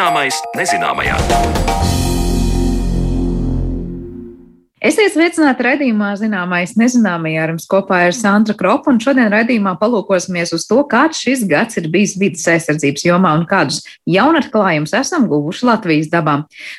Zināmais 0.00 0.36
nezināmajā. 0.56 1.12
Esiet 4.80 5.12
sveicināti 5.12 5.66
raidījumā 5.66 6.14
Zināmais 6.16 6.72
nezināmajā 6.80 7.42
ar 7.42 7.52
jums 7.52 7.68
kopā 7.68 7.98
ir 8.06 8.16
Sandra 8.16 8.56
Kropa, 8.56 8.94
un 8.94 9.00
šodien 9.04 9.28
raidījumā 9.28 9.74
palūkosimies 9.82 10.54
uz 10.56 10.64
to, 10.70 10.78
kāds 10.88 11.20
šis 11.20 11.44
gads 11.50 11.76
ir 11.76 11.90
bijis 11.92 12.16
vidas 12.16 12.46
aizsardzības 12.48 13.04
jomā 13.10 13.34
un 13.42 13.44
kādus 13.50 13.82
jaunatklājumus 14.08 14.96
esam 15.02 15.28
guvuši 15.28 15.68
Latvijas 15.68 16.08
dabā. 16.16 16.38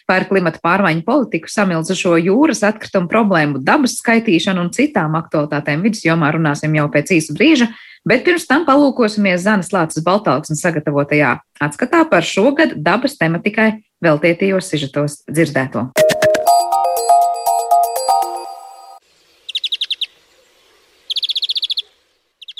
Par 0.10 0.26
klimata 0.32 0.58
pārmaiņu 0.66 1.06
politiku, 1.06 1.54
samilzušo 1.54 2.18
jūras 2.24 2.66
atkritumu 2.72 3.06
problēmu, 3.12 3.62
dabas 3.62 4.00
skaitīšanu 4.02 4.66
un 4.66 4.74
citām 4.74 5.22
aktualitātēm 5.22 5.86
vidas 5.86 6.02
jomā 6.10 6.34
runāsim 6.34 6.74
jau 6.82 6.90
pēc 6.90 7.14
īsa 7.22 7.38
brīža. 7.38 7.70
Bet 8.08 8.24
pirms 8.26 8.48
tam 8.50 8.64
palūkosimies 8.66 9.44
Zanes 9.46 9.70
Lācis 9.74 10.02
Baltāksnes 10.06 10.64
sagatavotajā 10.66 11.36
atskatā 11.62 12.02
par 12.10 12.26
šogad 12.26 12.74
dabas 12.82 13.14
tematikai 13.20 13.76
veltītajos 14.02 14.74
sižetos 14.74 15.22
dzirdēto. 15.30 15.92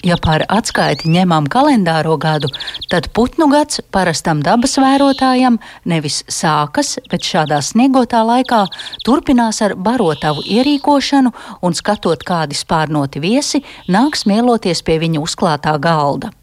Ja 0.02 0.16
par 0.18 0.42
atskaiti 0.50 1.12
ņemam 1.14 1.46
kalendāro 1.52 2.16
gadu, 2.18 2.50
tad 2.90 3.12
putnu 3.14 3.46
gads 3.52 3.84
parastam 3.94 4.42
dabas 4.42 4.74
vērotājam 4.82 5.60
nevis 5.86 6.24
sākas, 6.26 6.96
bet 7.12 7.22
šādā 7.22 7.60
sniegotā 7.62 8.24
laikā 8.26 8.64
turpinās 9.06 9.62
ar 9.62 9.76
barotavu 9.78 10.42
ierīkošanu 10.42 11.34
un 11.62 11.78
skatot, 11.78 12.26
kādi 12.26 12.58
spārnoti 12.58 13.22
viesi 13.22 13.62
nāks 13.94 14.26
mieloties 14.26 14.82
pie 14.82 14.98
viņa 15.04 15.22
uzklātā 15.22 15.78
galda. 15.78 16.34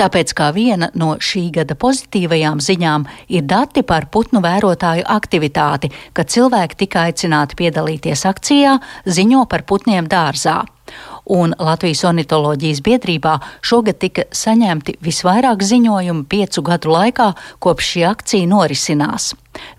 Tāpēc 0.00 0.32
kā 0.36 0.50
viena 0.56 0.90
no 0.96 1.14
šī 1.20 1.46
gada 1.58 1.76
pozitīvajām 1.76 2.60
ziņām 2.64 3.04
ir 3.36 3.44
dati 3.48 3.84
par 3.84 4.08
putnu 4.12 4.40
vērotāju 4.44 5.04
aktivitāti, 5.08 5.92
kad 6.16 6.32
cilvēki 6.32 6.80
tika 6.84 7.06
aicināti 7.08 7.60
piedalīties 7.60 8.24
akcijā 8.28 8.78
ziņo 9.04 9.44
par 9.48 9.64
putniem 9.68 10.08
dārzā 10.08 10.62
un 11.26 11.54
Latvijas 11.58 12.04
ornitoloģijas 12.08 12.82
biedrībā 12.84 13.38
šogad 13.64 13.98
tika 14.02 14.26
saņemti 14.34 14.98
visvairāk 15.04 15.64
ziņojumu 15.64 16.26
piecu 16.28 16.64
gadu 16.64 16.92
laikā, 16.94 17.30
kopš 17.64 17.90
šī 17.94 18.06
akcija 18.10 18.48
norisinās. 18.50 19.32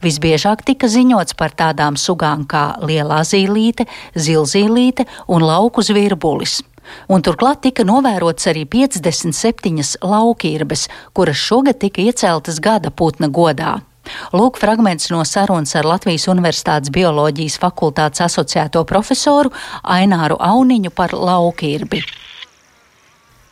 Visbiežāk 0.04 0.64
tika 0.66 0.88
ziņots 0.92 1.36
par 1.38 1.56
tādām 1.58 2.00
sugām 2.00 2.46
kā 2.50 2.76
lielā 2.82 3.22
zīlīte, 3.28 3.88
zilzīlīte 4.16 5.06
un 5.28 5.46
lauku 5.46 5.84
zvirbulis. 5.86 6.62
Un 7.10 7.24
turklāt 7.26 7.64
tika 7.66 7.86
novērots 7.86 8.46
arī 8.52 8.66
57 8.70 9.98
laukīrbes, 10.06 10.88
kuras 11.18 11.42
šogad 11.42 11.82
tika 11.82 12.06
ieceltas 12.06 12.62
gada 12.62 12.94
putna 12.94 13.30
godā. 13.30 13.80
Lūk, 14.36 14.60
fragments 14.62 15.10
no 15.14 15.24
sarunas 15.28 15.76
ar 15.78 15.88
Latvijas 15.88 16.28
Universitātes 16.32 16.94
bioloģijas 16.94 17.58
fakultātes 17.62 18.24
asociēto 18.26 18.84
profesoru 18.88 19.54
Aināru 19.84 20.38
Auniņu 20.40 20.94
par 20.96 21.16
laukīrbi. 21.16 22.04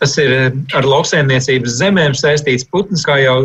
Tas 0.04 0.18
ir 0.20 0.34
eh, 0.36 0.50
ar 0.76 0.88
lauksaimniecības 0.88 1.78
zemēm 1.80 2.18
saistīts 2.18 2.68
putns, 2.68 3.06
kā 3.08 3.22
jau 3.24 3.38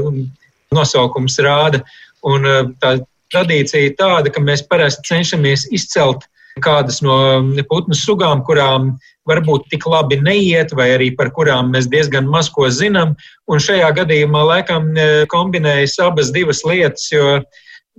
nosaukums 0.75 1.39
rāda. 1.45 1.85
Un 2.27 2.49
eh, 2.49 2.65
tā 2.83 2.97
tradīcija 3.33 3.95
tāda, 3.99 4.33
ka 4.33 4.43
mēs 4.43 4.65
parasti 4.67 5.07
cenšamies 5.13 5.69
izcelt 5.75 6.27
kādas 6.65 6.99
no 7.05 7.15
putnu 7.71 7.95
sugām, 7.95 8.43
kurām 8.47 8.97
varbūt 9.29 9.69
tik 9.73 9.87
labi 9.89 10.19
neiet, 10.25 10.73
vai 10.77 10.91
arī 10.97 11.13
par 11.17 11.31
kurām 11.37 11.73
mēs 11.75 11.89
diezgan 11.93 12.29
maz 12.31 12.51
ko 12.53 12.69
zinām. 12.73 13.15
Un 13.49 13.63
šajā 13.63 13.89
gadījumā 14.01 14.45
laikam 14.53 14.91
kombinējas 15.33 15.99
abas 16.05 16.33
divas 16.35 16.65
lietas, 16.67 17.09
jo 17.13 17.39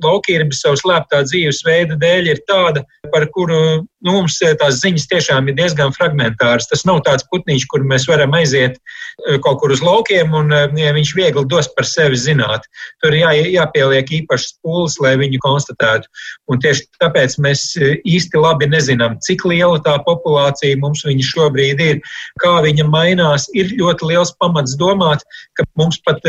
laukīrba 0.03 0.55
savu 0.55 0.79
slēptā 0.79 1.21
dzīvesveida 1.27 1.97
dēļ 1.99 2.31
ir 2.31 2.41
tāda, 2.49 2.83
par 3.13 3.25
kuru 3.33 3.59
nu, 4.05 4.13
mums 4.13 4.37
eh, 4.45 4.55
tās 4.59 4.79
ziņas 4.83 5.07
tiešām 5.11 5.49
ir 5.49 5.57
diezgan 5.57 5.93
fragmentāras. 5.95 6.69
Tas 6.71 6.85
nav 6.87 7.01
tāds 7.07 7.25
putniņš, 7.31 7.65
kur 7.71 7.85
mēs 7.87 8.07
varam 8.09 8.35
aiziet 8.37 8.77
eh, 8.77 9.37
kaut 9.43 9.59
kur 9.61 9.73
uz 9.75 9.83
laukiem 9.85 10.33
un 10.37 10.53
eh, 10.55 10.67
ja 10.79 10.93
viņš 10.95 11.13
viegli 11.17 11.45
dos 11.51 11.69
par 11.75 11.87
sevi 11.87 12.19
zināt. 12.19 12.67
Tur 13.03 13.15
jā, 13.17 13.33
jāpieliek 13.57 14.11
īpašs 14.21 14.55
pūles, 14.63 14.99
lai 15.03 15.15
viņu 15.21 15.41
konstatētu. 15.45 16.09
Un 16.51 16.63
tieši 16.63 16.87
tāpēc 17.03 17.37
mēs 17.43 17.65
īsti 17.79 18.41
labi 18.41 18.69
nezinām, 18.71 19.19
cik 19.25 19.45
liela 19.49 19.79
tā 19.85 19.97
populācija 20.05 20.79
mums 20.81 21.05
šobrīd 21.29 21.81
ir, 21.83 21.99
kā 22.43 22.59
viņa 22.65 22.87
mainās. 22.89 23.47
Ir 23.57 23.71
ļoti 23.79 24.11
liels 24.11 24.33
pamats 24.39 24.77
domāt, 24.79 25.25
ka 25.57 25.65
mums 25.79 25.99
pat 26.05 26.23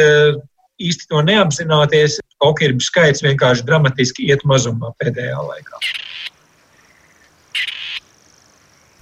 īsti 0.81 1.09
to 1.11 1.23
neapzināties, 1.27 2.19
okirbu 2.45 2.85
skaits 2.85 3.25
vienkārši 3.25 3.67
dramatiski 3.69 4.29
iet 4.31 4.45
mazumā 4.49 4.95
pēdējā 5.01 5.41
laikā. 5.51 5.83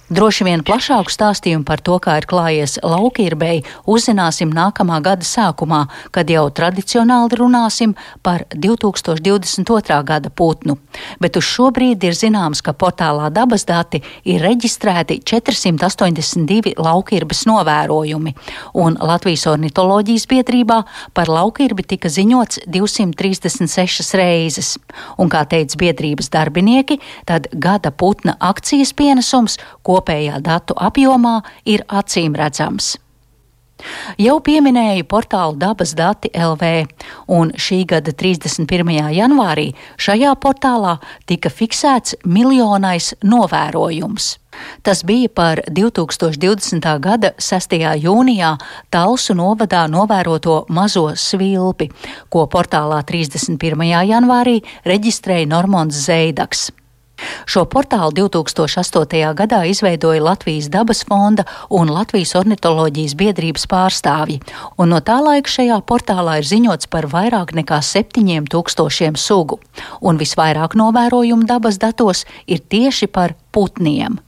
Droši 0.09 0.41
vien 0.47 0.63
plašāku 0.65 1.13
stāstījumu 1.13 1.67
par 1.69 1.83
to, 1.85 1.99
kā 2.01 2.15
ir 2.17 2.25
klājies 2.25 2.79
laukīrbei, 2.81 3.59
uzzināsim 3.85 4.49
nākamā 4.49 4.95
gada 5.05 5.21
sākumā, 5.21 5.83
kad 6.09 6.31
jau 6.33 6.47
tradicionāli 6.49 7.37
runāsim 7.37 7.93
par 8.25 8.47
2022. 8.49 9.99
gada 10.09 10.31
putnu. 10.33 10.79
Bet 11.21 11.37
uz 11.37 11.45
šo 11.45 11.67
brīdi 11.75 12.09
ir 12.09 12.17
zināms, 12.17 12.63
ka 12.65 12.73
portālā 12.73 13.27
dabas 13.29 13.67
dati 13.69 13.99
ir 14.25 14.41
reģistrēti 14.41 15.19
482 15.29 16.73
laukīrbes 16.81 17.43
novērojumi, 17.51 18.33
un 18.81 18.97
Latvijas 18.97 19.45
ornitoloģijas 19.53 20.25
biedrībā 20.33 20.79
par 21.13 21.29
laukīrbi 21.29 21.85
tika 21.93 22.09
ziņots 22.09 22.63
236 22.65 24.17
reizes. 24.17 24.73
Un, 25.21 25.29
kā 25.29 25.45
teica 25.45 25.77
biedrības 25.85 26.33
darbinieki, 26.33 26.97
tad 27.29 27.45
gada 27.53 27.93
putna 27.93 28.39
akcijas 28.41 28.97
pienesums, 28.97 29.61
ko 29.85 29.98
kopējā 29.99 30.39
datu 30.41 30.77
apjomā 30.79 31.41
ir 31.67 31.85
acīm 31.87 32.35
redzams. 32.39 32.97
Jau 34.19 34.41
pieminēju 34.43 35.05
portālu 35.07 35.55
dabas 35.55 35.93
dati 35.95 36.27
LV, 36.35 36.71
un 37.31 37.53
šī 37.55 37.85
gada 37.87 38.11
31. 38.11 38.91
janvārī 39.15 39.69
šajā 39.95 40.33
portālā 40.43 40.97
tika 41.29 41.47
fiksēts 41.47 42.17
miljonais 42.25 43.13
novērojums. 43.23 44.33
Tas 44.83 45.05
bija 45.07 45.29
par 45.31 45.61
2020. 45.71 46.89
gada 46.99 47.31
6. 47.39 47.77
jūnijā 48.03 48.49
Talsu 48.91 49.37
novadā 49.39 49.85
novēroto 49.87 50.65
mazo 50.67 51.05
svilpi, 51.15 51.87
ko 52.27 52.49
portālā 52.51 52.99
31. 53.07 53.87
janvārī 54.11 54.59
reģistrēja 54.83 55.47
Normons 55.47 56.03
Zeidaks. 56.09 56.67
Šo 57.49 57.65
portālu 57.69 58.13
2008. 58.15 59.33
gadā 59.37 59.63
izveidoja 59.69 60.23
Latvijas 60.23 60.69
dabas 60.69 61.03
fonda 61.07 61.45
un 61.69 61.91
Latvijas 61.91 62.35
ornitoloģijas 62.39 63.17
biedrības 63.19 63.67
pārstāvji, 63.71 64.39
un 64.77 64.93
no 64.93 65.01
tā 65.01 65.19
laika 65.23 65.49
šajā 65.49 65.81
portālā 65.89 66.39
ir 66.39 66.49
ziņots 66.49 66.91
par 66.93 67.09
vairāk 67.11 67.55
nekā 67.57 67.81
7000 67.83 69.19
sugu, 69.19 69.59
un 70.01 70.21
visvairāk 70.21 70.77
novērojumu 70.79 71.49
dabas 71.49 71.81
datos 71.81 72.25
ir 72.47 72.63
tieši 72.63 73.07
par 73.07 73.35
putniem. 73.51 74.19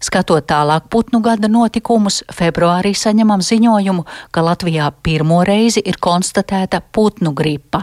Skatot 0.00 0.46
tālāk 0.48 0.86
putnu 0.88 1.20
gada 1.20 1.48
notikumus, 1.52 2.22
februārī 2.32 2.94
saņemam 2.96 3.42
ziņojumu, 3.44 4.06
ka 4.32 4.44
Latvijā 4.46 4.88
pirmo 5.04 5.42
reizi 5.44 5.82
ir 5.84 6.00
konstatēta 6.00 6.80
putnu 6.80 7.34
gripa. 7.36 7.82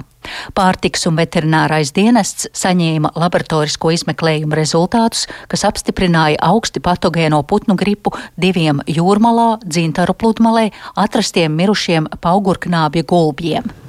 Pārtiks 0.57 1.05
un 1.07 1.16
veterinārais 1.19 1.94
dienests 1.95 2.50
saņēma 2.57 3.13
laboratorisko 3.16 3.93
izmeklējumu 3.96 4.58
rezultātus, 4.58 5.28
kas 5.47 5.64
apstiprināja 5.69 6.41
augsti 6.49 6.81
patogēno 6.84 7.43
putnu 7.47 7.78
gripu 7.79 8.16
diviem 8.35 8.81
jūrmalā, 8.90 9.49
dzintaru 9.64 10.17
pludmalē 10.17 10.72
atrastiem 10.97 11.53
mirušiem 11.53 12.09
paugurknābju 12.17 13.08
gulbjiem. 13.08 13.86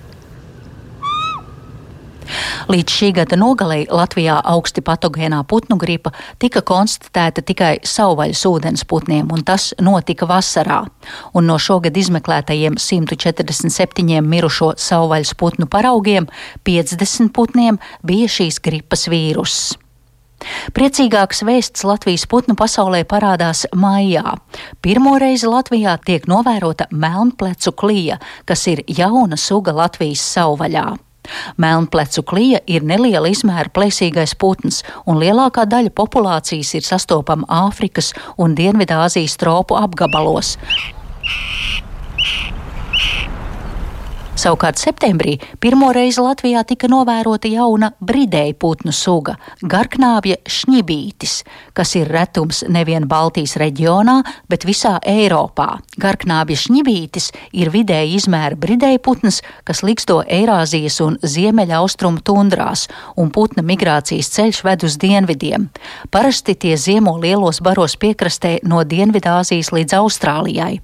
Līdz 2.68 2.94
šī 2.98 3.10
gada 3.16 3.38
nogalei 3.40 3.86
Latvijā 3.90 4.38
augsti 4.44 4.82
patogēnā 4.84 5.40
putnu 5.48 5.78
gripa 5.80 6.12
tika 6.42 6.62
konstatēta 6.66 7.42
tikai 7.46 7.72
savvaļas 7.86 8.44
ūdens 8.50 8.84
putniem, 8.88 9.30
un 9.32 9.44
tas 9.46 9.70
notika 9.80 10.28
vasarā. 10.28 10.82
Un 11.34 11.48
no 11.48 11.58
šogad 11.58 11.96
izmeklētajiem 11.96 12.78
147 12.82 14.22
mirušo 14.22 14.74
savvaļas 14.76 15.34
putnu 15.38 15.68
paraugiem 15.70 16.28
50 16.68 17.32
putniem 17.34 17.80
bija 18.04 18.30
šīs 18.38 18.62
gripas 18.64 19.08
vīruss. 19.08 19.76
Priecīgāks 20.74 21.42
vēsts 21.42 21.82
Latvijas 21.88 22.24
putnu 22.30 22.54
pasaulē 22.58 23.02
parādās 23.10 23.64
maijā. 23.74 24.36
Pirmo 24.84 25.16
reizi 25.18 25.50
Latvijā 25.50 25.96
tiek 26.04 26.28
novērota 26.30 26.86
melnplecu 26.92 27.74
klija, 27.74 28.20
kas 28.46 28.66
ir 28.70 28.84
jauna 28.86 29.40
suga 29.40 29.74
Latvijas 29.74 30.22
savvaļā. 30.36 30.86
Melnplecu 31.56 32.24
klija 32.28 32.60
ir 32.66 32.86
neliela 32.86 33.30
izmēra 33.30 33.72
plēsīgais 33.74 34.36
putns, 34.38 34.82
un 35.06 35.20
lielākā 35.22 35.66
daļa 35.68 35.94
populācijas 35.96 36.74
ir 36.78 36.86
sastopama 36.86 37.48
Āfrikas 37.66 38.12
un 38.38 38.56
Dienvidāzijas 38.58 39.38
tropu 39.40 39.78
apgabalos. 39.78 40.56
Savukārt 44.38 44.78
septembrī 44.78 45.32
pirmo 45.58 45.88
reizi 45.90 46.22
Latvijā 46.22 46.60
tika 46.62 46.86
novērota 46.86 47.48
jauna 47.50 47.88
bridēja 47.98 48.54
putnu 48.54 48.92
suga- 48.94 49.32
garknāvja 49.72 50.36
šņibītis, 50.46 51.32
kas 51.74 51.96
ir 51.96 52.06
retums 52.06 52.62
nevien 52.68 53.08
Baltijas 53.08 53.56
reģionā, 53.56 54.22
bet 54.48 54.62
visā 54.62 55.00
Eiropā. 55.02 55.80
Garknāvja 55.98 56.54
šņibītis 56.54 57.32
ir 57.52 57.70
vidēji 57.70 58.14
izmēra 58.14 58.54
bridēja 58.54 59.00
putns, 59.02 59.42
kas 59.64 59.82
liksto 59.82 60.22
Eirāzijas 60.22 61.00
un 61.00 61.18
Ziemeļaustrumu 61.18 62.22
tundrās, 62.22 62.86
un 63.16 63.32
putna 63.32 63.64
migrācijas 63.64 64.30
ceļš 64.30 64.62
ved 64.62 64.84
uz 64.84 64.96
dienvidiem. 64.98 65.68
Parasti 66.12 66.54
tie 66.54 66.76
ziemo 66.76 67.18
lielos 67.18 67.58
baros 67.60 67.96
piekrastē 67.96 68.60
no 68.62 68.84
Dienvidāzijas 68.84 69.72
līdz 69.72 69.92
Austrālijai. 69.98 70.80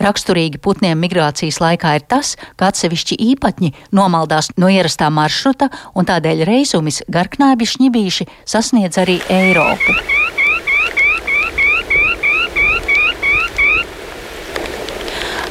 Raksturīgi 0.00 0.58
putniem 0.58 0.98
migrācijas 0.98 1.60
laikā 1.60 1.96
ir 1.96 2.00
tas, 2.08 2.36
ka 2.56 2.68
atsevišķi 2.68 2.93
īpatņi 3.02 3.72
nomaldās 3.92 4.52
no 4.56 4.70
ierastā 4.72 5.10
maršruta, 5.10 5.70
un 5.94 6.06
tādēļ 6.08 6.44
reizumis 6.48 7.02
garknābi 7.08 7.68
šņibīši 7.68 8.28
sasniedz 8.46 9.02
arī 9.02 9.20
Eiropu. 9.28 10.23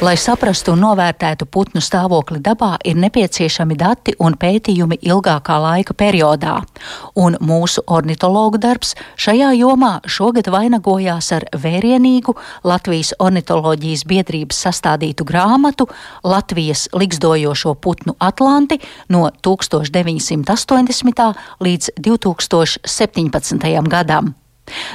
Lai 0.04 0.18
saprastu 0.20 0.74
un 0.74 0.82
novērtētu 0.84 1.46
putnu 1.48 1.80
stāvokli 1.80 2.36
dabā, 2.44 2.74
ir 2.84 2.98
nepieciešami 3.00 3.76
dati 3.80 4.12
un 4.20 4.34
pētījumi 4.36 4.98
ilgākā 5.00 5.56
laika 5.62 5.96
periodā, 5.96 6.58
un 7.16 7.38
mūsu 7.40 7.86
ornitologu 7.88 8.60
darbs 8.60 8.92
šajā 9.16 9.54
jomā 9.56 9.94
šogad 10.04 10.50
vainagojās 10.52 11.30
ar 11.38 11.48
vērienīgu 11.56 12.36
Latvijas 12.68 13.14
ornitoloģijas 13.16 14.04
biedrības 14.12 14.60
sastādītu 14.66 15.24
grāmatu 15.24 15.88
Latvijas 16.20 16.90
liksdojošo 16.92 17.72
putnu 17.80 18.18
Atlanti 18.20 18.82
no 19.08 19.30
1980. 19.40 21.28
līdz 21.64 21.92
2017. 21.96 23.88
gadam. 23.88 24.34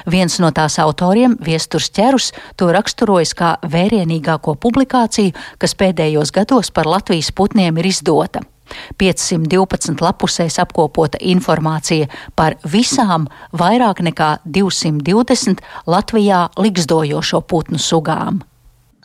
Viens 0.10 0.40
no 0.42 0.52
tās 0.56 0.80
autoriem, 0.82 1.38
Viesturs 1.46 1.90
ķerus, 1.94 2.32
to 2.58 2.70
raksturojas 2.74 3.36
kā 3.38 3.56
vērienīgāko 3.64 4.56
publikāciju, 4.62 5.36
kas 5.62 5.76
pēdējos 5.78 6.34
gados 6.36 6.72
par 6.74 6.90
Latvijas 6.90 7.32
putniem 7.36 7.78
ir 7.78 7.92
izdota. 7.92 8.42
512 9.02 10.02
lapusēs 10.04 10.60
apkopota 10.62 11.18
informācija 11.22 12.10
par 12.38 12.58
visām 12.62 13.26
vairāk 13.58 14.04
nekā 14.06 14.36
220 14.46 15.64
Latvijā 15.90 16.44
liksdojošo 16.58 17.42
putnu 17.50 17.82
sugām. 17.82 18.44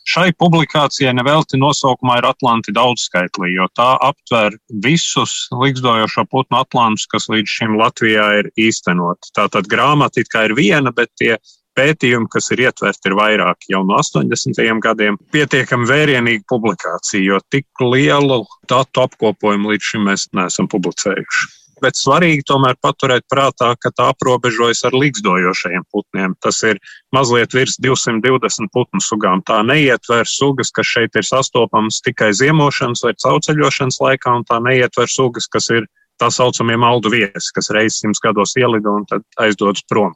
Šai 0.04 0.34
publikācijai 0.36 1.14
nevelti 1.16 1.56
nosaukumā 1.56 2.18
ir 2.20 2.26
Atlanti 2.28 2.74
daudzskaitlī, 2.76 3.54
jo 3.54 3.68
tā 3.72 3.94
aptver 4.04 4.58
visus 4.84 5.46
likstojošo 5.56 6.26
putnu 6.28 6.60
atlantus, 6.60 7.06
kas 7.08 7.30
līdz 7.32 7.54
šim 7.56 7.78
Latvijā 7.80 8.26
ir 8.42 8.50
īstenot. 8.60 9.32
Tātad 9.36 9.70
grāmata 9.72 10.20
it 10.20 10.28
kā 10.32 10.44
ir 10.50 10.56
viena, 10.58 10.92
bet 10.92 11.08
tie 11.20 11.38
pētījumi, 11.74 12.28
kas 12.30 12.52
ir 12.54 12.66
ietverti, 12.66 13.10
ir 13.10 13.16
vairāk 13.18 13.66
jau 13.72 13.80
no 13.88 13.96
80. 13.98 14.60
gadiem. 14.84 15.18
Pietiekami 15.34 15.88
vērienīga 15.88 16.44
publikācija, 16.52 17.24
jo 17.24 17.40
tik 17.50 17.66
lielu 17.82 18.44
datu 18.70 19.08
apkopojumu 19.08 19.72
līdz 19.72 19.92
šim 19.92 20.08
mēs 20.12 20.28
neesam 20.36 20.70
publicējuši 20.70 21.63
bet 21.84 21.98
svarīgi 22.00 22.46
tomēr 22.48 22.78
paturēt 22.82 23.26
prātā, 23.30 23.74
ka 23.80 23.92
tā 23.92 24.08
aprobežojas 24.12 24.84
ar 24.88 24.96
līgzdojošajiem 24.96 25.84
putniem. 25.92 26.36
Tas 26.44 26.62
ir 26.64 26.80
mazliet 27.14 27.54
virs 27.56 27.76
220 27.84 28.72
putnu 28.74 29.02
sugām. 29.04 29.42
Tā 29.44 29.60
neietver 29.66 30.28
sugas, 30.28 30.72
kas 30.74 30.88
šeit 30.88 31.18
ir 31.20 31.26
sastopamas 31.28 32.00
tikai 32.04 32.32
ziemošanas 32.36 33.04
vai 33.06 33.14
cauceļošanas 33.20 34.00
laikā, 34.06 34.38
un 34.40 34.48
tā 34.48 34.60
neietver 34.64 35.10
sugas, 35.10 35.50
kas 35.50 35.70
ir 35.74 35.86
tā 36.20 36.30
saucamie 36.32 36.78
maldu 36.80 37.12
viesi, 37.12 37.52
kas 37.54 37.72
reizes 37.74 38.00
simts 38.02 38.22
gados 38.22 38.54
ielido 38.60 38.96
un 39.00 39.06
tad 39.10 39.24
aizdodas 39.42 39.84
prom. 39.90 40.14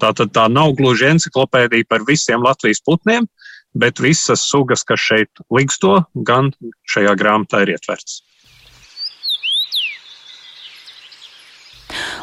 Tā 0.00 0.12
tad 0.16 0.32
tā 0.32 0.48
nav 0.48 0.72
gluži 0.78 1.10
enciklopēdija 1.10 1.88
par 1.90 2.06
visiem 2.08 2.44
Latvijas 2.44 2.80
putniem, 2.86 3.26
bet 3.76 4.00
visas 4.00 4.44
sugas, 4.48 4.84
kas 4.88 5.00
šeit 5.00 5.42
liksto, 5.52 6.02
gan 6.28 6.52
šajā 6.88 7.16
grāmatā 7.18 7.64
ir 7.64 7.74
ietverts. 7.76 8.22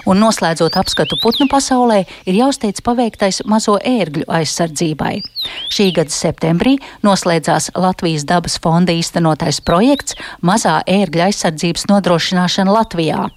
Un 0.10 0.22
noslēdzot 0.24 0.78
apskatu 0.80 1.20
putnu 1.22 1.48
pasaulē, 1.52 2.04
ir 2.26 2.40
jāuzteic 2.40 2.82
paveiktais 2.86 3.44
mazo 3.50 3.78
ērgļu 3.78 4.26
aizsardzībai. 4.40 5.16
Šī 5.74 5.92
gada 5.98 6.14
septembrī 6.14 6.78
noslēdzās 7.06 7.72
Latvijas 7.78 8.26
dabas 8.30 8.58
fonda 8.62 8.96
īstenotais 8.96 9.62
projekts 9.66 10.18
Mazā 10.46 10.80
ērgļa 10.90 11.30
aizsardzības 11.30 11.88
nodrošināšana 11.92 12.74
Latvijā. 12.74 13.30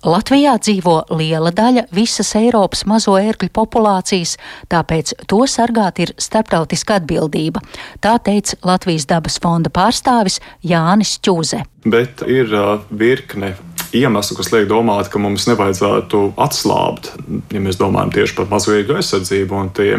Latvijā 0.00 0.54
dzīvo 0.56 0.94
liela 1.12 1.50
daļa 1.52 1.82
visas 1.92 2.30
Eiropas 2.38 2.86
mazo 2.88 3.18
ērgļu 3.20 3.50
populācijas, 3.52 4.38
tāpēc 4.72 5.12
to 5.28 5.42
sargāt 5.44 6.00
ir 6.00 6.14
starptautiska 6.16 6.96
atbildība. 7.02 7.60
Tā 8.00 8.14
teica 8.24 8.56
Latvijas 8.64 9.04
dabas 9.10 9.36
fonda 9.44 9.68
pārstāvis 9.68 10.40
Jānis 10.64 11.18
Čūze. 11.20 11.66
Bet 11.84 12.24
ir 12.24 12.48
uh, 12.48 12.80
virkne 12.88 13.52
iemeslu, 13.96 14.36
kas 14.38 14.50
liek 14.54 14.68
domāt, 14.70 15.10
ka 15.10 15.20
mums 15.22 15.46
nevajadzētu 15.50 16.22
atslābt, 16.40 17.12
ja 17.52 17.62
mēs 17.62 17.78
domājam 17.80 18.12
tieši 18.14 18.36
par 18.38 18.48
mazo 18.50 18.74
iegļu 18.76 18.98
aizsardzību. 19.00 19.62
Tie 19.76 19.90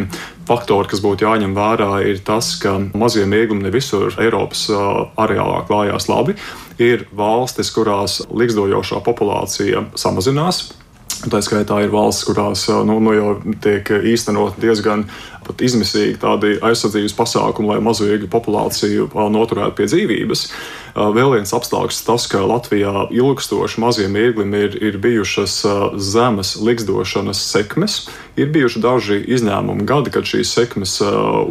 faktori, 0.47 0.89
kas 0.91 1.03
būtu 1.03 1.27
jāņem 1.27 1.55
vērā, 1.57 1.91
ir 2.07 2.21
tas, 2.27 2.53
ka 2.61 2.77
mazie 2.97 3.25
iegļumi 3.27 3.67
ne 3.67 3.73
visur 3.73 4.15
Eiropas 4.21 4.67
areālā 4.71 5.63
klājās 5.69 6.09
labi. 6.11 6.37
Ir 6.81 7.07
valstis, 7.15 7.71
kurās 7.75 8.21
līgzdojošā 8.31 9.03
populācija 9.05 9.85
samazinās. 9.99 10.69
Tā 11.21 11.37
skaitā 11.45 11.83
ir 11.83 11.91
valsts, 11.93 12.25
kurās 12.25 12.63
nu, 12.87 12.95
nu 13.03 13.11
jau 13.13 13.33
tiek 13.61 13.91
īstenot 14.09 14.57
diezgan 14.61 15.05
izmisīgi 15.59 16.19
tādi 16.21 16.55
aizsardzības 16.63 17.17
pasākumi, 17.17 17.73
lai 17.73 17.81
mazo 17.83 18.07
iegļu 18.07 18.29
populāciju 18.31 19.09
noturētu 19.11 19.77
pie 19.79 19.89
dzīvības. 19.89 20.45
Vēl 20.91 21.37
viens 21.37 21.53
apstākļus 21.55 22.01
tas, 22.03 22.25
ka 22.27 22.41
Latvijā 22.43 23.05
ilgstoši 23.15 23.79
maziem 23.79 24.15
ieglim 24.19 24.51
ir, 24.57 24.75
ir 24.83 24.97
bijušas 24.99 25.61
zemes 25.95 26.57
likstošanas 26.59 27.39
sekmes. 27.51 28.01
Ir 28.39 28.51
bijuši 28.51 28.79
daži 28.83 29.19
izņēmumi 29.35 29.85
gadi, 29.87 30.11
kad 30.11 30.27
šīs 30.27 30.51
sekmes 30.55 30.97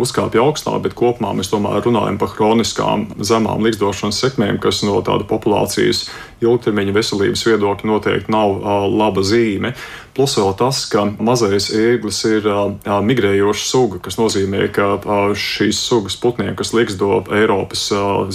uzkāpja 0.01 0.45
augstāk, 0.45 0.81
bet 0.85 0.97
kopumā 0.99 1.33
mēs 1.37 1.53
tomēr 1.53 1.81
runājam 1.85 2.21
par 2.21 2.35
kroniskām 2.37 3.07
zemām 3.21 3.65
likstošanas 3.65 4.21
sekmēm, 4.25 4.61
kas 4.61 4.83
no 4.85 5.01
tāda 5.05 5.29
populācijas 5.29 6.07
ilgtermiņa 6.45 6.97
veselības 6.97 7.45
viedokļa 7.49 7.93
noteikti 7.93 8.33
nav 8.33 8.61
laba 8.93 9.25
zīme. 9.25 9.75
Plus 10.21 10.35
vēl 10.37 10.51
tas, 10.53 10.79
ka 10.93 11.07
mazais 11.17 11.71
ēglis 11.73 12.19
ir 12.29 12.45
migrējoša 12.85 13.63
suga, 13.65 14.01
kas 14.05 14.19
nozīmē, 14.21 14.67
ka 14.69 14.99
šīs 15.33 15.79
sugas 15.81 16.19
putniem, 16.21 16.51
kas 16.59 16.75
liksto 16.77 17.23
Eiropas 17.33 17.87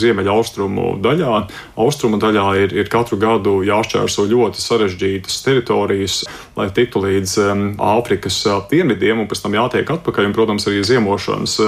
ziemeļaustrumu 0.02 0.96
daļā, 1.06 1.44
austrumu 1.78 2.18
daļā 2.24 2.48
ir, 2.64 2.74
ir 2.74 2.90
katru 2.90 3.20
gadu 3.22 3.60
jāšķērso 3.70 4.26
ļoti 4.34 4.66
sarežģītas 4.66 5.38
teritorijas, 5.46 6.18
lai 6.58 6.72
tiktu 6.74 7.06
līdz 7.06 7.38
Āfrikas 7.78 8.42
dienvidiem, 8.74 9.22
un 9.22 9.30
pēc 9.30 9.46
tam 9.46 9.62
jātiek 9.62 9.96
atpakaļ, 10.00 10.32
un, 10.32 10.38
protams, 10.42 10.66
arī 10.66 10.82
ziemošanas 10.90 11.60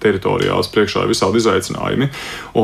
teritorijās 0.00 0.72
priekšā 0.72 1.04
ir 1.04 1.12
visādi 1.12 1.44
izaicinājumi. 1.44 2.08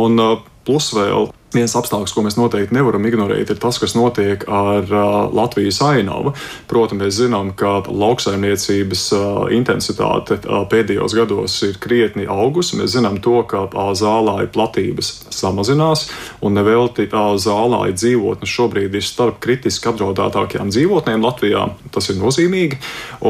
Un, 0.01 0.25
plus 0.65 0.89
vēl 0.97 1.29
Viens 1.55 1.75
apstākļus, 1.79 2.11
ko 2.11 2.25
mēs 2.27 2.35
noteikti 2.35 2.75
nevaram 2.75 3.05
ignorēt, 3.07 3.53
ir 3.53 3.59
tas, 3.63 3.77
kas 3.79 3.93
notiek 3.95 4.43
ar 4.51 4.89
uh, 4.91 5.31
Latvijas 5.31 5.79
ainavu. 5.87 6.33
Protams, 6.67 6.99
mēs 7.05 7.19
zinām, 7.21 7.53
ka 7.55 7.77
lauksaimniecības 7.87 9.05
uh, 9.15 9.45
intensitāte 9.55 10.41
uh, 10.41 10.65
pēdējos 10.71 11.15
gados 11.15 11.55
ir 11.69 11.79
krietni 11.79 12.27
augusi. 12.27 12.81
Mēs 12.81 12.97
zinām 12.97 13.21
to, 13.23 13.37
ka 13.47 13.69
uh, 13.69 13.93
zālāja 13.95 14.51
platības 14.51 15.13
samazinās, 15.35 16.09
un 16.43 16.59
nevelti 16.59 17.07
uh, 17.07 17.37
zālāja 17.39 17.95
dzīvotnes 17.95 18.51
šobrīd 18.51 18.99
ir 18.99 19.07
starp 19.07 19.39
kritiski 19.45 19.93
apdraudētākajām 19.93 20.75
dzīvotnēm 20.75 21.23
Latvijā. 21.23 21.69
Tas 21.95 22.11
ir 22.11 22.19
nozīmīgi. 22.19 22.81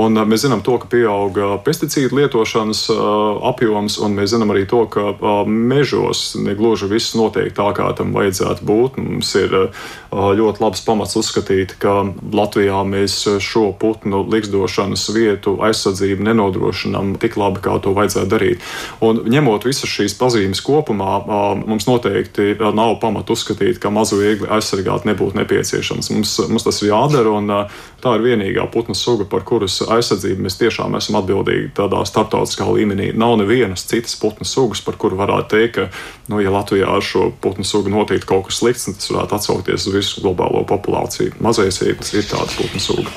Un, 0.00 0.16
uh, 0.16 0.24
mēs 0.24 0.46
zinām 0.46 0.64
to, 0.64 0.78
ka 0.80 0.88
pieauga 0.96 1.58
pesticīdu 1.66 2.22
lietošanas 2.22 2.86
uh, 2.94 3.04
apjoms, 3.52 4.00
un 4.00 4.16
mēs 4.16 4.32
zinām 4.32 4.56
arī 4.56 4.64
to, 4.70 4.86
ka 4.88 5.10
uh, 5.12 5.44
mežos 5.44 6.30
negluži 6.40 6.88
viss 6.88 7.12
notiek 7.20 7.52
tā, 7.52 7.68
kā 7.76 7.92
tam 8.00 8.13
vajadzētu 8.14 8.66
būt. 8.66 8.99
Mums 9.02 9.33
ir 9.40 9.54
ļoti 10.14 10.62
labs 10.62 10.83
pamats 10.87 11.16
uzskatīt, 11.18 11.76
ka 11.83 12.04
Latvijā 12.35 12.80
mēs 12.87 13.16
šo 13.42 13.71
putnu 13.78 14.23
likstošanas 14.30 15.09
vietu 15.14 15.56
aizsardzību 15.64 16.26
nenodrošinām 16.28 17.14
tik 17.23 17.38
labi, 17.40 17.62
kā 17.64 17.76
to 17.83 17.94
vajadzētu 17.97 18.30
darīt. 18.30 18.64
Un 19.04 19.25
ņemot 19.30 19.66
visas 19.66 19.90
šīs 19.90 20.16
pazīmes 20.21 20.62
kopumā, 20.64 21.18
mums 21.64 21.88
noteikti 21.88 22.54
nav 22.75 22.97
pamata 23.02 23.35
uzskatīt, 23.35 23.80
ka 23.83 23.92
mazu 23.94 24.21
viegli 24.21 24.50
aizsargāt 24.54 25.06
nebūtu 25.09 25.38
nepieciešams. 25.40 26.12
Mums, 26.14 26.37
mums 26.50 26.66
tas 26.66 26.80
ir 26.83 26.92
jādara, 26.92 27.35
un 27.35 27.50
tā 28.04 28.16
ir 28.18 28.26
vienīgā 28.28 28.68
putnu 28.73 28.97
suga, 28.99 29.26
par 29.28 29.44
kuras 29.49 29.80
aizsardzību 29.83 30.47
mēs 30.47 30.59
tiešām 30.61 30.94
esam 30.99 31.18
atbildīgi 31.21 31.73
tādā 31.76 32.02
starptautiskā 32.06 32.68
līmenī. 32.71 33.11
Nav 33.16 33.38
nevienas 33.42 33.87
citas 33.90 34.16
putnu 34.21 34.47
sugas, 34.49 34.83
par 34.85 34.99
kuru 35.00 35.18
varētu 35.18 35.50
teikt, 35.56 35.75
ka, 35.75 35.88
nu, 36.30 36.38
ja 36.44 36.52
Latvijā 36.54 36.94
šo 37.02 37.30
putnu 37.42 37.64
sugu 37.66 37.90
notikt 38.04 38.28
kaut 38.28 38.49
kas 38.49 38.61
slikts, 38.61 38.88
un 38.88 38.99
tas 38.99 39.11
varētu 39.12 39.38
atsaukties 39.38 39.88
uz 39.88 39.96
visu 39.96 40.25
globālo 40.25 40.64
populāciju. 40.68 41.38
Mazais 41.44 41.80
īpaši 41.80 42.20
ir 42.20 42.28
tāda 42.28 42.52
putnu 42.58 42.82
suga. 42.82 43.12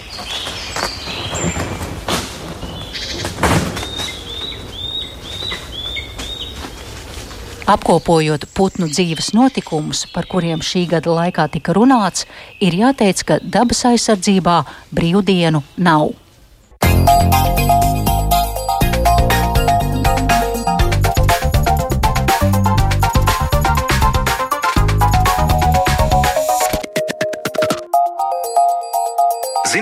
Apkopojot 7.67 8.45
putnu 8.55 8.87
dzīves 8.87 9.33
notikumus, 9.35 10.05
par 10.13 10.23
kuriem 10.31 10.61
šī 10.63 10.85
gada 10.93 11.11
laikā 11.11 11.49
tika 11.51 11.75
runāts, 11.75 12.23
ir 12.63 12.77
jāteic, 12.79 13.25
ka 13.27 13.39
dabas 13.43 13.83
aizsardzībā 13.91 14.61
brīvdienu 14.95 15.65
nav. 15.75 16.15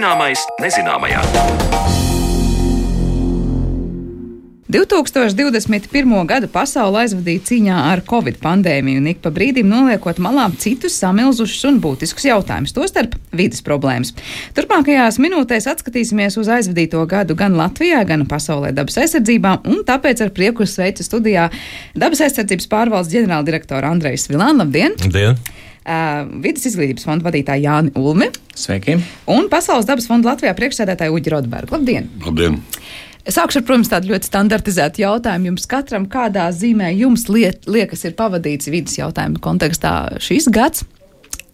Zināmais 0.06 0.42
nezināmajā. 0.62 1.18
2021. 4.70 6.14
gadu 6.30 6.50
pasaule 6.54 7.00
aizvadīja 7.02 7.42
cīņā 7.48 7.80
ar 7.90 8.04
covid 8.06 8.38
pandēmiju 8.44 9.02
un 9.02 9.10
ik 9.10 9.24
pa 9.24 9.32
brīdim 9.34 9.66
noliekot 9.66 10.22
malā 10.22 10.46
citus 10.62 11.00
samilzušus 11.02 11.66
un 11.72 11.82
būtiskus 11.82 12.28
jautājumus, 12.30 12.76
tostarp 12.78 13.18
vidas 13.34 13.66
problēmas. 13.66 14.14
Turpmākajās 14.54 15.18
minūtēs 15.26 15.66
atskatīsimies 15.74 16.38
uz 16.38 16.54
aizvadīto 16.54 17.02
gadu 17.10 17.34
gan 17.42 17.58
Latvijā, 17.58 18.06
gan 18.06 18.30
pasaulē 18.30 18.76
dabas 18.78 19.02
aizsardzībā, 19.02 19.58
un 19.66 19.82
tāpēc 19.90 20.22
ar 20.22 20.36
prieku 20.38 20.70
sveicu 20.70 21.02
studijā 21.02 21.50
dabas 21.98 22.22
aizsardzības 22.30 22.70
pārvaldes 22.70 23.16
ģenerāldirektoru 23.18 23.96
Andreju 23.96 24.28
Svilānu. 24.28 24.68
Labdien! 24.68 25.00
Labdien. 25.02 25.65
Uh, 25.86 26.26
Vides 26.42 26.66
izglītības 26.66 27.06
fonda 27.06 27.28
vadītāja 27.28 27.62
Jāni 27.62 27.92
Ulmi. 28.00 28.32
Sveiki! 28.58 28.96
Un 29.30 29.52
Pasaules 29.52 29.86
dabas 29.86 30.08
fonda 30.10 30.32
Latvijā 30.32 30.56
priekšsēdētāja 30.58 31.14
Uģi 31.14 31.34
Rodberga. 31.36 31.78
Labdien! 31.78 32.08
Labdien! 32.26 32.58
Sākšu 33.26 33.62
ar, 33.62 33.66
protams, 33.66 33.90
tādu 33.90 34.10
ļoti 34.12 34.30
standartizētu 34.30 35.02
jautājumu. 35.02 35.52
Jums 35.52 35.70
katram, 35.70 36.04
kādā 36.10 36.48
zīmē 36.54 36.92
jums 36.94 37.28
liet, 37.30 37.70
liekas, 37.70 38.04
ir 38.06 38.18
pavadīts 38.18 38.70
vidas 38.70 38.98
jautājumu 38.98 39.42
kontekstā 39.46 39.94
šis 40.22 40.50
gads? 40.54 40.86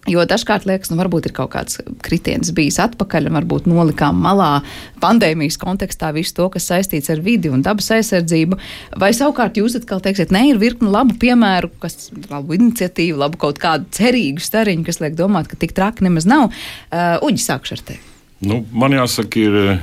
Jo 0.10 0.24
dažkārt 0.26 0.64
liekas, 0.66 0.90
nu, 0.90 0.98
varbūt 0.98 1.28
ir 1.30 1.34
kaut 1.38 1.52
kāds 1.54 1.78
kritiens 2.02 2.50
bijis 2.58 2.80
atpakaļ, 2.82 3.28
un 3.30 3.36
varbūt 3.38 3.68
nolikām 3.70 4.18
malā 4.24 4.64
pandēmijas 5.04 5.60
kontekstā 5.62 6.10
visu 6.16 6.34
to, 6.40 6.48
kas 6.56 6.66
saistīts 6.72 7.12
ar 7.14 7.22
vidi 7.22 7.52
un 7.54 7.62
dabas 7.62 7.92
aizsardzību. 7.94 8.58
Vai 9.02 9.12
savukārt 9.14 9.60
jūs 9.62 9.78
atkal 9.78 10.02
teiksiet, 10.02 10.34
nē, 10.34 10.48
ir 10.50 10.62
virkni 10.62 10.90
labu 10.90 11.14
piemēru, 11.22 11.70
kas 11.84 12.10
labu 12.32 12.58
iniciatīvu, 12.58 13.20
labu 13.22 13.38
kaut 13.46 13.62
kādu 13.62 13.86
cerīgu 13.94 14.42
stariņu, 14.42 14.88
kas 14.90 15.04
liek 15.06 15.14
domāt, 15.20 15.52
ka 15.52 15.60
tik 15.62 15.78
traki 15.78 16.10
nemaz 16.10 16.26
nav. 16.26 16.50
Uh, 16.50 17.22
Uģi, 17.28 17.46
sākšu 17.46 17.78
ar 17.78 17.86
tevi. 17.92 18.02
Nu, 18.42 18.64
man 18.74 18.98
jāsaka, 18.98 19.38
ir 19.38 19.78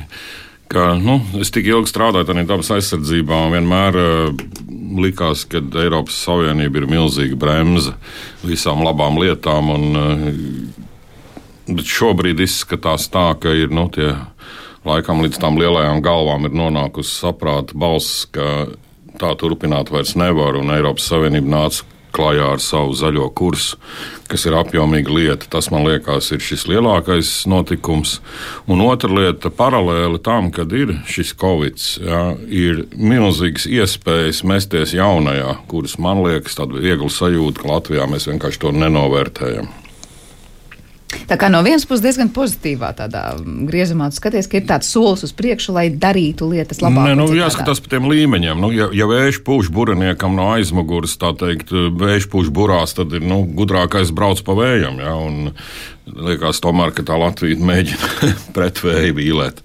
ka 0.68 0.92
nu, 1.00 1.18
es 1.40 1.52
tik 1.54 1.68
ilgi 1.70 1.90
strādāju 1.90 2.28
tādā 2.28 2.44
dabas 2.48 2.70
aizsardzībā, 2.76 3.38
un 3.46 3.54
vienmēr 3.56 3.98
uh, 4.00 4.42
likās, 5.02 5.46
ka 5.48 5.62
Eiropas 5.82 6.18
Savienība 6.26 6.82
ir 6.82 6.88
milzīga 6.90 7.38
bremze 7.40 7.94
visām 8.44 8.84
labām 8.86 9.20
lietām. 9.20 9.72
Un, 9.74 9.86
uh, 9.96 10.88
bet 11.68 11.88
šobrīd 11.88 12.40
izskatās 12.44 13.08
tā, 13.12 13.30
ka 13.40 13.52
ir 13.52 13.72
nu, 13.74 13.88
tie 13.92 14.12
laikam 14.88 15.22
līdz 15.24 15.40
tām 15.42 15.58
lielajām 15.60 16.02
galvām 16.04 16.48
ir 16.48 16.56
nonākusi 16.56 17.16
saprāta 17.16 17.76
balss, 17.76 18.24
ka 18.32 18.68
tā 19.18 19.34
turpināt 19.40 19.92
vairs 19.92 20.14
nevar, 20.18 20.56
un 20.60 20.72
Eiropas 20.72 21.08
Savienība 21.10 21.56
nāca 21.56 21.97
klajā 22.14 22.52
ar 22.54 22.62
savu 22.62 22.94
zaļo 22.98 23.28
kursu, 23.36 23.78
kas 24.28 24.44
ir 24.48 24.56
apjomīga 24.58 25.14
lieta. 25.14 25.48
Tas, 25.50 25.70
man 25.72 25.86
liekas, 25.88 26.30
ir 26.34 26.44
šis 26.44 26.66
lielākais 26.70 27.32
notikums. 27.50 28.18
Un 28.70 28.84
otra 28.84 29.10
lieta, 29.12 29.52
paralēli 29.54 30.20
tam, 30.24 30.52
kad 30.54 30.72
ir 30.76 30.96
šis 31.08 31.34
covid, 31.38 31.80
jā, 32.04 32.22
ir 32.48 32.84
milzīgas 32.94 33.68
iespējas 33.70 34.44
mesties 34.48 34.94
jaunajā, 34.98 35.58
kuras 35.70 35.98
man 36.02 36.24
liekas, 36.26 36.58
tāda 36.58 36.80
viegla 36.82 37.10
sajūta, 37.12 37.62
ka 37.62 37.74
Latvijā 37.74 38.08
mēs 38.10 38.28
vienkārši 38.30 38.64
to 38.64 38.74
nenovērtējam. 38.76 39.70
Tā 41.28 41.36
kā 41.36 41.50
no 41.52 41.60
vienas 41.64 41.84
puses 41.84 42.00
diezgan 42.04 42.30
pozitīvā 42.32 42.88
tādā 42.96 43.22
griezumā 43.68 44.08
skaties, 44.16 44.48
ka 44.48 44.60
ir 44.60 44.64
tāds 44.68 44.88
solis 44.88 45.26
uz 45.26 45.34
priekšu, 45.36 45.74
lai 45.76 45.88
darītu 45.92 46.48
lietas 46.48 46.80
labāk. 46.80 47.10
Nē, 47.10 47.18
nu, 47.20 47.26
jāskatās 47.36 47.82
par 47.84 47.92
tiem 47.92 48.08
līmeņiem. 48.08 48.62
Nu, 48.64 48.70
ja, 48.72 48.88
ja 48.96 49.08
vējš 49.10 49.42
pūš 49.44 49.68
buriniekam 49.74 50.38
no 50.38 50.48
aizmugures, 50.54 51.18
tā 51.20 51.34
teikt, 51.36 51.74
vējš 52.00 52.30
pūš 52.32 52.48
burās, 52.54 52.96
tad 52.96 53.12
ir 53.18 53.28
nu, 53.28 53.42
gudrākais 53.58 54.14
brauc 54.16 54.40
pa 54.46 54.56
vējam. 54.56 55.02
Ja, 55.04 55.12
un, 55.20 55.52
liekas 56.08 56.62
tomēr, 56.64 56.96
ka 56.96 57.04
tā 57.04 57.20
Latvija 57.20 57.60
mēģina 57.60 58.32
pret 58.56 58.80
vēju 58.84 59.20
vīlēt. 59.20 59.60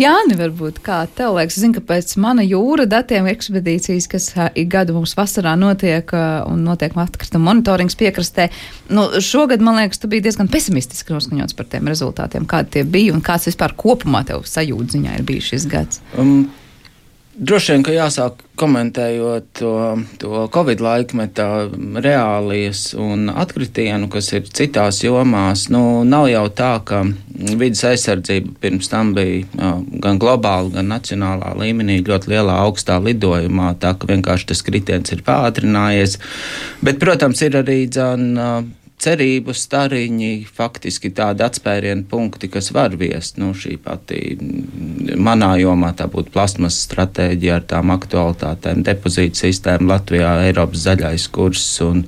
Jāni, 0.00 0.36
varbūt 0.38 0.78
kā 0.84 1.02
tev 1.16 1.36
liekas, 1.36 1.58
zinu, 1.60 1.76
ka 1.76 1.82
pēc 1.92 2.14
mana 2.22 2.44
jūra 2.46 2.86
datiem 2.88 3.26
ekspedīcijas, 3.28 4.08
kas 4.08 4.28
ik 4.56 4.70
gadu 4.72 4.96
mums 4.96 5.12
vasarā 5.18 5.52
notiek 5.58 6.14
un 6.48 6.64
notiek 6.64 6.96
atkrituma 6.96 7.50
monitorings 7.50 7.98
piekrastē, 8.00 8.48
nu, 8.96 9.04
šogad, 9.20 9.60
man 9.64 9.76
liekas, 9.82 10.00
tu 10.00 10.08
biji 10.12 10.24
diezgan 10.28 10.48
pesimistiski 10.52 11.12
noskaņots 11.12 11.58
par 11.58 11.68
tiem 11.72 11.92
rezultātiem, 11.92 12.48
kādi 12.48 12.78
tie 12.78 12.86
bija 12.88 13.12
un 13.12 13.20
kāds 13.24 13.50
vispār 13.50 13.76
kopumā 13.76 14.24
tev 14.28 14.46
sajūta 14.48 14.96
ziņā 14.96 15.18
ir 15.18 15.28
bijis 15.28 15.52
šis 15.52 15.68
gads. 15.70 16.02
Um, 16.16 16.46
Droši 17.42 17.72
vien, 17.72 17.82
ka 17.82 17.90
jāsāk 17.90 18.42
komentējot 18.60 19.46
to, 19.58 19.72
to 20.22 20.44
Covid 20.54 20.82
laikmetā 20.84 21.46
reālijas 22.04 22.92
un 22.94 23.32
atkritienu, 23.32 24.06
kas 24.12 24.28
ir 24.36 24.46
citās 24.46 25.00
jomās. 25.02 25.64
Nu, 25.74 26.04
nav 26.06 26.28
jau 26.30 26.44
tā, 26.54 26.76
ka 26.86 27.00
vidas 27.34 27.82
aizsardzība 27.88 28.54
pirms 28.62 28.92
tam 28.92 29.10
bija 29.16 29.40
jā, 29.42 29.72
gan 30.04 30.20
globāli, 30.22 30.76
gan 30.76 30.92
nacionālā 30.92 31.56
līmenī 31.58 31.98
ļoti 32.06 32.30
lielā 32.30 32.60
augstā 32.62 33.00
lidojumā, 33.02 33.72
tā 33.82 33.96
ka 33.98 34.12
vienkārši 34.12 34.52
tas 34.52 34.62
kritiens 34.62 35.10
ir 35.10 35.24
pātrinājies. 35.26 36.20
Bet, 36.78 37.02
protams, 37.02 37.42
ir 37.42 37.58
arī 37.64 37.80
dzan 37.90 38.38
cerību 39.02 39.54
stariņi, 39.56 40.30
faktiski 40.54 41.10
tādi 41.14 41.42
atspērienu 41.46 42.06
punkti, 42.10 42.50
kas 42.52 42.70
var 42.74 42.94
viest. 42.98 43.38
Nu, 43.42 43.50
šī 43.56 43.76
pati 43.82 44.36
manā 45.18 45.54
jomā 45.60 45.92
tā 45.98 46.06
būtu 46.12 46.32
plasmas 46.34 46.78
stratēģija 46.86 47.58
ar 47.58 47.68
tām 47.74 47.92
aktualitātēm, 47.94 48.84
depozīta 48.86 49.42
sistēma 49.42 49.96
Latvijā, 49.96 50.32
Eiropas 50.46 50.86
zaļais 50.86 51.26
kurs 51.34 51.66
un, 51.84 52.04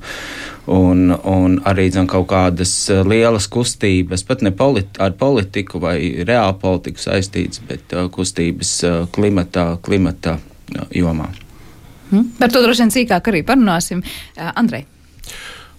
un, 0.70 1.04
un 1.18 1.58
arī 1.66 1.88
zin, 1.94 2.08
kaut 2.10 2.28
kādas 2.30 2.76
lielas 3.08 3.50
kustības, 3.50 4.26
pat 4.28 4.46
ne 4.46 4.54
politi 4.54 5.02
ar 5.02 5.16
politiku 5.18 5.82
vai 5.82 5.98
reālu 6.22 6.58
politiku 6.62 7.08
saistītas, 7.08 7.64
bet 7.68 7.96
uh, 7.96 8.06
kustības 8.14 8.76
uh, 8.86 9.00
klimata, 9.14 9.72
klimata 9.82 10.38
jomā. 10.94 11.32
Hmm. 12.10 12.30
Par 12.38 12.52
to 12.52 12.62
droši 12.62 12.84
vien 12.84 12.98
sīkāk 13.00 13.32
arī 13.32 13.42
parunāsim. 13.46 14.04
Uh, 14.36 14.52
Andrej. 14.54 14.93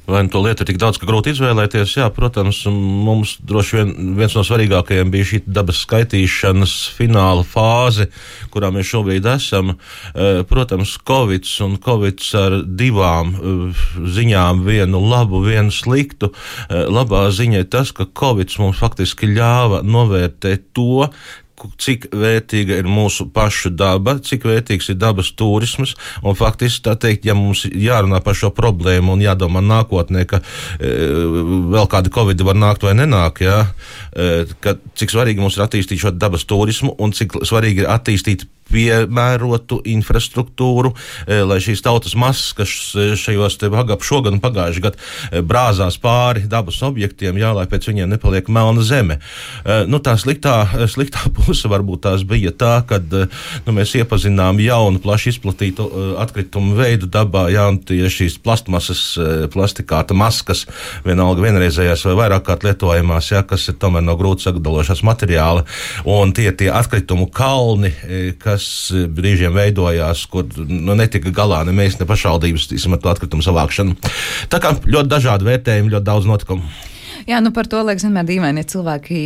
Vai 0.06 0.22
nu 0.24 0.30
to 0.30 0.42
lietu 0.46 0.62
ir 0.62 0.70
tik 0.70 0.78
daudz, 0.78 1.00
ka 1.02 1.08
grūti 1.10 1.32
izvēlēties? 1.34 1.96
Jā, 1.98 2.12
protams, 2.14 2.60
mums 2.70 3.36
droši 3.42 3.78
vien 3.80 3.94
viens 4.20 4.36
no 4.38 4.44
svarīgākajiem 4.46 5.10
bija 5.14 5.30
šī 5.32 5.40
dabas 5.50 5.80
skaitīšanas 5.82 6.76
fināla 6.94 7.42
fāze, 7.48 8.06
kurā 8.54 8.70
mēs 8.76 8.92
šobrīd 8.92 9.26
esam. 9.34 9.74
Eh, 10.14 10.44
protams, 10.46 10.94
Covid 11.10 11.50
un 11.66 11.80
Covid 11.82 12.22
ar 12.38 12.60
divām 12.66 13.34
eh, 13.34 13.86
ziņām, 14.20 14.62
vienu 14.68 15.02
labu, 15.02 15.42
vienu 15.48 15.74
sliktu. 15.74 16.30
Eh, 16.70 16.86
labā 16.86 17.26
ziņa 17.34 17.64
ir 17.64 17.72
tas, 17.74 17.90
ka 17.90 18.06
Covid 18.06 18.54
mums 18.62 18.78
faktiski 18.82 19.34
ļāva 19.34 19.82
novērtēt 19.82 20.70
to, 20.78 21.10
cik 21.80 22.10
vērtīga 22.16 22.80
ir 22.82 22.90
mūsu 22.90 23.28
pašu 23.34 23.72
daba, 23.76 24.18
cik 24.24 24.46
vērtīgs 24.48 24.92
ir 24.92 25.00
dabas 25.00 25.32
turisms. 25.38 25.96
Faktiski, 26.36 26.84
tā 26.88 26.96
teikt, 27.00 27.28
ja 27.28 27.36
mums 27.38 27.66
jārunā 27.66 28.22
par 28.26 28.38
šo 28.38 28.52
problēmu 28.56 29.16
un 29.16 29.24
jādomā 29.24 29.64
nākotnē, 29.66 30.26
ka 30.30 30.42
e, 30.80 30.92
vēl 31.76 31.90
kāda 31.92 32.12
covid 32.14 32.44
var 32.46 32.60
nākt 32.60 32.86
vai 32.88 32.96
nenāk, 32.98 33.44
jā, 33.46 33.62
e, 34.12 34.46
ka, 34.64 34.76
cik 35.00 35.16
svarīgi 35.16 35.44
mums 35.44 35.60
ir 35.60 35.66
attīstīt 35.68 36.04
šo 36.04 36.14
dabas 36.16 36.46
turismu 36.50 36.96
un 37.00 37.16
cik 37.16 37.40
svarīgi 37.48 37.86
ir 37.86 37.92
attīstīt 37.92 38.48
piemērotu 38.72 39.80
infrastruktūru, 39.88 40.94
eh, 41.28 41.44
lai 41.46 41.60
šīs 41.64 41.84
tautas 41.86 42.16
masas, 42.18 42.54
kas 42.58 42.72
šajos 43.20 43.60
agap 43.66 44.04
šogad 44.06 44.36
un 44.36 44.42
pagājušajā 44.44 44.84
gadā 44.84 44.98
eh, 45.32 45.42
brāzās 45.42 45.98
pāri 46.02 46.48
dabas 46.50 46.82
objektiem, 46.86 47.38
jā, 47.38 47.54
lai 47.56 47.66
pēc 47.70 47.90
viņiem 47.90 48.10
nepaliek 48.16 48.50
melna 48.50 48.84
zeme. 48.86 49.20
Eh, 49.66 49.86
nu, 49.88 50.00
tā 50.00 50.18
sliktā, 50.18 50.88
sliktā 50.92 51.30
puse 51.38 51.70
varbūt 51.72 52.06
tās 52.08 52.26
bija 52.28 52.52
tā, 52.52 52.80
ka 52.88 53.00
nu, 53.66 53.76
mēs 53.76 53.96
iepazinām 54.00 54.60
jaunu, 54.64 55.02
plaši 55.04 55.36
izplatītu 55.36 55.88
atkritumu 56.22 56.76
veidu 56.78 57.10
dabā, 57.12 57.48
jā, 57.54 57.68
un 57.70 57.80
šīs 57.86 58.38
plastmasas, 58.44 59.02
plastikāta 59.54 60.16
maskas, 60.18 60.66
vienalga 61.06 61.44
vienreizējās 61.46 62.06
vai 62.10 62.16
vairāk 62.22 62.46
kārt 62.48 62.66
lietojamās, 62.68 63.32
jā, 63.32 63.44
kas 63.48 63.68
ir 63.70 63.78
tomēr 63.82 64.06
no 64.06 64.16
grūti 64.20 64.48
sagatavošās 64.48 65.04
materiāla, 65.06 65.66
un 66.10 66.34
tie 66.36 66.50
tie 66.56 66.70
atkritumu 66.74 67.28
kalni, 67.34 67.92
kas 68.42 68.55
brīžiem 69.16 69.56
veidojās, 69.56 70.26
kur 70.32 70.48
nu, 70.58 70.96
netika 70.98 71.34
galā 71.36 71.64
ne 71.68 71.76
mēs, 71.76 72.00
ne 72.00 72.08
pašvaldības, 72.10 72.72
ar 72.98 73.04
to 73.04 73.14
atkritumu 73.14 73.46
savākšanu. 73.46 73.96
Tā 74.52 74.62
kā 74.64 74.76
ļoti 74.84 75.12
dažādi 75.12 75.50
vērtējumi, 75.50 75.96
ļoti 75.96 76.10
daudz 76.12 76.30
notikumu. 76.30 76.70
Jā, 77.26 77.40
nu 77.42 77.50
par 77.50 77.66
to 77.66 77.80
liekas 77.82 78.04
vienmēr 78.06 78.26
dīvaini, 78.28 78.62
ja 78.62 78.68
cilvēki 78.70 79.20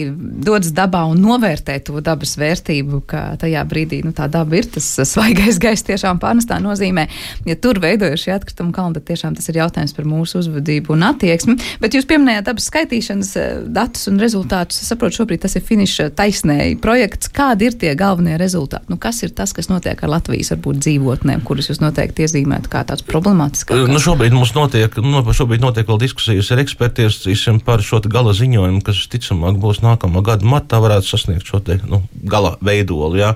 dodas 0.45 0.71
dabā 0.71 1.01
un 1.11 1.19
novērtē 1.19 1.73
to 1.83 1.99
dabas 2.03 2.37
vērtību, 2.39 3.01
ka 3.09 3.23
tajā 3.41 3.59
brīdī 3.67 3.99
nu, 4.05 4.13
tā 4.15 4.29
daba 4.31 4.55
ir 4.55 4.69
tas 4.71 4.85
svaigais 5.03 5.59
gaiss 5.59 5.83
tiešām 5.83 6.21
pārnestā 6.21 6.61
nozīmē. 6.63 7.09
Ja 7.49 7.57
tur 7.59 7.81
veidojas 7.83 8.23
šie 8.23 8.37
atkrituma 8.37 8.71
kalni, 8.75 8.95
tad 8.95 9.09
tiešām 9.09 9.35
tas 9.35 9.51
ir 9.51 9.59
jautājums 9.59 9.95
par 9.97 10.07
mūsu 10.07 10.39
uzvedību 10.39 10.95
un 10.95 11.03
attieksmi. 11.09 11.57
Bet 11.83 11.97
jūs 11.97 12.07
pieminējāt 12.07 12.47
dabas 12.47 12.69
skaitīšanas 12.71 13.33
eh, 13.35 13.49
datus 13.67 14.07
un 14.07 14.23
rezultātus. 14.23 14.79
Es 14.79 14.93
saprotu, 14.93 15.19
šobrīd 15.19 15.43
tas 15.43 15.59
ir 15.59 15.67
finiša 15.67 16.07
taisnēji 16.15 16.79
projekts. 16.79 17.27
Kādi 17.35 17.67
ir 17.67 17.75
tie 17.83 17.91
galvenie 17.99 18.39
rezultāti? 18.39 18.87
Nu, 18.93 18.95
kas 18.95 19.19
ir 19.27 19.35
tas, 19.35 19.51
kas 19.55 19.67
notiek 19.67 19.99
ar 20.07 20.13
Latvijas 20.15 20.53
varbūt 20.55 20.79
dzīvotnēm, 20.87 21.43
kuras 21.43 21.67
jūs 21.67 21.83
noteikti 21.83 22.23
iezīmētu 22.23 22.71
kā 22.71 22.85
tāds 22.87 23.03
problemātisks? 23.03 23.75
Nu, 23.91 23.99
šobrīd 23.99 24.39
mums 24.39 24.55
notiek, 24.55 24.95
nu, 25.03 25.19
šobrīd 25.35 25.67
notiek 25.67 25.91
vēl 25.91 25.99
diskusijas 26.07 26.55
ar 26.55 26.63
ekspertiem 26.63 27.59
par 27.65 27.83
šo 27.88 27.88
gala 28.11 28.33
ziņojumu, 28.37 28.81
kas 28.85 29.01
ticamāk 29.11 29.57
būs 29.61 29.81
nākamā 29.83 30.21
gada 30.25 30.45
martā, 30.47 30.79
varētu 30.83 31.07
sasniegt 31.09 31.47
šo 31.49 31.61
te, 31.65 31.79
nu, 31.89 32.01
gala 32.29 32.55
veidolu. 32.61 33.17
Jā. 33.19 33.33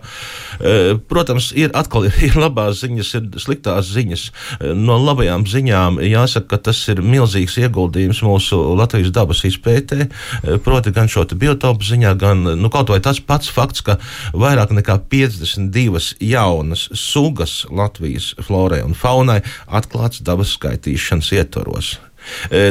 E, 0.60 0.96
protams, 1.10 1.52
ir 1.58 1.74
atkal 1.78 2.08
ir 2.28 2.38
labās 2.40 2.84
ziņas, 2.84 3.14
ir 3.20 3.28
sliktās 3.42 3.90
ziņas. 3.94 4.26
E, 4.60 4.74
no 4.78 5.00
labajām 5.02 5.48
ziņām 5.50 6.00
jāsaka, 6.06 6.54
ka 6.54 6.62
tas 6.70 6.82
ir 6.94 7.02
milzīgs 7.04 7.58
ieguldījums 7.64 8.24
mūsu 8.26 8.60
Latvijas 8.78 9.14
dabas 9.16 9.44
izpētē, 9.50 10.08
e, 10.08 10.58
proti 10.64 10.94
gan 10.96 11.10
šo 11.12 11.26
biotopu 11.34 11.86
ziņā, 11.88 12.14
gan 12.20 12.46
nu, 12.60 12.72
kaut 12.74 12.92
vai 12.94 13.02
tas 13.04 13.20
pats 13.24 13.50
fakts, 13.52 13.84
ka 13.86 13.98
vairāk 14.38 14.74
nekā 14.76 15.00
52 15.12 16.18
jaunas 16.22 16.88
sugas 16.94 17.64
Latvijas 17.72 18.34
florai 18.44 18.84
un 18.86 18.94
faunai 18.98 19.42
atklāts 19.68 20.24
dabas 20.26 20.56
skaitīšanas 20.58 21.34
ietvaros. 21.40 21.96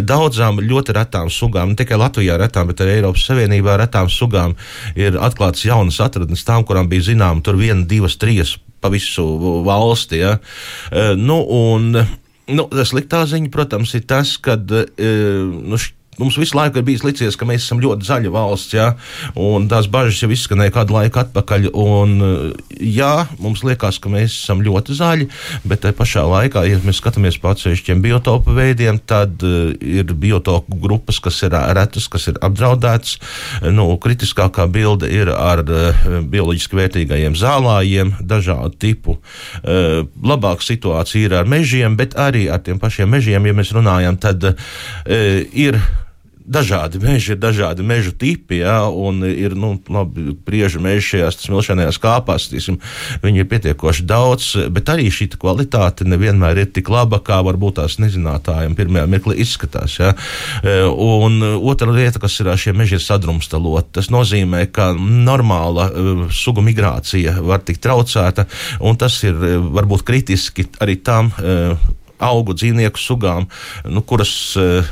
Daudzām 0.02 0.60
ļoti 0.62 0.96
retām 0.96 1.30
sugām, 1.32 1.72
ne 1.72 1.78
tikai 1.78 1.98
Latvijā 2.00 2.38
retām, 2.40 2.70
bet 2.70 2.82
arī 2.84 2.98
Eiropas 2.98 3.26
Savienībā 3.28 3.76
retām 3.80 4.10
sugām 4.12 4.56
ir 4.98 5.18
atklāts 5.20 5.66
jaunas 5.66 6.00
atradnes 6.04 6.44
tām, 6.48 6.66
kurām 6.68 6.90
bija 6.90 7.10
zinām 7.12 7.42
tur 7.44 7.58
viena, 7.60 7.84
divas, 7.88 8.18
trīs 8.20 8.56
pa 8.82 8.90
visu 8.92 9.24
valsti. 9.66 10.20
Ja? 10.22 10.36
Nu, 11.16 11.38
un, 11.46 11.92
nu, 12.50 12.68
sliktā 12.88 13.22
ziņa, 13.30 13.50
protams, 13.54 13.94
ir 13.98 14.06
tas, 14.10 14.34
ka 14.42 14.58
nu, 14.58 15.78
Mums 16.20 16.36
visu 16.36 16.58
laiku 16.58 16.76
ir 16.76 16.84
bijis 16.84 17.02
licies, 17.06 17.36
ka 17.40 17.46
mēs 17.48 17.62
esam 17.64 17.78
ļoti 17.80 18.04
zaļa 18.04 18.30
valsts, 18.34 18.74
ja? 18.76 18.90
un 19.40 19.64
tās 19.70 19.86
bažas 19.88 20.18
jau 20.20 20.28
izskanēja 20.34 20.74
kādu 20.74 20.92
laiku 20.92 21.22
atpakaļ. 21.22 21.70
Un, 21.72 22.10
jā, 22.76 23.24
mums 23.40 23.62
liekas, 23.64 23.96
ka 23.96 24.12
mēs 24.12 24.34
esam 24.42 24.60
ļoti 24.60 24.92
zaļi, 24.98 25.28
bet 25.64 25.80
tajā 25.86 25.96
pašā 25.96 26.24
laikā, 26.28 26.66
ja 26.68 26.82
mēs 26.84 27.00
skatāmies 27.00 27.38
pa 27.40 27.54
atsevišķiem 27.56 28.02
biotopu 28.04 28.52
veidiem, 28.58 28.98
tad 29.08 29.40
uh, 29.40 29.72
ir 29.80 30.12
biotopu 30.12 30.76
grupas, 30.84 31.16
kas 31.24 31.40
ir 31.48 31.56
retas, 31.78 32.10
kas 32.12 32.28
ir 32.28 32.36
apdraudētas. 32.44 33.16
Nu, 33.72 33.88
kritiskākā 33.96 34.68
bilde 34.68 35.08
ir 35.08 35.32
ar 35.32 35.64
uh, 35.64 36.04
bioloģiski 36.28 36.76
vērtīgajiem 36.76 37.40
zālājiem, 37.40 38.12
dažādu 38.20 38.76
tipu. 38.84 39.16
Uh, 39.64 40.04
labāka 40.20 40.68
situācija 40.68 41.24
ir 41.24 41.40
ar 41.40 41.48
mežiem, 41.48 41.96
bet 41.96 42.20
arī 42.20 42.50
ar 42.52 42.60
tiem 42.60 42.76
pašiem 42.84 43.08
mežiem, 43.16 43.48
ja 43.48 43.56
mēs 43.56 43.72
runājam, 43.72 44.20
tad 44.20 44.50
uh, 44.52 44.72
ir 45.56 45.80
dažādi 46.44 47.00
meži, 47.02 47.34
ir 47.34 47.40
dažādi 47.42 47.84
mežu 47.86 48.12
tipi, 48.16 48.60
ja, 48.62 48.84
un 48.88 49.22
ir 49.26 49.54
nu, 49.58 49.74
labi, 49.92 50.34
priežu 50.46 50.82
meži 50.82 51.04
šajās 51.12 51.38
smilšainajās 51.46 52.00
kāpās. 52.02 52.48
Tīsim, 52.52 52.78
viņi 53.22 53.42
ir 53.42 53.48
pietiekoši 53.50 54.06
daudz, 54.08 54.48
bet 54.74 54.90
arī 54.92 55.08
šī 55.12 55.30
kvalitāte 55.36 56.06
nevienmēr 56.08 56.62
ir 56.64 56.72
tik 56.74 56.90
laba, 56.92 57.22
kā 57.24 57.40
varbūt 57.46 57.78
tās 57.80 57.98
nezinātājiem 58.02 58.76
pirmajā 58.78 59.06
mirklī 59.10 59.38
izskatās. 59.44 59.96
Ja. 60.00 60.12
E, 60.62 60.76
un 60.86 61.40
otra 61.60 61.90
lieta, 61.92 62.22
kas 62.22 62.38
ir 62.42 62.52
šie 62.58 62.74
meži, 62.76 62.98
ir 62.98 63.04
sadrumstaloti. 63.04 63.94
Tas 63.98 64.10
nozīmē, 64.12 64.66
ka 64.74 64.92
normāla 64.98 65.88
e, 65.88 66.14
sugu 66.34 66.64
migrācija 66.64 67.38
var 67.42 67.64
tikt 67.66 67.84
traucēta, 67.86 68.46
un 68.84 69.00
tas 69.00 69.18
ir 69.26 69.36
e, 69.36 69.56
varbūt 69.72 70.06
kritiski 70.08 70.68
arī 70.82 70.98
tām 71.04 71.32
augu 72.22 72.54
dzīvnieku 72.56 73.00
sugām, 73.00 73.48
nu, 73.88 74.02
kuras 74.06 74.32
uh, 74.60 74.88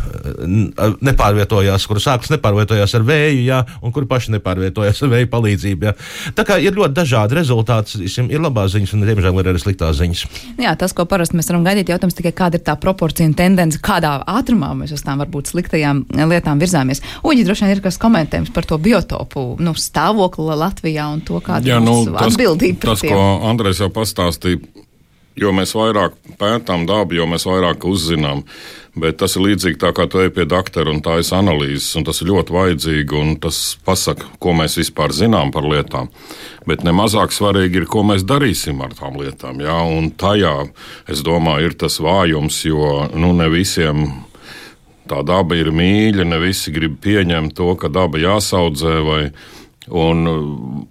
nepārvietojās, 1.01 1.87
kuras 1.89 2.09
sākas 2.09 2.33
nepārvietojās 2.35 2.95
ar 2.99 3.07
vēju, 3.07 3.45
jā, 3.47 3.61
un 3.85 3.95
kuri 3.95 4.09
paši 4.11 4.35
nepārvietojās 4.37 5.03
ar 5.05 5.13
vēju 5.15 5.31
palīdzību. 5.33 5.89
Jā. 5.89 5.95
Tā 6.37 6.47
kā 6.49 6.59
ir 6.63 6.77
ļoti 6.77 6.97
dažādi 6.97 7.39
rezultāti, 7.39 8.03
ir 8.07 8.43
labās 8.43 8.75
ziņas 8.75 8.95
un, 8.97 9.07
diemžēl, 9.09 9.41
ir 9.43 9.53
arī 9.53 9.63
sliktās 9.63 10.01
ziņas. 10.01 10.25
Jā, 10.61 10.75
tas, 10.81 10.95
ko 10.97 11.07
parasti 11.11 11.39
mēs 11.39 11.51
varam 11.51 11.67
gaidīt, 11.67 11.93
jautājums 11.93 12.19
tikai 12.19 12.35
kāda 12.37 12.61
ir 12.61 12.67
tā 12.67 12.77
proporcija 12.81 13.29
un 13.29 13.37
tendence, 13.39 13.81
kādā 13.85 14.17
ātrumā 14.29 14.73
mēs 14.79 14.95
uz 14.97 15.05
tām 15.07 15.23
varbūt 15.23 15.53
sliktajām 15.53 16.05
lietām 16.31 16.61
virzāmies. 16.63 17.03
Uģi 17.27 17.47
droši 17.47 17.67
vien 17.67 17.77
ir 17.77 17.85
kas 17.85 18.01
komentējums 18.01 18.53
par 18.55 18.69
to 18.69 18.79
biotopu 18.83 19.47
nu, 19.63 19.75
stāvokli 19.79 20.59
Latvijā 20.61 21.09
un 21.13 21.25
to, 21.27 21.41
kāda 21.45 21.77
ir 21.77 21.83
nu, 21.85 22.03
atbildība. 22.21 22.83
Tas, 22.91 23.05
ko 23.05 23.21
Andrēs 23.51 23.83
jau 23.83 23.91
pastāstīja 23.95 24.80
Jo 25.39 25.53
mēs 25.55 25.73
vairāk 25.79 26.17
pētām 26.41 26.89
dabu, 26.89 27.15
jo 27.15 27.27
mēs 27.31 27.47
vairāk 27.47 27.87
uzzinām. 27.87 28.43
Bet 28.99 29.21
tas 29.23 29.37
ir 29.39 29.45
līdzīgi 29.45 29.79
tā, 29.79 29.93
kā 29.95 30.09
tu 30.11 30.19
ej 30.19 30.33
pie 30.35 30.45
doktora 30.51 30.91
un 30.91 30.99
ir 30.99 31.31
analīzes, 31.37 31.93
un 31.97 32.05
tas 32.09 32.19
ir 32.21 32.33
ļoti 32.33 32.55
vajadzīgi, 32.57 33.15
un 33.15 33.37
tas 33.39 33.79
pasaka, 33.87 34.27
ko 34.43 34.57
mēs 34.59 34.75
vispār 34.81 35.15
zinām 35.15 35.53
par 35.55 35.69
lietām. 35.71 36.11
Bet 36.67 36.83
nemazāk 36.83 37.31
svarīgi 37.31 37.83
ir, 37.83 37.87
ko 37.87 38.03
mēs 38.03 38.27
darīsim 38.27 38.83
ar 38.83 38.97
tām 38.99 39.21
lietām. 39.23 39.63
Jā? 39.63 39.79
Un 39.87 40.11
tajā, 40.11 40.57
es 41.07 41.23
domāju, 41.23 41.71
ir 41.71 41.79
tas 41.79 42.01
vājums, 42.03 42.65
jo 42.67 43.07
nu, 43.15 43.31
ne 43.39 43.47
visiem 43.55 44.09
tā 45.11 45.23
daba 45.27 45.57
ir 45.59 45.71
mīļa, 45.75 46.27
ne 46.27 46.43
visi 46.43 46.75
grib 46.75 46.99
pieņemt 47.03 47.55
to, 47.59 47.73
ka 47.79 47.91
daba 47.93 48.19
jāsaudzē 48.19 48.99
vai 49.07 49.23
ne 49.31 49.60
Un 49.89 50.27
uh, 50.29 50.41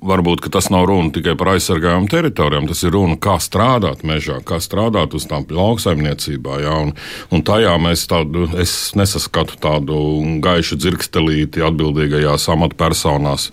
varbūt 0.02 0.48
tas 0.50 0.72
nav 0.74 0.88
runa 0.90 1.14
tikai 1.14 1.36
par 1.38 1.52
aizsargājumām 1.54 2.08
teritorijām, 2.10 2.66
tas 2.72 2.82
ir 2.82 2.96
runa, 2.96 3.20
kā 3.22 3.36
strādāt 3.38 4.02
mežā, 4.08 4.40
kā 4.42 4.58
strādāt 4.64 5.14
uz 5.14 5.28
tām 5.30 5.46
lauksaimniecībā. 5.46 6.58
Jā, 6.66 6.74
un, 6.88 6.96
un 7.30 7.46
tajā 7.46 7.76
mēs 7.78 8.08
tādu, 8.10 8.48
es 8.58 8.96
nesaskatu 8.98 9.60
tādu 9.62 10.02
gaišu 10.42 10.80
dzirkstelīti 10.82 11.62
atbildīgajās 11.70 12.50
amatpersonās. 12.56 13.52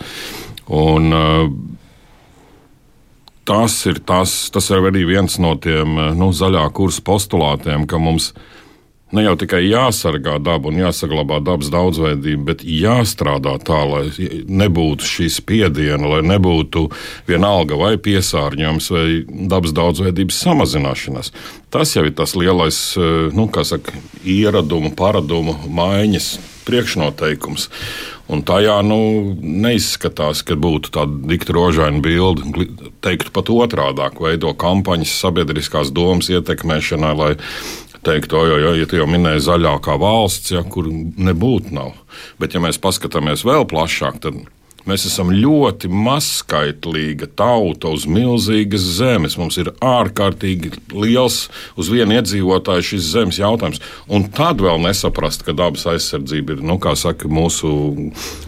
Un, 0.72 1.12
uh, 1.12 1.52
tas 3.46 3.76
ir, 3.92 4.00
tas, 4.08 4.38
tas 4.50 4.72
ir 4.72 4.88
arī 4.88 5.04
viens 5.12 5.36
no 5.36 5.52
tiem 5.60 5.98
uh, 6.00 6.12
nu, 6.16 6.32
zaļā 6.32 6.64
kursa 6.72 7.04
postulātiem, 7.04 7.84
ka 7.84 8.00
mums 8.00 8.32
ir 8.32 8.55
Ne 9.16 9.22
jau 9.24 9.36
tikai 9.40 9.62
jāsargā 9.64 10.36
daba 10.44 10.68
un 10.68 10.80
jāsaglabā 10.82 11.38
dabas 11.44 11.70
daudzveidība, 11.72 12.42
bet 12.50 12.64
jāstrādā 12.68 13.54
tā, 13.64 13.78
lai 13.88 14.30
nebūtu 14.44 15.08
šī 15.08 15.28
spiediena, 15.32 16.10
lai 16.10 16.22
nebūtu 16.26 16.82
vienalga 17.28 17.78
vai 17.80 17.94
piesārņojums 18.02 18.90
vai 18.92 19.06
dabas 19.52 19.72
daudzveidības 19.76 20.42
samazināšanās. 20.44 21.32
Tas 21.72 21.94
jau 21.96 22.04
ir 22.04 22.12
tas 22.18 22.36
lielais 22.36 22.80
eh, 23.00 23.32
nu, 23.36 23.48
saka, 23.64 23.96
ieradumu, 24.24 24.92
paradumu 24.98 25.56
maiņas 25.64 26.28
priekšnoteikums. 26.66 27.70
Un 28.26 28.42
tajā 28.42 28.80
nu, 28.82 28.98
neizskatās, 29.38 30.42
ka 30.42 30.56
būtu 30.58 30.90
tāda 30.96 31.28
dikta 31.30 31.54
rožaina 31.54 32.00
bilde. 32.02 32.66
Teiktu 33.06 33.30
pat 33.34 33.52
otrādi, 33.54 34.08
veido 34.18 34.50
kampaņas 34.58 35.12
sabiedriskās 35.22 35.92
domas 35.94 36.30
ietekmēšanai, 36.34 37.12
lai 37.20 37.30
teikt, 38.06 38.34
oj, 38.36 38.56
oj, 38.56 38.80
ja 38.80 38.88
tu 38.88 38.98
jau 39.00 39.08
minēji 39.10 39.44
zaļākā 39.48 39.96
valsts, 40.00 40.54
ja, 40.54 40.62
kur 40.66 40.88
nebūtu 40.88 41.74
nav. 41.76 41.94
Bet, 42.40 42.54
ja 42.56 42.62
mēs 42.62 42.80
paskatāmies 42.82 43.44
vēl 43.46 43.66
plašāk, 43.68 44.20
tad 44.24 44.44
Mēs 44.86 45.02
esam 45.08 45.32
ļoti 45.34 45.88
mazskaitlīga 45.90 47.26
tauta 47.34 47.90
uz 47.90 48.04
milzīgas 48.06 48.84
zemes. 49.00 49.34
Mums 49.38 49.58
ir 49.58 49.72
ārkārtīgi 49.82 50.70
liels 50.94 51.48
uz 51.74 51.90
vienu 51.90 52.14
iedzīvotāju 52.20 52.84
šis 52.92 53.08
zemes 53.16 53.40
jautājums. 53.40 53.82
Un 54.06 54.28
tad 54.30 54.62
vēl 54.62 54.78
nesaprast, 54.84 55.42
ka 55.46 55.56
dabas 55.58 55.88
aizsardzība 55.90 56.54
ir 56.54 56.62
nu, 56.66 56.78
saka, 56.96 57.26
mūsu 57.26 57.72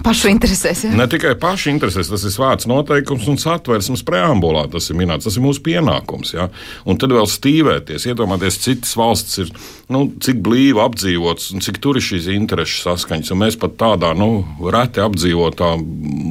pašu 0.07 0.31
interesēs. 0.31 0.85
Ja? 0.87 0.93
Ne 0.99 1.09
tikai 1.11 1.35
pašu 1.43 1.73
interesēs, 1.73 2.13
tas 2.13 2.23
ir 2.23 2.35
svēts 2.35 2.71
noteikums 2.71 3.27
un 3.27 3.41
satversmes 3.43 4.07
preambulā. 4.07 4.69
Tas 4.71 4.87
ir 4.93 5.01
minēts, 5.01 5.27
tas 5.27 5.41
ir 5.41 5.43
mūsu 5.43 5.65
pienākums. 5.67 6.37
Ja? 6.37 6.47
Un 6.87 7.03
tad 7.03 7.17
vēl 7.19 7.27
stīvēties, 7.27 8.07
iedomāties, 8.13 8.61
citas 8.63 8.95
valsts 8.99 9.43
ir 9.43 9.51
nu, 9.91 10.07
cik 10.23 10.39
blīvi 10.45 10.79
apdzīvotas 10.87 11.51
un 11.57 11.67
cik 11.67 11.83
tur 11.83 11.99
ir 11.99 12.05
šīs 12.05 12.31
intereses 12.31 12.87
saskaņas. 12.87 13.35
Un 13.35 13.43
mēs 13.43 13.59
pat 13.59 13.75
tādā 13.81 14.15
nu, 14.15 14.45
reti 14.71 15.03
apdzīvotā 15.03 15.75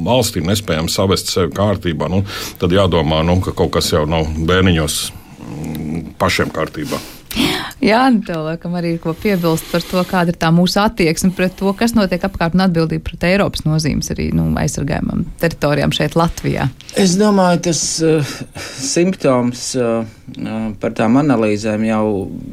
valstī 0.06 0.42
nespējam 0.44 0.90
savest 0.92 1.32
sevi 1.32 1.52
kārtībā, 1.56 2.10
nu, 2.12 2.22
tad 2.60 2.74
jādomā, 2.74 3.22
nu, 3.26 3.40
ka 3.44 3.54
kaut 3.56 3.74
kas 3.78 3.92
jau 3.94 4.04
nav 4.08 4.28
bērniņos 4.48 4.98
mm, 5.12 6.02
pašiem 6.20 6.52
kārtībā. 6.54 7.00
Jā, 7.78 8.00
tev 8.26 8.42
laikam 8.42 8.72
arī 8.74 8.96
ir 8.96 9.02
ko 9.02 9.12
piebilst 9.14 9.68
par 9.70 9.84
to, 9.86 10.00
kāda 10.08 10.32
ir 10.32 10.38
tā 10.40 10.48
mūsu 10.54 10.80
attieksme 10.82 11.30
pret 11.36 11.54
to, 11.58 11.70
kas 11.78 11.94
notiek 11.94 12.24
apkārt 12.26 12.56
un 12.56 12.64
atbildība 12.64 13.04
pret 13.06 13.26
Eiropas 13.28 13.62
nozīmes 13.62 14.10
arī 14.10 14.32
nu, 14.34 14.48
aizsargājumam 14.58 15.22
teritorijām 15.38 15.94
šeit 15.94 16.16
Latvijā. 16.18 16.66
Es 16.98 17.14
domāju, 17.20 17.60
tas 17.68 17.82
uh, 18.02 18.32
simptoms 18.82 19.62
uh, 19.78 20.02
par 20.82 20.96
tām 20.98 21.20
analīzēm 21.22 21.86
jau 21.86 22.04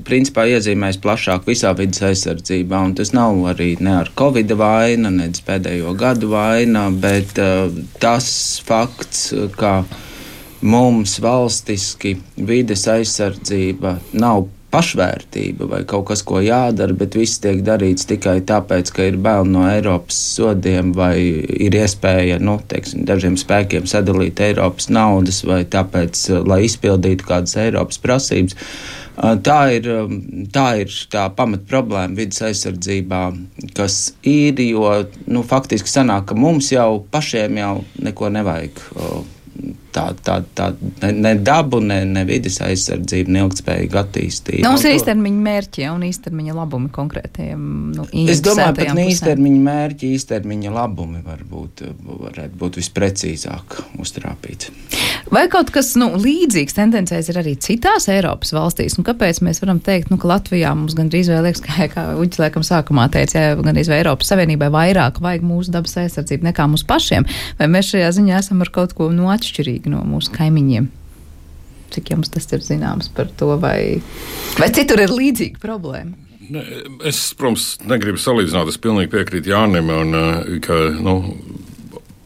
principā 0.05 0.45
iezīmēs 0.53 1.01
plašāk 1.01 1.49
visā 1.49 1.73
vidas 1.77 2.03
aizsardzībā, 2.05 2.83
un 2.85 2.93
tas 2.99 3.09
nav 3.17 3.39
arī 3.49 3.71
ne 3.81 3.95
ar 4.03 4.11
Covid 4.13 4.53
vaina, 4.59 5.09
ne 5.09 5.31
pēdējo 5.45 5.95
gadu 5.97 6.29
vaina, 6.35 6.91
bet 6.93 7.33
uh, 7.41 7.73
tas 7.97 8.27
fakts, 8.65 9.31
ka 9.57 9.79
mums 10.65 11.17
valstiski 11.21 12.13
vides 12.37 12.85
aizsardzība 12.93 13.97
nav 14.13 14.45
pašvērtība 14.75 15.69
vai 15.71 15.81
kaut 15.87 16.09
kas, 16.09 16.23
ko 16.27 16.41
jādara, 16.43 16.95
bet 16.97 17.15
viss 17.15 17.39
tiek 17.43 17.61
darīts 17.65 18.07
tikai 18.09 18.41
tāpēc, 18.47 18.91
ka 18.95 19.07
ir 19.09 19.19
bail 19.23 19.47
no 19.47 19.63
Eiropas 19.69 20.17
sodiem 20.35 20.91
vai 20.95 21.15
ir 21.15 21.77
iespēja 21.79 22.41
nu, 22.43 22.57
teiksim, 22.69 23.05
dažiem 23.07 23.39
spēkiem 23.39 23.87
sadalīt 23.89 24.43
Eiropas 24.43 24.89
naudas 24.91 25.41
vai 25.47 25.63
tāpēc, 25.63 26.27
lai 26.47 26.65
izpildītu 26.67 27.27
kādas 27.29 27.55
Eiropas 27.63 28.01
prasības. 28.03 28.59
Tā 29.15 29.59
ir, 29.71 29.85
tā 30.51 30.65
ir 30.81 30.95
tā 31.11 31.29
pamat 31.37 31.63
problēma 31.69 32.17
vidas 32.17 32.41
aizsardzībā, 32.49 33.21
kas 33.77 34.09
ir, 34.27 34.59
jo 34.59 34.89
nu, 35.31 35.45
faktiski 35.47 35.87
sanāk, 35.87 36.27
ka 36.31 36.35
mums 36.35 36.73
jau 36.75 36.99
pašiem 37.15 37.61
jau 37.63 37.77
neko 38.03 38.33
nevajag 38.35 38.83
tā, 39.95 40.05
tā, 40.25 40.39
tā 40.57 40.69
ne, 41.01 41.11
ne 41.13 41.33
dabu, 41.39 41.79
ne, 41.83 42.01
ne 42.07 42.25
vidas 42.27 42.59
aizsardzību, 42.65 43.31
ne 43.31 43.43
ilgspējīgu 43.45 43.99
attīstību. 44.01 44.63
Nav 44.65 44.77
no, 44.77 44.91
īstermiņa 44.91 45.43
mērķi 45.47 45.87
un 45.91 46.05
īstermiņa 46.09 46.57
labumi 46.57 46.91
konkrētajiem. 46.95 47.65
Nu, 47.95 48.07
es 48.25 48.43
domāju, 48.45 48.75
pat 48.79 48.93
ne 48.97 49.07
īstermiņa 49.13 49.63
mērķi, 49.69 50.11
īstermiņa 50.19 50.75
labumi 50.75 51.23
varbūt 51.25 51.85
varētu 52.05 52.61
būt 52.61 52.79
visprecīzāk 52.81 53.79
uztrāpīts. 54.01 54.71
Vai 55.33 55.47
kaut 55.49 55.71
kas 55.73 55.93
nu, 55.97 56.11
līdzīgs 56.21 56.75
tendencēs 56.77 57.31
ir 57.31 57.39
arī 57.41 57.55
citās 57.61 58.05
Eiropas 58.11 58.51
valstīs? 58.53 58.97
Un 58.99 59.07
kāpēc 59.07 59.41
mēs 59.45 59.61
varam 59.63 59.79
teikt, 59.83 60.11
nu, 60.13 60.19
ka 60.21 60.29
Latvijā 60.29 60.73
mums 60.77 60.93
gandrīz 60.97 61.31
vai 61.31 61.41
liekas, 61.47 61.63
kā, 61.65 61.87
kā 61.91 62.05
Uģis 62.21 62.41
laikam 62.43 62.65
sākumā 62.65 63.07
teica, 63.13 63.41
ja 63.41 63.55
gandrīz 63.57 63.89
vai 63.91 64.01
Eiropas 64.03 64.29
Savienībai 64.31 64.69
vairāk 64.73 65.21
vajag 65.23 65.45
mūsu 65.47 65.73
dabas 65.73 65.97
aizsardzību 66.03 66.49
nekā 66.51 66.67
mums 66.69 66.85
pašiem? 66.87 67.25
Vai 67.59 67.69
mēs 67.71 67.89
šajā 67.93 68.11
ziņā 68.19 68.37
esam 68.43 68.61
ar 68.65 68.71
kaut 68.75 68.93
ko 68.97 69.09
nu, 69.13 69.31
atšķirīgi? 69.33 69.84
Atšķirīgi 69.85 69.93
no 69.93 70.03
mūsu 70.05 70.33
kaimiņiem. 70.33 70.89
Cik 71.93 72.11
jums 72.11 72.29
tas 72.29 72.47
ir 72.51 72.61
zināms 72.61 73.09
par 73.13 73.29
to, 73.37 73.57
vai, 73.57 74.01
vai 74.59 74.69
citur 74.73 74.99
ir 74.99 75.13
līdzīga 75.13 75.61
problēma? 75.61 76.15
Es, 77.05 77.33
protams, 77.33 77.79
negribu 77.85 78.17
salīdzināt. 78.17 78.69
Es 78.69 78.77
pilnīgi 78.77 79.11
piekrītu 79.13 79.49
Jānim, 79.49 79.89
un, 79.89 80.13
eh, 80.13 80.59
ka 80.61 80.91
nu, 81.01 81.37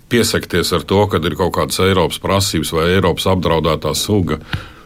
piesakties 0.10 0.74
ar 0.74 0.84
to, 0.84 1.08
ka 1.08 1.18
ir 1.18 1.36
kaut 1.36 1.54
kādas 1.56 1.80
Eiropas 1.80 2.20
prasības 2.20 2.72
vai 2.74 2.90
Eiropas 2.96 3.28
apdraudētā 3.28 3.94
suga. 3.96 4.40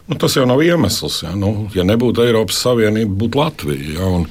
Nu, 0.08 0.18
tas 0.20 0.36
jau 0.36 0.46
nav 0.46 0.62
iemesls. 0.62 1.24
Ja, 1.24 1.34
nu, 1.36 1.70
ja 1.74 1.84
nebūtu 1.84 2.26
Eiropas 2.26 2.60
Savienība, 2.62 3.16
būtu 3.24 3.40
Latvija. 3.40 4.00
Ja, 4.00 4.06
un, 4.06 4.28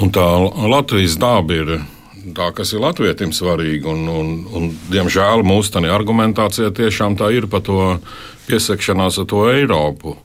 un 0.00 0.10
tā 0.10 0.24
Latvijas 0.70 1.18
daba 1.20 1.54
ir 1.54 1.76
tā, 2.36 2.50
kas 2.56 2.72
ir 2.72 2.82
latvietim 2.84 3.32
svarīgi. 3.34 3.84
Un, 3.90 4.08
un, 4.08 4.34
un, 4.54 4.68
diemžēl 4.92 5.44
mūsu 5.46 5.84
argumentācijā 5.84 6.72
tiešām 6.74 7.18
tā 7.20 7.30
ir 7.36 7.48
par 7.50 7.64
to 7.66 7.80
piesakšanās 8.48 9.20
ar 9.20 9.28
to 9.30 9.46
Eiropu. 9.52 10.18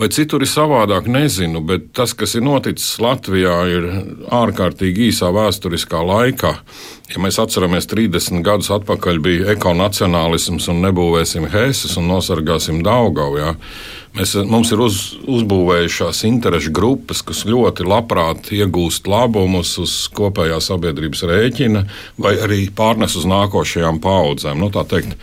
Vai 0.00 0.08
citur 0.08 0.42
ir 0.42 0.48
savādāk, 0.48 1.06
nezinu, 1.12 1.60
bet 1.68 1.90
tas, 1.94 2.14
kas 2.16 2.32
ir 2.34 2.42
noticis 2.42 2.96
Latvijā, 3.02 3.56
ir 3.68 3.84
ārkārtīgi 4.32 5.10
īsā 5.10 5.28
vēsturiskā 5.36 6.00
laikā. 6.08 6.52
Ja 7.12 7.20
mēs 7.22 7.38
atceramies, 7.42 7.86
30 7.90 8.40
gadus 8.42 8.72
atpakaļ 8.72 9.20
bija 9.22 9.50
ekonacionālisms 9.52 10.70
un 10.72 10.80
nebūvēsim 10.86 11.44
Hēses 11.52 11.98
un 12.00 12.08
nosargāsim 12.08 12.80
Daugavu. 12.82 13.42
Ja? 13.42 13.52
Mēs, 14.12 14.34
mums 14.44 14.68
ir 14.74 14.80
uz, 14.84 14.96
uzbūvējušās 15.24 16.18
interešu 16.28 16.68
grupas, 16.76 17.22
kas 17.24 17.46
ļoti 17.48 17.86
labprāt 17.88 18.50
iegūst 18.52 19.06
labumus 19.08 19.70
uz 19.80 19.94
kopējā 20.12 20.58
sabiedrības 20.60 21.22
rēķina, 21.30 21.80
vai 22.20 22.34
arī 22.44 22.66
pārnes 22.76 23.16
uz 23.16 23.24
nākošajām 23.30 24.02
paudzēm. 24.04 24.60
Nu, 24.60 24.68
tā 24.74 24.84
teikt, 24.90 25.14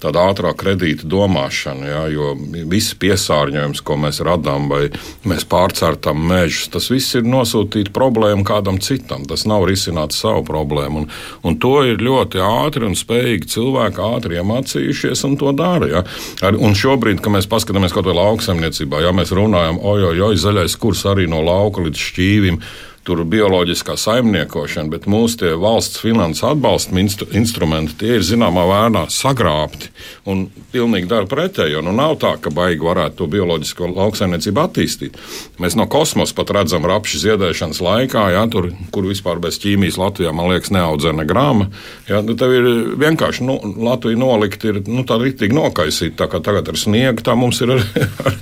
tāda 0.00 0.24
ātrā 0.30 0.54
kredīta 0.56 1.04
domāšana, 1.04 1.90
ja, 1.90 2.00
jo 2.08 2.30
visi 2.72 2.96
piesārņojums, 3.02 3.82
ko 3.84 3.98
mēs 4.00 4.22
radām, 4.24 4.70
vai 4.72 4.86
mēs 5.28 5.44
pārcērtam 5.52 6.24
mežus, 6.30 6.70
tas 6.72 6.88
viss 6.88 7.18
ir 7.20 7.28
nosūtīt 7.28 7.92
problēmu 7.92 8.48
kādam 8.48 8.80
citam. 8.80 9.28
Tas 9.28 9.44
nav 9.44 9.68
risināt 9.68 10.16
savu 10.16 10.46
problēmu. 10.48 11.04
Un, 11.04 11.12
un 11.44 11.60
to 11.60 11.74
ir 11.84 12.00
ļoti 12.00 12.40
ātri 12.40 12.88
un 12.88 12.96
spējīgi 12.96 13.52
cilvēki 13.58 14.04
ātri 14.08 14.40
iemācījušies 14.40 15.26
un 15.28 15.36
to 15.36 15.52
dara. 15.52 15.92
Ja. 15.92 16.04
Ar, 16.40 16.56
un 16.56 16.72
šobrīd, 16.72 17.20
kad 17.20 17.36
mēs 17.36 17.50
paskatāmies 17.50 17.92
kaut 17.92 18.08
vai 18.08 18.16
lauku 18.16 18.37
lauksaimniecībā. 18.38 19.02
Ja 19.02 19.12
mēs 19.14 19.32
runājam, 19.34 19.80
ojoj, 19.82 20.20
oj, 20.30 20.38
zaļais 20.38 20.76
kurs 20.78 21.04
arī 21.08 21.26
no 21.30 21.42
lauka 21.42 21.82
līdz 21.82 21.98
šķīvim, 21.98 22.60
tur 23.06 23.22
bioloģiskā 23.28 23.96
saimniekošana, 23.98 24.90
bet 24.92 25.06
mūsu 25.10 25.54
valsts 25.60 26.00
finanses 26.02 26.44
atbalsta 26.46 26.96
instru, 27.00 27.28
instrumenti 27.36 27.96
tie 28.02 28.18
ir 28.18 28.24
zināmā 28.26 28.64
mērā 28.68 29.06
sagrābti 29.12 29.90
un 30.28 30.46
pilnīgi 30.72 31.08
dara 31.10 31.28
pretējo. 31.28 31.82
Nu, 31.84 31.94
nav 31.96 32.18
tā, 32.22 32.34
ka 32.42 32.52
baigi 32.54 32.84
varētu 32.84 33.20
to 33.20 33.28
bioloģisko 33.32 33.90
lauksaimniecību 33.94 34.62
attīstīt. 34.62 35.18
Mēs 35.62 35.76
no 35.78 35.88
kosmosa 35.90 36.36
pat 36.36 36.52
redzam 36.56 36.86
rapšu 36.88 37.22
ziedēšanas 37.22 37.80
laikā, 37.84 38.24
ja, 38.34 38.44
tur, 38.50 38.70
kur 38.94 39.08
vispār 39.08 39.40
bez 39.42 39.60
ķīmijas 39.62 40.00
Latvijā, 40.00 40.32
man 40.36 40.52
liekas, 40.52 40.72
neaudzē 40.74 41.14
ne 41.16 41.26
grāma. 41.28 41.68
Ja, 42.10 42.20
nu, 42.24 42.36
tev 42.38 42.54
ir 42.56 42.68
vienkārši 43.00 43.46
nu, 43.48 43.58
Latvija 43.88 44.20
nolikt, 44.20 44.66
ir 44.68 44.82
nu, 44.86 45.06
tā 45.08 45.20
rītīgi 45.22 45.56
nokaisīta, 45.56 46.24
tā 46.24 46.30
kā 46.32 46.42
tagad 46.44 46.68
ar 46.72 46.80
sniegu, 46.80 47.24
tā 47.24 47.36
mums 47.38 47.62
ir 47.64 47.76
ar, 47.78 47.86
ar 48.28 48.38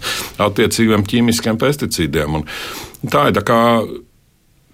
attiecīgiem 0.48 1.06
ķīmiskiem 1.06 1.60
pesticīdiem. 1.60 2.40
Un 2.40 3.10
tā 3.12 3.28
ir 3.30 3.38
tā 3.38 3.44
kā 3.46 3.60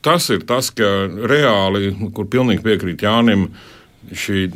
tas 0.04 0.28
ir 0.34 0.46
tas, 0.48 0.70
ka 0.74 0.88
reāli, 1.30 1.92
kur 2.14 2.28
pilnīgi 2.30 2.64
piekrīt 2.66 3.04
Jānim, 3.06 3.48
šī 4.12 4.46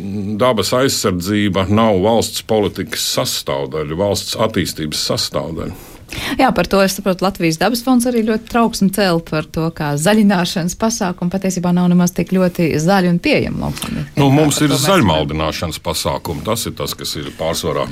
dabas 0.40 0.72
aizsardzība 0.74 1.68
nav 1.70 2.00
valsts 2.04 2.42
politikas 2.46 3.04
sastāvdaļa, 3.16 3.98
valsts 3.98 4.38
attīstības 4.42 5.04
sastāvdaļa. 5.10 5.94
Jā, 6.38 6.52
par 6.54 6.68
to 6.70 6.78
es 6.84 6.94
saprotu. 6.94 7.24
Latvijas 7.26 7.58
dabas 7.58 7.82
fonds 7.82 8.06
arī 8.06 8.22
ļoti 8.26 8.46
trauksmi 8.50 8.92
cēl 8.94 9.20
par 9.26 9.48
to, 9.50 9.66
kā 9.74 9.92
zaļināšanas 9.98 10.76
pasākumi 10.78 11.34
patiesībā 11.34 11.72
nav 11.74 11.90
nemaz 11.90 12.14
tik 12.16 12.30
ļoti 12.36 12.68
zaļi 12.82 13.10
un 13.10 13.20
pieejami 13.22 13.62
lauksaimniekiem. 13.64 14.18
Nu, 14.22 14.30
mums 14.34 14.60
ir 14.62 14.74
zaļmaldināšanas 14.86 15.82
pasākumi. 15.82 16.46
Tas 16.46 16.68
ir 16.70 16.76
tas, 16.78 16.94
kas 16.98 17.16
ir 17.18 17.32
pārsvarā. 17.38 17.88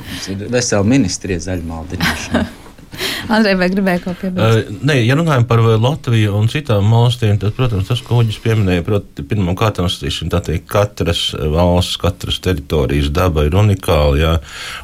Vesela 0.46 0.86
ministrija 0.86 1.42
zaļmaldināšana. 1.50 2.46
Andrej, 3.34 3.56
vai 3.60 3.68
gribēji 3.72 4.02
kaut 4.04 4.18
ko 4.18 4.28
piebilst? 4.28 4.70
Uh, 4.70 4.82
nē, 4.88 4.98
ja 5.04 5.16
runājam 5.18 5.46
par 5.48 5.62
Latviju 5.64 6.34
un 6.38 6.48
citām 6.52 6.90
valstīm, 6.92 7.38
tad, 7.42 7.54
protams, 7.56 7.88
tas, 7.88 8.02
ko 8.04 8.20
Uģis 8.22 8.40
pieminēja, 8.44 8.84
proti, 8.86 9.24
pirmam 9.28 9.56
kārtam, 9.58 9.88
tā 9.88 10.40
teikt, 10.44 10.66
katras 10.70 11.22
valsts, 11.34 11.98
katras 12.00 12.40
teritorijas 12.44 13.10
daba 13.14 13.46
ir 13.48 13.56
unikāla, 13.58 14.18
jā, 14.20 14.34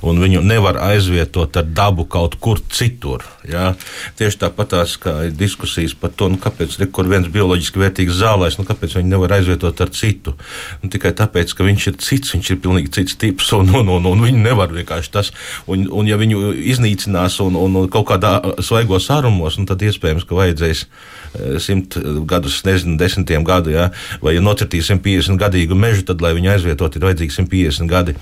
un 0.07 0.20
viņu 0.23 0.42
nevar 0.46 0.81
aizvietot 0.90 1.61
ar 1.61 1.68
dabu 1.68 2.07
kaut 2.11 2.38
kur 2.42 2.62
citur, 2.73 3.25
jā. 3.49 3.73
Tieši 4.18 4.42
tāpat 4.44 4.73
tās, 4.75 4.96
ir 5.27 5.35
diskusijas 5.37 5.94
par 5.99 6.14
to, 6.16 6.31
nu, 6.33 6.40
kāpēc, 6.40 6.79
kur 6.94 7.09
viens 7.11 7.29
bioloģiski 7.31 7.83
vērtīgs 7.83 8.20
zālais, 8.20 8.59
nu, 8.59 8.66
kāpēc 8.68 8.96
viņi 8.99 9.12
nevar 9.12 9.37
aizvietot 9.38 9.81
ar 9.81 9.92
citu. 9.94 10.37
Nu, 10.83 10.90
tikai 10.92 11.12
tāpēc, 11.16 11.55
ka 11.57 11.66
viņš 11.66 11.88
ir 11.90 11.99
cits, 12.03 12.35
viņš 12.37 12.53
ir 12.55 12.61
pilnīgi 12.64 12.92
cits 12.99 13.18
tips, 13.20 13.53
un, 13.57 13.73
un, 13.81 13.92
un, 13.96 14.09
un 14.12 14.25
viņi 14.25 14.44
nevar 14.44 14.73
vienkārši 14.75 15.12
tas, 15.14 15.33
un, 15.70 15.87
un 15.90 16.09
ja 16.09 16.18
viņu 16.20 16.53
iznīcinās 16.73 17.40
un, 17.44 17.59
un, 17.59 17.79
un 17.83 17.90
kaut 17.92 17.99
kādā 18.08 18.34
svaigos 18.64 19.08
sārumos, 19.08 19.58
un 19.60 19.68
tad 19.70 19.82
iespējams, 19.86 20.26
ka 20.28 20.38
vajadzēs 20.38 20.84
eh, 20.84 21.58
simt 21.62 21.98
gadus, 22.30 22.60
nezinu, 22.68 22.98
desmitiem 23.00 23.46
gadu, 23.46 23.74
ja? 23.74 23.90
vai 24.24 24.36
ja 24.36 24.44
nocirtīs 24.44 24.90
150 24.92 25.40
gadīgu 25.40 25.78
mežu, 25.78 26.06
tad, 26.08 26.22
lai 26.24 26.34
viņu 26.36 26.54
aizvietot, 26.54 26.96
ir 26.96 27.08
vajadzīgi 27.08 27.36
150 27.40 27.90
gadi. 27.90 28.16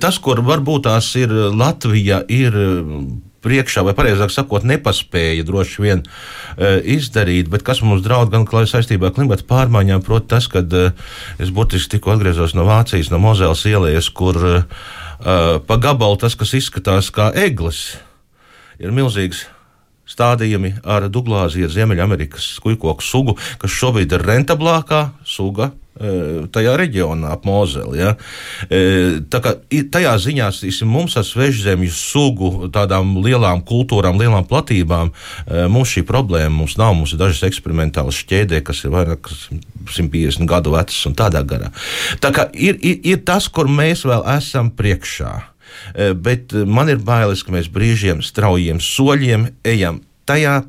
Tas, 0.00 0.18
kur 0.22 0.40
varbūt 0.44 0.86
tās 0.88 1.12
ir 1.20 1.32
Latvija, 1.52 2.22
ir 2.32 2.54
priekšā, 3.46 3.84
vai 3.86 3.94
precīzāk 3.96 4.32
sakot, 4.34 4.66
nepaspēja 4.66 5.46
droši 5.46 5.84
vien 5.84 6.02
uh, 6.02 6.78
izdarīt, 6.82 7.50
bet 7.52 7.64
kas 7.66 7.82
mums 7.84 8.04
draud 8.04 8.32
gan 8.32 8.46
saistībā 8.46 9.10
ar 9.10 9.16
klimata 9.16 9.46
pārmaiņām, 9.48 10.02
proti, 10.06 10.30
tas, 10.34 10.48
kad 10.50 10.72
uh, 10.74 10.90
es 11.42 11.52
būtiski 11.54 11.96
tikko 11.96 12.16
atgriezos 12.16 12.56
no 12.58 12.66
Vācijas, 12.68 13.12
no 13.12 13.20
Mozeles 13.22 13.64
ielas, 13.68 14.10
kur 14.10 14.40
uh, 14.40 14.64
pa 15.66 15.78
gabalu 15.82 16.18
tas, 16.20 16.36
kas 16.38 16.56
izskatās 16.58 17.12
kā 17.14 17.30
eglis, 17.46 17.96
ir 18.82 18.94
milzīgs 18.94 19.46
stādījumi 20.06 20.76
ar 20.86 21.08
Duglāziju, 21.10 21.70
Ziemeļamerikas 21.72 22.56
kujkoku 22.62 23.02
sugu, 23.02 23.34
kas 23.58 23.74
šobrīd 23.74 24.14
ir 24.14 24.24
rentablākā 24.26 25.08
suga 25.26 25.72
tajā 26.52 26.74
reģionā 26.76 27.30
ap 27.32 27.46
Mozeli. 27.48 28.00
Ja? 28.02 28.12
Tā 29.32 29.40
kā 29.40 29.54
tajā 29.92 30.12
ziņā 30.20 30.50
mums 30.88 31.16
ar 31.16 31.24
svežzemju 31.24 31.92
sugu, 31.92 32.50
tādām 32.72 33.16
lielām 33.24 33.62
kultūrām, 33.66 34.20
lielām 34.20 34.44
platībām, 34.48 35.12
mums 35.72 35.94
šī 35.96 36.04
problēma 36.08 36.52
mums 36.52 36.76
nav. 36.80 36.94
Mums 36.96 37.16
ir 37.16 37.22
dažas 37.22 37.46
eksperimentālas 37.48 38.20
šķēdē, 38.22 38.62
kas 38.66 38.84
ir 38.84 38.94
vairāk 38.94 39.32
150 39.88 40.48
gadu 40.48 40.76
vecas 40.76 41.00
un 41.08 41.16
tādā 41.16 41.42
garā. 41.48 41.72
Tā 42.20 42.32
kā 42.34 42.48
ir, 42.52 42.76
ir, 42.84 43.00
ir 43.16 43.24
tas, 43.26 43.48
kur 43.48 43.70
mēs 43.70 44.04
vēl 44.08 44.26
esam 44.36 44.72
priekšā. 44.76 45.55
Bet 45.94 46.54
man 46.66 46.90
ir 46.92 47.02
bailes, 47.04 47.44
ka 47.46 47.54
mēs 47.54 47.70
brīžiem 47.72 48.22
straujiem 48.24 48.80
soļiem 48.82 49.50
ejam 49.66 50.00
tajā 50.26 50.62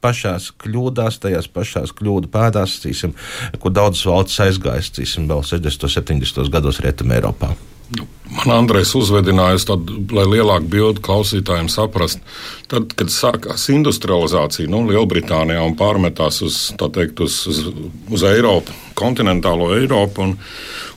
pašās 0.00 0.50
kļūdās, 0.60 1.20
tajās 1.22 1.48
pašās 1.52 1.92
kļūdu 1.96 2.30
pēdās, 2.32 2.78
cīsim, 2.84 3.12
kur 3.60 3.74
daudzas 3.76 4.06
valsts 4.08 4.40
aizgājas, 4.46 4.92
cīsim, 4.96 5.28
vēl 5.30 5.44
60. 5.46 5.88
un 5.88 5.96
70. 6.22 6.48
gados 6.52 6.80
Rietumē 6.84 7.20
Eiropā. 7.20 7.52
Nu, 7.90 8.04
man 8.36 8.52
Andrejs 8.54 8.92
uzvedinājusi, 8.94 9.66
tad, 9.66 9.88
lai 10.14 10.24
lielāku 10.30 10.68
bildi 10.70 11.02
klausītājiem 11.02 11.66
saprastu, 11.72 12.22
tad, 12.70 12.92
kad 12.94 13.10
sākās 13.10 13.66
industrializācija 13.74 14.70
nu, 14.70 14.84
Lielbritānijā 14.86 15.64
un 15.66 15.74
pārmetās 15.78 16.38
uz, 16.46 16.60
teikt, 16.78 17.22
uz, 17.26 17.40
uz, 17.50 17.64
uz 18.14 18.26
Eiropu, 18.30 18.76
kontinentālo 18.98 19.72
Eiropu. 19.74 20.28
Un, 20.28 20.36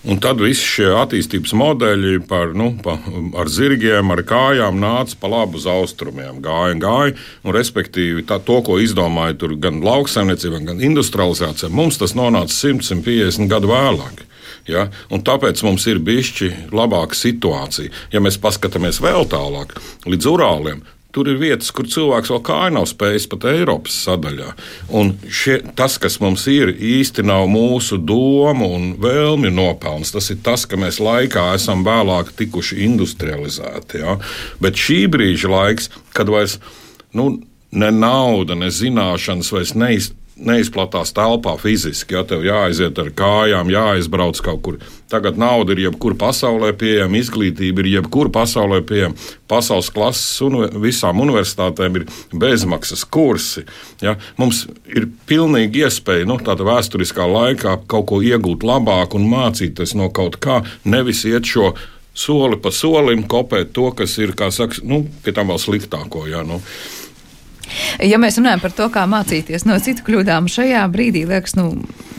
un 0.03 0.19
tad 0.23 0.41
visi 0.43 0.65
šie 0.67 0.89
attīstības 0.99 1.53
modeļi 1.57 2.17
par, 2.27 2.51
nu, 2.57 2.71
pa, 2.83 2.97
ar 3.39 3.51
zirgiem, 3.51 4.11
ar 4.13 4.23
kājām 4.27 4.79
nāca 4.81 5.17
pa 5.19 5.31
labu 5.31 5.59
uz 5.61 5.67
austrumiem. 5.69 6.41
Gāja 6.43 6.75
gāja. 6.81 7.15
Un, 7.43 7.53
respektīvi, 7.55 8.25
tā, 8.27 8.39
to, 8.43 8.59
ko 8.65 8.79
izdomāja 8.83 9.37
gan 9.63 9.81
lauksaimniecība, 9.85 10.63
gan 10.67 10.83
industrializācija, 10.83 11.71
mums 11.73 12.01
tas 12.01 12.15
nonāca 12.19 12.53
100-150 12.53 13.51
gadu 13.51 13.71
vēlāk. 13.71 14.25
Ja? 14.69 14.87
Un 15.11 15.23
tāpēc 15.25 15.63
mums 15.67 15.87
ir 15.91 16.01
bijusi 16.03 16.51
labāka 16.71 17.17
situācija. 17.17 17.91
Ja 18.13 18.23
mēs 18.23 18.39
paskatāmies 18.41 19.01
vēl 19.03 19.27
tālāk, 19.31 19.75
līdz 20.07 20.29
Urāliem, 20.31 20.83
Tur 21.13 21.28
ir 21.30 21.38
vietas, 21.38 21.69
kur 21.69 21.86
cilvēks 21.86 22.32
vēl 22.34 22.39
kāju 22.47 22.73
nav 22.73 22.88
spējis 22.89 23.28
pat 23.30 23.43
Eiropas 23.52 23.99
sadaļā. 24.08 24.47
Un 24.97 25.12
šie, 25.30 25.60
tas, 25.78 25.99
kas 26.02 26.17
mums 26.23 26.47
ir, 26.49 26.71
īsti 26.73 27.21
nav 27.30 27.45
mūsu 27.54 27.99
domu 28.02 28.71
un 28.73 28.88
vēlmi 29.04 29.52
nopelns. 29.54 30.10
Tas 30.15 30.32
ir 30.34 30.39
tas, 30.45 30.65
ka 30.65 30.80
mēs 30.82 30.97
laikā 31.04 31.52
esam 31.54 31.86
vēlāk 31.86 32.34
tikuši 32.39 32.82
industrializēti. 32.88 34.02
Ja? 34.02 34.17
Bet 34.63 34.82
šī 34.82 35.04
brīža 35.13 35.54
laiks, 35.54 35.91
kad 36.17 36.34
vairs 36.34 36.58
nu, 37.13 37.30
ne 37.78 37.93
nauda, 37.93 38.58
ne 38.58 38.73
zināšanas 38.73 39.54
vairs 39.54 39.78
neiz, 39.78 40.10
neizplatās 40.47 41.13
telpā 41.15 41.56
fiziski. 41.62 42.17
Ja 42.17 42.23
tev 42.27 42.43
jāaiziet 42.45 42.99
ar 42.99 43.10
kājām, 43.15 43.71
jāizbrauc 43.73 44.41
kaut 44.43 44.62
kur. 44.65 44.79
Tagad 45.12 45.38
nauda 45.38 45.75
ir 45.75 45.84
jebkur 45.86 46.15
pasaulē 46.17 46.71
pieejama, 46.77 47.19
izglītība 47.19 47.84
ir 47.84 47.91
jebkur 47.97 48.32
pasaulē 48.34 48.82
pieejama. 48.88 49.17
Pasaules 49.51 49.91
klases 49.93 50.41
un 50.45 50.58
visām 50.82 51.21
universitātēm 51.21 51.99
ir 51.99 52.08
bezmaksas 52.34 53.06
kursi. 53.06 53.65
Ja? 54.01 54.15
Mums 54.41 54.65
ir 54.89 55.10
pilnīgi 55.29 55.86
iespēja 55.86 56.27
nu, 56.29 56.39
tādā 56.41 56.65
vēsturiskā 56.67 57.27
laikā 57.29 57.77
kaut 57.88 58.10
ko 58.10 58.21
iegūt 58.25 58.65
labāk 58.65 59.17
un 59.17 59.29
mācīties 59.29 59.95
no 59.99 60.10
kaut 60.13 60.39
kā, 60.41 60.63
nevis 60.84 61.25
iet 61.29 61.45
šo 61.49 61.73
soli 62.13 62.60
pa 62.62 62.71
solim, 62.73 63.25
kopēt 63.29 63.73
to, 63.73 63.89
kas 63.97 64.17
ir, 64.21 64.36
kā 64.38 64.49
saka, 64.53 64.82
nu, 64.86 65.03
pie 65.25 65.34
tam 65.34 65.49
vēl 65.53 65.62
sliktāko. 65.62 66.27
Ja? 66.29 66.43
Nu, 66.47 66.62
Ja 68.04 68.19
mēs 68.21 68.39
runājam 68.39 68.63
par 68.63 68.73
to, 68.76 68.89
kā 68.93 69.06
mācīties 69.10 69.67
no 69.69 69.78
citu 69.84 70.06
kļūdām, 70.08 70.49
šajā 70.52 70.84
brīdī 70.91 71.23
liekas, 71.30 71.56
nu, 71.60 71.69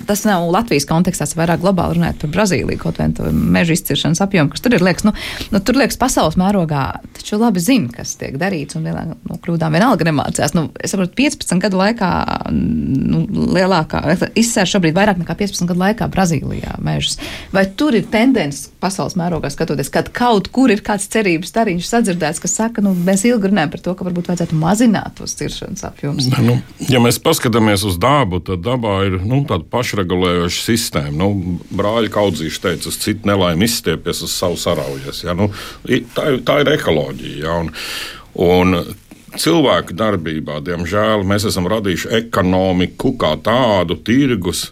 tas 0.07 0.25
nav 0.25 0.47
Latvijas 0.53 0.87
kontekstā, 0.89 1.27
vairāk 1.39 1.63
globāli 1.63 1.99
runājot 1.99 2.21
par 2.25 2.33
Brazīliju, 2.37 2.79
kaut 2.81 3.01
vai 3.01 3.09
to 3.17 3.31
meža 3.33 3.75
izciršanas 3.77 4.23
apjomu, 4.25 4.53
kas 4.53 4.65
tur 4.65 4.77
ir, 4.77 4.85
liekas, 4.85 5.07
nu, 5.07 5.15
nu 5.53 5.61
tur 5.65 5.79
liekas 5.81 5.99
pasaules 6.01 6.37
mērogā, 6.41 6.85
taču 7.17 7.39
labi 7.41 7.63
zina, 7.65 7.91
kas 7.95 8.15
tiek 8.21 8.37
darīts, 8.41 8.77
un 8.79 8.87
vienā, 8.89 9.05
nu, 9.15 9.39
kļūdām 9.45 9.77
vienalga 9.77 10.09
nemācās. 10.09 10.55
Nu, 10.57 10.67
es 10.81 10.95
saprotu, 10.95 11.17
15 11.19 11.63
gadu 11.65 11.81
laikā, 11.81 12.11
nu, 12.53 13.25
lielākā, 13.57 14.03
izsēž 14.39 14.77
šobrīd 14.77 14.97
vairāk 14.97 15.21
nekā 15.23 15.37
15 15.41 15.71
gadu 15.73 15.83
laikā 15.83 16.09
Brazīlijā 16.13 16.77
mežus. 16.85 17.19
Vai 17.55 17.67
tur 17.79 17.97
ir 17.97 18.09
tendence 18.13 18.69
pasaules 18.83 19.17
mērogā 19.19 19.51
skatoties, 19.53 19.93
kad 19.93 20.11
kaut 20.15 20.51
kur 20.55 20.73
ir 20.73 20.85
kāds 20.85 21.09
cerības 21.13 21.53
stariņš 21.55 21.91
sadzirdēts, 21.91 22.43
kas 22.45 22.59
saka, 22.61 22.85
nu, 22.85 22.95
mēs 23.07 23.25
ilgi 23.29 23.51
runājam 23.51 23.73
par 23.73 23.85
to, 23.85 23.97
ka 23.97 24.09
varbūt 24.09 24.33
vajadzētu 24.33 24.59
mazināt 24.61 25.17
tos 25.21 25.34
ciršanas 25.38 25.85
apjomus? 25.88 26.29
Nu, 26.44 26.57
ja 26.90 27.01
mēs 27.03 27.20
paskatāmies 27.23 27.85
uz 27.88 27.99
dabu, 28.01 28.40
tad 28.44 28.64
dabā 28.64 28.97
ir 29.09 29.18
nu, 29.23 29.42
tāda 29.49 29.66
pašregulējoša 29.73 30.64
sistēma. 30.64 31.14
Nu, 31.20 31.59
brāļa 31.75 32.12
kaudzīši 32.14 32.64
teica, 32.66 32.90
uz 32.90 32.99
citu 33.03 33.31
nelaimi 33.31 33.68
izstiepies, 33.68 34.25
uz 34.27 34.35
savu 34.35 34.59
saraujies. 34.61 35.25
Ja? 35.27 35.37
Nu, 35.38 35.51
tā, 36.16 36.35
tā 36.47 36.61
ir 36.62 36.75
ekoloģija. 36.77 37.40
Ja? 37.44 37.57
Un, 37.64 37.73
un, 38.44 38.85
Cilvēku 39.35 39.97
darbībā, 39.99 40.61
diemžēl, 40.62 41.25
mēs 41.27 41.49
esam 41.49 41.66
radījuši 41.66 42.11
ekonomiku 42.20 43.16
kā 43.18 43.33
tādu, 43.42 43.97
tirgus, 44.07 44.68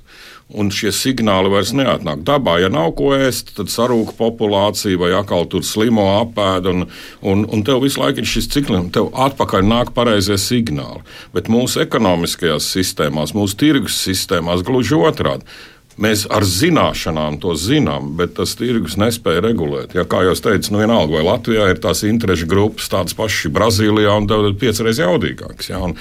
un 0.59 0.71
šie 0.75 0.93
signāli 0.95 1.51
vairs 1.53 1.73
neatnāk. 1.77 2.23
Dabā, 2.27 2.59
ja 2.63 2.71
nav 2.73 2.93
ko 2.99 3.13
ēst, 3.17 3.55
tad 3.57 3.73
sarūk 3.73 4.15
populācija 4.19 5.01
vai 5.01 5.13
atkal 5.17 5.49
tur 5.51 5.65
slimo 5.67 6.07
apēda, 6.21 6.73
un, 6.73 6.87
un, 7.21 7.45
un 7.49 7.65
tev 7.67 7.83
visu 7.85 8.03
laiku 8.03 8.23
ir 8.23 8.29
šis 8.29 8.51
cikls, 8.53 8.91
tev 8.95 9.11
atpakaļ 9.27 9.67
nāk 9.69 9.93
pareizie 9.97 10.39
signāli. 10.41 11.03
Bet 11.35 11.51
mūsu 11.53 11.83
ekonomiskajās 11.85 12.69
sistēmās, 12.77 13.37
mūsu 13.37 13.59
tirgus 13.65 14.01
sistēmās 14.05 14.65
gluži 14.67 14.99
otrādi. 14.99 15.49
Mēs 16.01 16.25
ar 16.33 16.47
zināšanām 16.49 17.37
to 17.43 17.53
zinām, 17.59 18.15
bet 18.17 18.37
tas 18.39 18.55
tirgus 18.57 18.97
nespēja 19.01 19.43
regulēt. 19.45 19.93
Ja, 19.97 20.07
kā 20.09 20.23
jau 20.25 20.33
teicu, 20.33 20.73
nu 20.73 20.81
vienalga, 20.81 21.19
vai 21.19 21.27
Latvijā 21.27 21.69
ir 21.69 21.83
tās 21.85 22.01
interešu 22.09 22.49
grupas 22.49 22.89
tādas 22.93 23.17
pašas 23.19 23.53
Brazīlijā 23.53 24.15
un 24.17 24.57
piecreiz 24.61 25.03
jaudīgākas. 25.03 25.69
Ja, 25.69 25.83
un, 25.85 25.99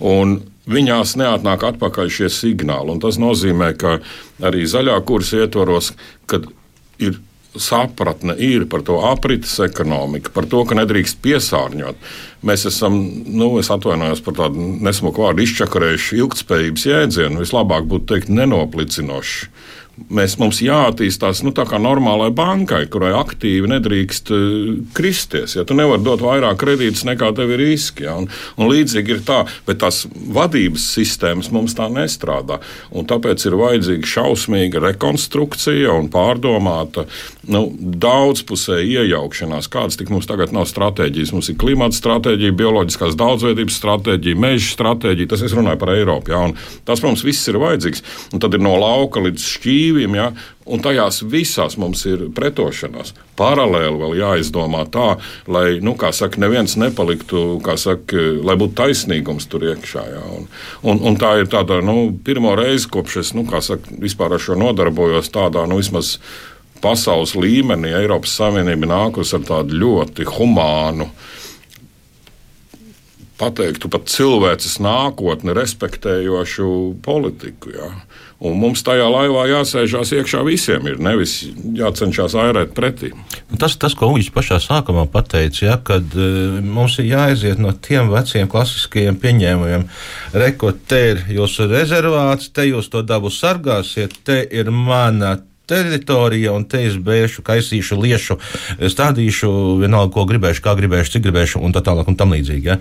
un 0.00 0.38
viņās 0.70 1.16
neatnāk 1.20 1.66
atpakaļ 1.74 2.10
šie 2.12 2.30
signāli. 2.32 2.96
Tas 3.02 3.20
nozīmē, 3.20 3.74
ka 3.76 3.98
arī 4.44 4.64
zaļā 4.70 4.96
kursa 5.04 5.44
ietvaros, 5.44 5.92
kad 6.30 6.48
ir 7.02 7.20
sapratne 7.60 8.34
ir 8.40 8.66
par 8.70 8.82
to 8.86 8.98
aprites 9.06 9.56
ekonomiku, 9.62 10.32
par 10.34 10.48
to, 10.50 10.64
ka 10.68 10.78
nedrīkst 10.78 11.20
piesārņot. 11.24 12.00
Mēs 12.44 12.66
esam, 12.68 12.98
nu, 13.30 13.52
es 13.60 13.70
atvainojos 13.72 14.22
par 14.24 14.36
tādu 14.42 14.66
nesmuku 14.84 15.24
vārdu, 15.24 15.44
izčakarējuši 15.46 16.18
ilgspējības 16.20 16.86
jēdzienu. 16.90 17.40
Vislabāk 17.44 17.86
būtu 17.90 18.10
teikt, 18.14 18.32
nenoplicinoši 18.34 19.48
mēs, 20.10 20.36
mums 20.40 20.60
jāattīstās 20.64 21.42
nu, 21.46 21.52
tā 21.54 21.64
kā 21.68 21.78
normālai 21.82 22.30
bankai, 22.34 22.84
kurai 22.90 23.12
aktīvi 23.16 23.70
nedrīkst 23.70 24.32
uh, 24.34 24.40
kristies. 24.96 25.56
Ja 25.58 25.64
tu 25.66 25.76
nevari 25.78 26.02
dot 26.04 26.22
vairāk 26.24 26.58
kredītus 26.60 27.04
nekā 27.06 27.30
tev 27.36 27.54
ir 27.54 27.62
riski. 27.62 28.06
Ja? 28.08 28.16
Un, 28.20 28.28
un 28.58 28.70
līdzīgi 28.70 29.16
ir 29.16 29.22
tā, 29.26 29.42
bet 29.68 29.80
tās 29.84 30.04
vadības 30.10 30.86
sistēmas 30.96 31.50
mums 31.54 31.76
tā 31.78 31.88
nestrādā. 31.92 32.60
Un 32.94 33.08
tāpēc 33.10 33.46
ir 33.46 33.58
vajadzīga 33.60 34.10
šausmīga 34.14 34.82
rekonstrukcija 34.88 35.94
un 35.94 36.10
pārdomāta 36.12 37.06
nu, 37.50 37.66
daudzpusēja 38.04 39.04
iejaukšanās. 39.04 39.70
Kādas 39.72 39.98
tik 40.00 40.12
mums 40.12 40.28
tagad 40.30 40.54
nav 40.56 40.68
stratēģijas? 40.70 41.34
Mums 41.36 41.52
ir 41.52 41.58
klimata 41.60 41.96
stratēģija, 41.98 42.56
bioloģiskās 42.58 43.18
daudzveidības 43.20 43.78
stratēģija, 43.80 44.42
meža 44.46 44.72
stratēģija. 44.74 45.32
Tas 45.34 45.46
es 45.46 45.56
runāju 45.56 45.80
par 45.82 45.94
Eiropu. 45.94 46.34
Ja? 46.34 46.44
Un 46.48 46.58
tas 46.88 47.02
mums 47.04 47.24
viss 47.26 47.46
ir 47.50 47.60
vajadzīgs. 47.62 48.04
Un 48.34 48.42
tad 48.42 48.56
ir 48.56 48.64
no 48.64 48.74
lauka 48.80 49.22
līdz 49.22 49.44
šķīvi 49.54 49.83
brīviem, 49.84 50.14
ja, 50.16 50.30
un 50.66 50.80
tajās 50.80 51.22
visās 51.28 51.76
mums 51.76 52.04
ir 52.08 52.28
pretošanās. 52.34 53.12
Paralēli 53.36 53.98
vēl 54.00 54.16
jāizdomā 54.20 54.84
tā, 54.90 55.18
lai, 55.46 55.80
nu, 55.84 55.94
kā 55.98 56.12
saka, 56.12 56.40
neviens 56.40 56.76
nepaliktu, 56.76 57.60
kā 57.64 57.76
saka, 57.76 58.16
lai 58.44 58.56
būtu 58.56 58.74
taisnīgums 58.78 59.48
tur 59.50 59.66
iekšā. 59.68 60.06
Ja, 60.14 60.24
un, 60.38 60.48
un, 60.82 61.02
un 61.04 61.20
tā 61.20 61.36
ir 61.42 61.50
tāda, 61.52 61.82
nu, 61.84 62.14
pirmo 62.24 62.54
reizi, 62.56 62.88
kopš 62.88 63.20
es, 63.20 63.34
nu, 63.36 63.44
kā 63.48 63.60
saka, 63.64 63.92
vispār 64.00 64.36
ar 64.36 64.40
šo 64.42 64.56
nodarbojos 64.58 65.32
tādā, 65.34 65.66
nu, 65.68 65.80
vismaz 65.82 66.16
pasaules 66.84 67.34
līmenī 67.36 67.94
Eiropas 67.96 68.34
Savienība 68.38 68.88
nākus 68.90 69.32
ar 69.36 69.44
tādu 69.46 69.78
ļoti 69.80 70.28
humānu 70.36 71.08
pateiktu 73.34 73.88
pat 73.90 74.06
cilvēces 74.12 74.78
nākotni 74.84 75.56
respektējošu 75.56 76.68
politiku. 77.02 77.72
Jā. 77.74 77.88
Un 78.44 78.58
mums 78.60 78.82
tajā 78.84 79.06
laivā 79.08 79.46
jāsēžās 79.48 80.12
iekšā 80.18 80.42
visiem, 80.44 80.84
ir 80.90 80.98
nevis 81.02 81.38
jācenšas 81.78 82.34
airēt 82.42 82.74
pretī. 82.76 83.14
Tas, 83.60 83.78
tas 83.80 83.96
ko 83.96 84.10
Uģis 84.12 84.28
pašā 84.34 84.58
sākumā 84.60 85.06
pateica, 85.12 85.62
ja, 85.64 85.78
kad 85.80 86.12
uh, 86.18 86.58
mums 86.60 86.98
ir 87.00 87.08
jāaiziet 87.14 87.62
no 87.62 87.72
tiem 87.72 88.12
veciem 88.12 88.50
klasiskajiem 88.52 89.16
pieņēmumiem. 89.22 89.88
Rekord, 90.36 90.84
te 90.90 91.00
ir 91.14 91.24
jūsu 91.38 91.70
rezervāts, 91.72 92.52
te 92.52 92.68
jūs 92.68 92.92
to 92.92 93.00
dabu 93.06 93.32
sargāsiet, 93.32 94.20
te 94.28 94.42
ir 94.44 94.68
mana 94.68 95.38
teritorija, 95.70 96.52
un 96.52 96.66
te 96.68 96.82
es 96.88 96.96
bēšu, 97.00 97.44
kaisīšu, 97.46 97.98
liešu, 98.02 98.36
stādīšu, 98.92 99.50
vienalga, 99.80 100.12
ko 100.14 100.26
gribēšu, 100.28 100.62
kā 100.64 100.74
gribēšu, 100.78 101.16
cik 101.16 101.26
gribēšu, 101.28 101.62
un 101.64 101.74
tā 101.74 101.80
tālāk, 101.84 102.08
un 102.10 102.18
tam 102.20 102.34
līdzīgi. 102.36 102.68
Ja? 102.68 102.78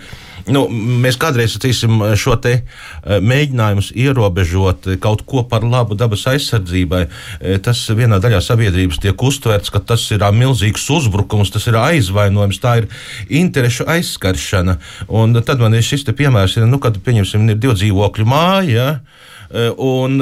Nu, 0.52 0.66
mēs 0.68 1.16
kādreiz 1.20 1.54
sacīsim, 1.56 2.02
šo 2.20 2.36
te 2.44 2.54
eh, 2.60 3.22
mēģinājumus 3.24 3.94
ierobežot 3.96 4.90
kaut 5.04 5.24
ko 5.30 5.46
par 5.48 5.64
labu 5.64 5.96
dabas 6.00 6.26
aizsardzībai. 6.34 7.06
Eh, 7.08 7.60
tas 7.64 7.86
vienā 7.96 8.20
daļā 8.24 8.42
sabiedrības 8.44 9.00
tiek 9.04 9.24
uztverts, 9.24 9.72
ka 9.72 9.80
tas 9.94 10.04
ir 10.12 10.26
milzīgs 10.36 10.84
uzbrukums, 10.92 11.54
tas 11.56 11.70
ir 11.72 11.80
aizvainojums, 11.80 12.60
tā 12.64 12.82
ir 12.82 12.90
interešu 13.32 13.88
aizskaršana. 13.96 14.80
Un 15.08 15.40
tad 15.40 15.64
man 15.64 15.78
ir 15.78 15.86
šis 15.86 16.04
piemērs, 16.12 16.58
ir, 16.60 16.68
nu, 16.68 16.82
kad, 16.84 17.00
pieņemsim, 17.00 17.48
ir 17.54 17.64
divu 17.64 17.78
dzīvokļu 17.80 18.28
māja. 18.28 18.74
Ja? 18.74 18.90
Eh, 19.54 19.70
un 19.78 20.18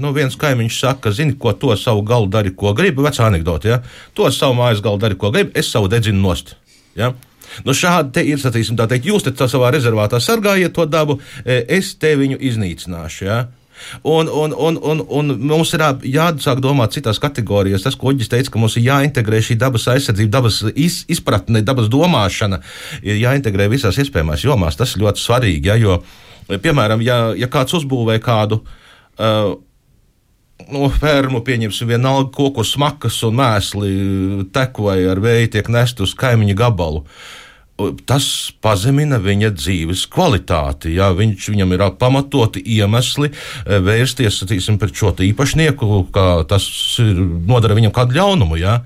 nu, 0.00 0.12
viens 0.16 0.36
kaimiņš 0.40 0.80
saka, 0.80 1.12
zini, 1.12 1.36
ko 1.38 1.52
to 1.52 1.74
savu 1.76 2.00
galu 2.06 2.30
dari, 2.32 2.54
ko 2.56 2.72
gribi. 2.72 3.04
Vecā 3.04 3.26
anekdote, 3.28 3.68
ja? 3.68 3.82
To 4.16 4.30
savu 4.32 4.56
mājas 4.56 4.80
galu 4.84 5.00
dari, 5.02 5.18
ko 5.20 5.28
gribi, 5.34 5.52
es 5.60 5.68
savu 5.72 5.90
dedzinu 5.92 6.22
nost. 6.22 6.54
Ja? 6.96 7.12
Nu, 7.66 7.74
šādi 7.76 8.24
ir, 8.32 8.40
sacīsim, 8.40 8.78
tā 8.78 8.88
teikt, 8.90 9.06
jūs 9.10 9.26
te 9.26 9.34
savā 9.36 9.68
rezervātā 9.74 10.20
sargājiet 10.22 10.74
to 10.74 10.86
dabu, 10.90 11.18
e, 11.44 11.60
es 11.76 11.92
te 12.00 12.14
viņu 12.18 12.40
iznīcināšu. 12.40 13.26
Ja? 13.28 13.44
Un, 14.06 14.30
un, 14.30 14.54
un, 14.56 14.78
un, 14.80 15.02
un 15.10 15.32
mums 15.50 15.74
ir 15.74 15.82
jāsāk 16.14 16.60
domāt 16.62 16.94
citās 16.96 17.18
kategorijās. 17.22 17.84
Tas, 17.84 17.96
ko 17.98 18.12
Uģis 18.12 18.30
teica, 18.30 18.52
ka 18.54 18.60
mums 18.62 18.78
ir 18.78 18.86
jāintegrē 18.88 19.42
šī 19.44 19.58
dabas 19.60 19.86
aizsardzība, 19.90 20.32
dabas 20.38 20.60
iz, 20.72 21.02
izpratne, 21.10 21.62
dabas 21.66 21.90
domāšana, 21.92 22.62
ir 23.02 23.18
jāintegrē 23.22 23.68
visās 23.72 23.98
iespējamās 24.02 24.46
jomās. 24.46 24.78
Tas 24.78 24.94
ir 24.94 25.04
ļoti 25.04 25.24
svarīgi. 25.24 25.72
Ja, 25.72 25.78
jo, 25.80 25.98
piemēram, 26.48 27.04
ja, 27.04 27.18
ja 27.38 27.48
kāds 27.52 27.76
uzbūvē 27.78 28.18
kādu 28.24 28.60
uh, 28.64 29.54
no 30.72 30.88
fermu, 30.92 31.42
pieņemsim, 31.44 31.94
vienalga 31.94 32.30
koku 32.34 32.64
smakas 32.66 33.22
un 33.26 33.40
mēsli 33.40 33.94
tek 34.54 34.78
vai 34.82 35.00
ar 35.10 35.22
vēju 35.22 35.56
tiek 35.56 35.72
nest 35.72 36.02
uz 36.04 36.14
kaimiņu 36.18 36.56
gabalu. 36.58 37.04
Tas 38.06 38.26
pazemina 38.62 39.16
viņa 39.18 39.48
dzīves 39.56 40.04
kvalitāti. 40.06 40.92
Jā, 40.94 41.08
viņš, 41.18 41.48
viņam 41.50 41.72
ir 41.74 41.82
pamatoti 41.98 42.62
iemesli 42.76 43.32
e, 43.32 43.80
vērsties 43.82 44.38
tīsim, 44.46 44.78
pret 44.78 44.94
šo 44.94 45.10
īpašnieku, 45.26 46.04
ka 46.14 46.44
tas 46.46 46.68
nodara 47.02 47.74
viņam 47.74 47.96
kādu 47.96 48.14
ļaunumu. 48.14 48.60
Jā. 48.62 48.76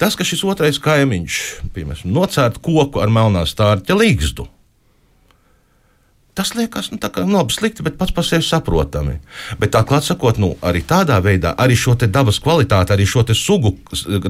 Tas, 0.00 0.16
ka 0.16 0.24
šis 0.24 0.46
otrais 0.48 0.80
kaimiņš, 0.80 1.42
piemēram, 1.76 2.16
nocērt 2.16 2.56
koku 2.64 3.04
ar 3.04 3.12
melnā 3.12 3.44
stārķa 3.44 3.98
līgstu, 4.00 4.48
Tas 6.34 6.52
liekas, 6.54 6.92
nu, 6.92 6.98
tā 7.02 7.08
kā 7.10 7.24
nu, 7.26 7.34
labi, 7.34 7.50
slikti, 7.50 7.82
bet 7.82 7.96
pats 7.98 8.14
par 8.14 8.24
sevi 8.26 8.44
saprotami. 8.46 9.16
Bet 9.58 9.74
atklāt 9.74 10.06
sakot, 10.06 10.38
nu, 10.38 10.52
arī 10.62 10.84
tādā 10.86 11.18
veidā, 11.22 11.56
arī 11.58 11.74
šo 11.76 11.96
dabas 12.06 12.38
kvalitāti, 12.42 12.94
arī 12.94 13.06
šo 13.08 13.24
sugu, 13.34 13.74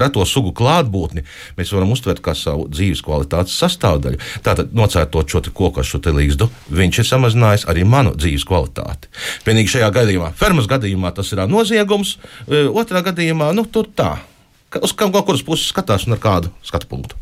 reto 0.00 0.24
sugu 0.24 0.54
klātbūtni 0.56 1.26
mēs 1.58 1.74
varam 1.76 1.92
uztvert 1.92 2.22
kā 2.24 2.34
savu 2.34 2.66
dzīves 2.72 3.04
kvalitātes 3.04 3.58
sastāvdaļu. 3.60 4.20
Tātad, 4.46 4.72
nocērtot 4.72 5.28
šo 5.28 5.44
koku 5.52 5.84
ar 5.84 5.86
šo 5.86 6.00
līgstu, 6.16 6.48
viņš 6.72 7.02
ir 7.02 7.10
samazinājis 7.12 7.68
arī 7.68 7.84
manu 7.84 8.16
dzīves 8.16 8.48
kvalitāti. 8.48 9.12
Vienīgi 9.44 9.76
šajā 9.76 9.92
gadījumā, 10.00 10.32
fermas 10.40 10.70
gadījumā, 10.72 11.12
tas 11.14 11.32
ir 11.34 11.44
noziegums, 11.52 12.16
e, 12.48 12.64
otrā 12.64 13.04
gadījumā, 13.04 13.52
nu, 13.54 13.68
tur 13.68 13.92
tā. 13.92 14.16
Uz 14.80 14.94
kaut 14.96 15.20
kuras 15.26 15.44
puses 15.44 15.68
skatās 15.68 16.06
un 16.08 16.16
ar 16.16 16.22
kādu 16.22 16.54
skatu 16.64 16.88
punktu. 16.88 17.18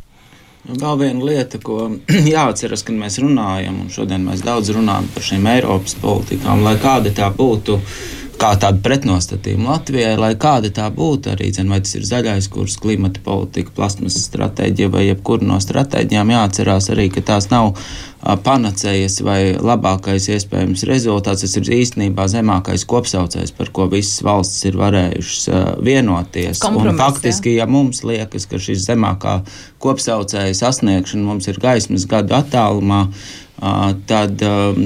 Vēl 0.66 0.98
viena 1.00 1.24
lieta, 1.24 1.60
ko 1.62 1.86
jāatceras, 2.34 2.82
kad 2.84 2.98
mēs 2.98 3.20
runājam, 3.22 3.78
un 3.84 3.92
šodien 3.92 4.26
mēs 4.26 4.42
daudz 4.44 4.72
runājam 4.74 5.08
par 5.14 5.24
šīm 5.24 5.46
Eiropas 5.54 5.96
politikām, 6.02 6.64
lai 6.66 6.76
kāda 6.82 7.14
tā 7.14 7.30
būtu. 7.34 7.78
Kā 8.38 8.52
tāda 8.54 8.78
pretnostatījuma 8.78 9.72
Latvijai, 9.72 10.12
lai 10.20 10.30
kāda 10.38 10.70
tā 10.74 10.84
būtu, 10.94 11.32
arī 11.32 11.48
zin, 11.54 11.70
vai 11.72 11.80
tas 11.82 11.96
ir 11.98 12.04
zaļais 12.06 12.46
kurs, 12.54 12.76
klimata 12.78 13.18
politika, 13.24 13.72
plasmasas 13.74 14.28
stratēģija 14.28 14.92
vai 14.94 15.08
jebkura 15.08 15.48
no 15.48 15.56
stratēģijām, 15.62 16.30
jāatcerās 16.36 16.86
arī, 16.94 17.08
ka 17.10 17.24
tās 17.32 17.48
nav 17.50 17.72
panacējas 18.22 19.18
vai 19.26 19.40
labākais 19.58 20.28
iespējams 20.36 20.86
rezultāts. 20.86 21.42
Tas 21.42 21.56
ir 21.58 21.72
īstenībā 21.80 22.28
zemākais 22.30 22.86
kopsaucējs, 22.86 23.54
par 23.58 23.72
ko 23.74 23.88
visas 23.90 24.22
valstis 24.26 24.70
ir 24.70 24.78
varējušas 24.78 25.82
vienoties. 25.82 26.62
Un 26.70 26.94
faktiski, 26.98 27.56
ja 27.58 27.66
mums 27.66 28.04
liekas, 28.06 28.46
ka 28.46 28.62
šis 28.62 28.86
zemākā 28.86 29.40
kopsaucēja 29.82 30.54
sasniegšana 30.62 31.26
mums 31.26 31.50
ir 31.50 31.58
gaismas 31.62 32.06
gadu 32.10 32.38
attālumā, 32.38 33.08
tad, 34.08 34.42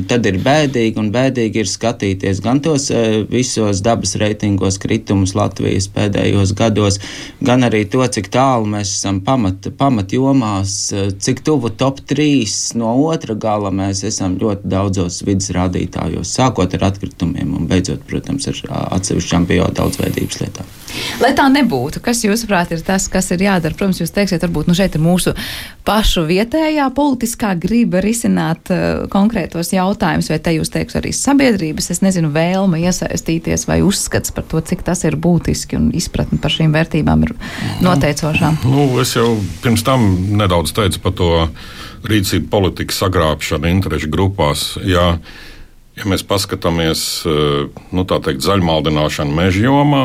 tad 0.09 0.29
ir 0.29 0.39
bēdīgi. 0.43 0.97
Un 1.01 1.11
bēdīgi 1.15 1.63
ir 1.63 1.71
skatīties 1.71 2.43
gan 2.45 2.63
tos 2.65 2.89
visos 3.31 3.83
dabas 3.85 4.15
reitingos 4.21 4.79
kritumus 4.83 5.35
Latvijas 5.39 5.89
pēdējos 5.93 6.55
gados, 6.59 6.99
gan 7.45 7.67
arī 7.69 7.85
to, 7.93 8.03
cik 8.05 8.31
tālu 8.33 8.69
mēs 8.75 8.95
esam 8.99 9.21
pamat, 9.25 9.71
pamatjomās, 9.79 10.77
cik 11.23 11.45
tuvu 11.47 11.73
top 11.79 12.03
3 12.13 12.77
no 12.81 12.95
otra 13.09 13.37
gala 13.39 13.73
mēs 13.75 14.05
esam 14.09 14.39
ļoti 14.41 14.71
daudzos 14.73 15.23
vidas 15.27 15.53
rādītājos, 15.55 16.37
sākot 16.39 16.79
ar 16.79 16.89
atkritumiem 16.93 17.57
un 17.59 17.69
beidzot, 17.71 18.07
protams, 18.09 18.49
ar 18.53 18.89
atsevišķām 18.99 19.49
biodaudzveidības 19.51 20.43
lietām. 20.45 20.82
Lai 21.23 21.33
tā 21.37 21.47
nebūtu, 21.53 22.03
kas 22.05 22.23
jūsuprāt 22.25 22.73
ir 22.75 22.83
tas, 22.87 23.09
kas 23.13 23.31
ir 23.35 23.45
jādara? 23.45 23.77
Protams, 23.77 24.01
jūs 24.03 24.13
teiksiet, 24.15 24.43
varbūt 24.45 24.71
nu, 24.71 24.77
šeit 24.77 24.97
ir 24.97 25.03
mūsu 25.05 25.35
pašu 25.87 26.25
vietējā 26.29 26.89
politiskā 26.95 27.53
griba 27.61 28.03
risināt 28.05 28.71
uh, 28.73 29.05
konkrētos 29.13 29.73
jautājumus, 29.75 30.31
vai 30.33 30.41
te 30.43 30.57
jūs 30.57 30.73
teiks 30.73 30.99
arī 30.99 31.13
sabiedrības, 31.17 31.91
es 31.95 32.03
nezinu, 32.05 32.33
vēlme 32.35 32.83
iesaistīties 32.83 33.67
vai 33.71 33.81
uzskats 33.87 34.35
par 34.35 34.47
to, 34.51 34.63
cik 34.73 34.85
tas 34.87 35.05
ir 35.09 35.19
būtiski 35.21 35.79
un 35.79 35.91
izpratni 35.97 36.41
par 36.43 36.55
šīm 36.55 36.75
vērtībām 36.75 37.27
ir 37.27 37.35
noteicošām. 37.85 38.63
Nu, 38.67 38.89
es 39.03 39.15
jau 39.17 39.37
pirms 39.65 39.87
tam 39.87 40.07
nedaudz 40.39 40.75
teicu 40.77 41.03
par 41.03 41.17
to 41.19 41.33
rīcību 42.09 42.51
politikas 42.51 42.99
sagrābšanu 43.03 43.71
interešu 43.71 44.11
grupās. 44.13 44.67
Jā, 44.87 45.07
ja 45.99 46.09
mēs 46.09 46.25
paskatāmies 46.27 47.07
uh, 47.29 47.71
nu, 47.95 48.07
teikt, 48.09 48.43
zaļmaldināšanu 48.47 49.35
meža 49.39 49.67
jomā, 49.67 50.05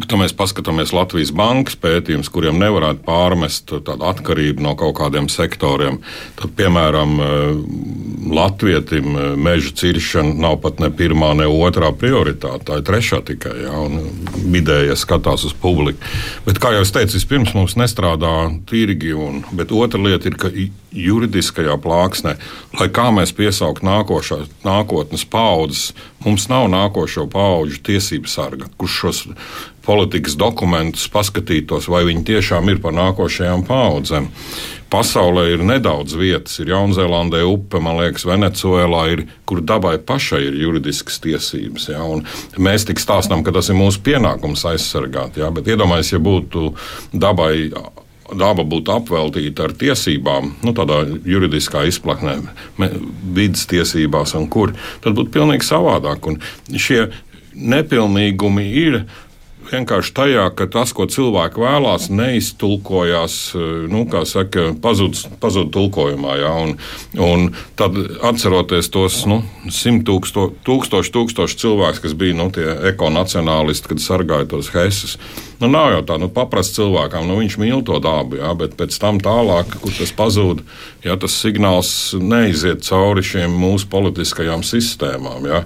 Kad 0.00 0.16
mēs 0.20 0.34
paskatāmies 0.36 0.94
Latvijas 0.96 1.32
bankas 1.36 1.76
pētījumus, 1.80 2.30
kuriem 2.32 2.58
nevarētu 2.60 3.02
pārmest 3.06 3.72
atkarību 3.90 4.64
no 4.64 4.74
kaut 4.78 4.96
kādiem 5.00 5.28
sektoriem, 5.32 6.00
tad, 6.38 6.54
piemēram, 6.58 7.16
eh, 7.20 8.30
Latvijam 8.30 9.16
eh, 9.16 9.30
meža 9.36 9.74
ciršana 9.82 10.34
nav 10.40 10.60
pat 10.64 10.80
ne 10.80 10.90
pirmā, 10.90 11.32
ne 11.36 11.48
otrā 11.50 11.92
prioritāte. 11.96 12.64
Tā 12.70 12.80
ir 12.80 12.86
trešā 12.86 13.22
tikai. 13.26 13.56
Ja, 13.64 13.84
vidēji 14.50 14.96
skatās 14.98 15.44
uz 15.48 15.54
publiku. 15.56 15.98
Bet, 16.46 16.60
kā 16.62 16.74
jau 16.74 16.84
es 16.84 16.92
teicu, 16.94 17.18
vispirms 17.18 17.54
mums 17.56 17.76
nestrādā 17.80 18.34
tirgi, 18.70 19.12
un, 19.16 19.42
bet 19.56 19.72
otra 19.74 20.00
lieta 20.00 20.30
ir, 20.30 20.38
ka 20.40 20.50
juridiskajā 20.92 21.76
plāksnē, 21.82 22.36
lai 22.80 22.88
kā 22.92 23.08
mēs 23.14 23.32
piesauktu 23.36 23.86
nākotnes 23.86 25.26
paudzes, 25.30 25.90
mums 26.24 26.48
nav 26.50 26.68
nākošo 26.72 27.28
paudžu 27.30 27.80
tiesību 27.86 28.30
sarga, 28.30 28.70
kurš 28.80 28.98
šos 29.04 29.22
politikas 29.86 30.36
dokumentus 30.38 31.08
paskatītos, 31.10 31.88
vai 31.90 32.04
viņi 32.08 32.26
tiešām 32.28 32.68
ir 32.70 32.82
par 32.82 32.94
nākošajām 32.96 33.64
paudzēm. 33.68 34.28
Pasaulē 34.90 35.44
ir 35.52 35.62
nedaudz 35.62 36.16
vietas, 36.18 36.56
ir 36.58 36.72
Jaunzēlandē, 36.72 37.44
upe, 37.46 37.78
man 37.82 38.00
liekas, 38.00 38.26
Venecuēlā, 38.26 39.04
ir, 39.14 39.22
kur 39.46 39.62
dabai 39.62 39.94
pašai 40.02 40.42
ir 40.48 40.58
juridiskas 40.58 41.20
tiesības. 41.22 41.88
Ja, 41.92 42.02
mēs 42.58 42.88
tik 42.88 42.98
stāstām, 43.02 43.44
ka 43.46 43.54
tas 43.54 43.70
ir 43.70 43.78
mūsu 43.78 44.02
pienākums 44.06 44.66
aizsargāt, 44.66 45.38
ja, 45.38 45.52
bet 45.54 45.70
iedomājieties, 45.70 46.16
ja 46.16 46.22
būtu 46.26 46.72
dabai 47.14 47.70
daba 48.38 48.64
būtu 48.66 48.92
apveltīta 48.94 49.68
ar 49.68 49.74
tiesībām, 49.78 50.54
nu, 50.64 50.74
tādā 50.76 51.02
juridiskā 51.28 51.84
izplatnē, 51.90 52.36
vidas 53.36 53.66
tiesībās 53.70 54.36
un 54.38 54.48
kur, 54.52 54.74
tad 55.04 55.16
būtu 55.18 55.34
pilnīgi 55.34 55.66
savādāk. 55.66 56.30
Un 56.30 56.78
šie 56.78 57.08
nepilnīgumi 57.54 58.68
ir 58.84 59.02
vienkārši 59.70 60.14
tajā, 60.16 60.46
ka 60.56 60.66
tas, 60.70 60.92
ko 60.96 61.06
cilvēki 61.10 61.62
vēlās, 61.62 62.08
neiztulkojās, 62.12 63.36
nu, 63.90 64.04
kā 64.10 64.24
saka, 64.28 64.70
pazudis 64.82 65.26
pazud 65.42 65.70
tulkojumā. 65.74 66.36
Ja? 66.40 66.54
Un, 66.64 66.74
un 67.20 67.46
tad 67.78 67.96
atceroties 68.26 68.90
tos 68.92 69.22
nu, 69.30 69.40
simt 69.72 70.06
tūksto, 70.08 70.50
tūkstoši, 70.66 71.14
tūkstoši 71.16 71.60
cilvēkus, 71.62 72.02
kas 72.06 72.16
bija 72.18 72.38
nu, 72.40 72.50
ekonacionālisti, 72.90 73.92
kad 73.92 74.02
sargāja 74.02 74.50
tos 74.50 74.72
hesus. 74.74 75.18
Nu, 75.60 75.68
nav 75.68 75.90
jau 75.92 76.02
tā, 76.08 76.16
nu, 76.20 76.30
paprasti 76.32 76.80
cilvēkam, 76.80 77.28
nu, 77.28 77.36
viņš 77.42 77.58
mīl 77.60 77.84
to 77.84 77.98
dabu, 78.02 78.38
jā, 78.40 78.54
bet 78.56 78.78
pēc 78.80 78.96
tam 79.02 79.20
tālāk, 79.20 79.74
kur 79.82 79.92
tas 79.92 80.12
pazūd, 80.16 80.64
ja 81.04 81.18
tas 81.20 81.36
signāls 81.36 81.90
neiziet 82.16 82.86
cauri 82.86 83.24
šiem 83.26 83.52
mūsu 83.60 83.90
politiskajām 83.92 84.64
sistēmām. 84.64 85.50
Jā. 85.50 85.64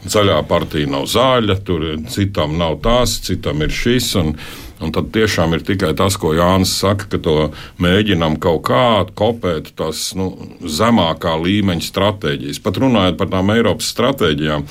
Zaļā 0.00 0.40
partija 0.48 0.88
nav 0.88 1.06
zaļa, 1.12 1.58
tur 1.66 1.84
citam 2.08 2.56
nav 2.60 2.78
tās, 2.84 3.18
citam 3.26 3.60
ir 3.66 3.74
šis. 3.74 4.14
Un, 4.20 4.36
Un 4.80 4.94
tad 4.96 5.10
tiešām 5.12 5.52
ir 5.52 5.60
tikai 5.68 5.90
tas, 5.92 6.14
ko 6.16 6.30
Jānis 6.32 6.70
saka, 6.80 7.04
ka 7.12 7.18
to 7.20 7.34
mēģinām 7.84 8.38
kaut 8.40 8.62
kā 8.70 8.84
kopēt, 9.12 9.74
tās 9.76 10.14
nu, 10.16 10.30
zemākā 10.64 11.34
līmeņa 11.36 11.84
stratēģijas. 11.84 12.62
Pat 12.64 12.80
runājot 12.80 13.18
par 13.20 13.28
tām 13.28 13.52
Eiropas 13.52 13.90
stratēģijām, 13.92 14.64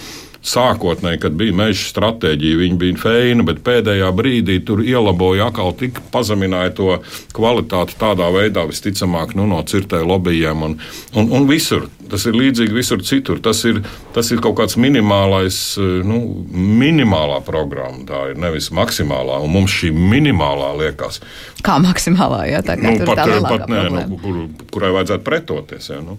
sākotnēji, 0.46 1.20
kad 1.24 1.36
bija 1.40 1.56
meža 1.56 1.84
stratēģija, 1.90 2.60
viņi 2.62 2.78
bija 2.80 3.00
feina, 3.02 3.46
bet 3.48 3.62
pēdējā 3.66 4.10
brīdī 4.16 4.60
tur 4.66 4.82
ielaboja 4.86 5.50
atkal 5.50 5.74
tik 5.78 6.00
pazemināja 6.14 6.74
to 6.78 6.90
kvalitāti 7.36 7.98
tādā 8.00 8.30
veidā, 8.34 8.64
visticamāk, 8.70 9.36
nu, 9.36 9.48
no 9.50 9.60
cirtēju 9.68 10.08
lobbyiem 10.10 10.64
un, 10.70 10.78
un, 11.20 11.32
un 11.36 11.50
visur. 11.50 11.90
Tas 12.10 12.24
ir 12.26 12.38
līdzīgi 12.40 12.74
visur 12.74 13.04
citur. 13.06 13.38
Tas 13.44 13.60
ir, 13.70 13.84
tas 14.16 14.32
ir 14.34 14.42
kaut 14.42 14.56
kāds 14.58 14.80
minimālais, 14.82 15.60
nu, 15.78 16.18
minimālā 16.50 17.38
programma. 17.46 18.02
Tā 18.10 18.24
ir 18.32 18.42
nevis 18.42 18.72
maksimālā. 18.74 19.38
Un 19.46 19.54
mums 19.54 19.76
šī 19.76 19.92
minimālā 19.94 20.72
liekas. 20.80 21.22
Kā 21.66 21.78
maksimālā, 21.84 22.46
jā, 22.50 22.64
tā 22.66 22.80
kā 22.80 22.96
nu, 22.96 23.06
pat, 23.06 23.22
pat, 23.46 23.70
nē, 23.70 23.86
nu, 23.94 24.20
kur, 24.24 24.42
kurai 24.74 24.96
vajadzētu 24.98 25.28
pretoties. 25.28 25.92
Jā, 25.94 26.02
nu. 26.02 26.18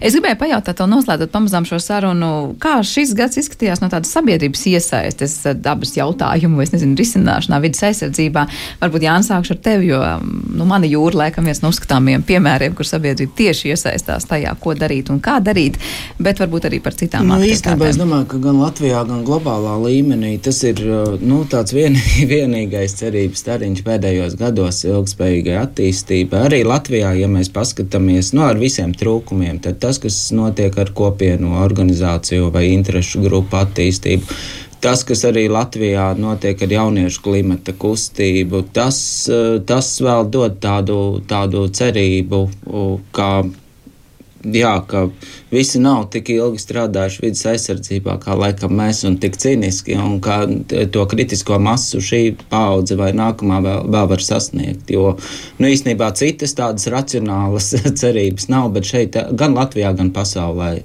Es 0.00 0.14
gribēju 0.16 0.38
pajautāt, 0.40 0.76
to 0.78 0.86
noslēdzot 0.90 1.32
pamazām 1.34 1.66
šo 1.68 1.78
sarunu, 1.82 2.30
kā 2.62 2.78
šis 2.86 3.14
gads 3.16 3.38
izskatījās 3.40 3.82
no 3.82 3.90
tādas 3.92 4.12
sabiedrības 4.14 4.64
iesaistes 4.70 5.36
dabas 5.62 5.94
jautājumu, 5.96 6.62
es 6.64 6.74
nezinu, 6.74 6.96
risināšanā, 6.98 7.60
vidas 7.64 7.84
aizsardzībā. 7.88 8.46
Varbūt 8.82 9.06
Jānis 9.06 9.30
sākšu 9.30 9.56
ar 9.56 9.60
tevi, 9.64 9.90
jo 9.92 10.00
nu, 10.22 10.66
mana 10.68 10.88
jūra 10.88 11.24
laikam 11.24 11.48
viens 11.48 11.62
no 11.62 11.70
uzskatāmiem 11.72 12.24
piemēriem, 12.26 12.74
kur 12.76 12.88
sabiedrība 12.88 13.36
tieši 13.38 13.72
iesaistās 13.74 14.28
tajā, 14.30 14.54
ko 14.60 14.74
darīt 14.78 15.10
un 15.14 15.20
kā 15.24 15.38
darīt, 15.44 15.78
bet 16.18 16.42
varbūt 16.42 16.68
arī 16.70 16.80
par 16.84 16.96
citām 16.98 17.30
nu, 17.30 17.40
īstenībā 17.44 17.88
es 17.90 17.98
domāju, 18.00 18.28
ka 18.34 18.40
gan 18.44 18.60
Latvijā, 18.62 19.04
gan 19.08 19.24
globālā 19.26 19.76
līmenī 19.84 20.34
tas 20.44 20.60
ir 20.66 20.80
nu, 21.22 21.42
tāds 21.50 21.74
vien, 21.76 21.96
vienīgais 22.32 22.96
cerības 23.00 23.44
stariņš 23.44 23.84
pēdējos 23.86 24.36
gados 24.40 24.82
ilgspējīgai 24.88 25.56
attīstībai. 25.62 26.44
Arī 26.48 26.62
Latvijā, 26.66 27.14
ja 27.18 27.30
mēs 27.30 27.50
paskatāmies, 27.54 28.32
nu, 28.36 28.44
ar 28.48 28.60
visiem 28.60 28.94
trūkumiem, 28.96 29.60
Tad 29.64 29.80
tas, 29.80 29.98
kas 30.02 30.18
notiek 30.36 30.76
ar 30.76 30.90
kopienu 30.92 31.54
organizāciju 31.62 32.50
vai 32.52 32.66
interešu 32.74 33.22
grupu 33.24 33.56
attīstību, 33.56 34.36
tas, 34.84 35.04
kas 35.08 35.24
arī 35.24 35.46
Latvijā 35.48 36.10
notiek 36.20 36.60
ar 36.66 36.74
jauniešu 36.76 37.22
klimata 37.24 37.72
kustību, 37.72 38.66
tas, 38.76 38.98
eh, 39.32 39.58
tas 39.66 39.88
vēl 40.04 40.28
dod 40.30 40.60
tādu, 40.60 40.98
tādu 41.28 41.68
cerību, 41.72 42.42
ka 43.12 43.30
jā, 44.44 44.72
ka 44.88 45.06
visi 45.52 45.80
nav 45.82 46.08
tik 46.12 46.30
ilgi 46.34 46.60
strādājuši 46.62 47.22
vidas 47.22 47.44
aizsardzībā, 47.52 48.16
kā 48.22 48.36
laikam 48.38 48.74
mēs, 48.78 49.04
un 49.08 49.16
tik 49.22 49.38
cīniski, 49.40 49.96
un 50.00 50.18
kā 50.24 50.42
to 50.92 51.06
kritisko 51.10 51.58
masu 51.62 52.02
šī 52.04 52.22
paudze 52.50 52.98
vai 53.00 53.12
nākamā 53.16 53.60
vēl, 53.64 53.88
vēl 53.94 54.10
var 54.12 54.24
sasniegt. 54.24 54.90
Jo 54.92 55.14
nu, 55.60 55.70
īstenībā 55.70 56.10
citas 56.18 56.56
tādas 56.58 56.88
racionālas 56.92 57.72
cerības 58.02 58.50
nav, 58.52 58.70
bet 58.76 58.90
šeit 58.90 59.18
gan 59.32 59.56
Latvijā, 59.56 59.94
gan 59.96 60.12
pasaulē, 60.14 60.76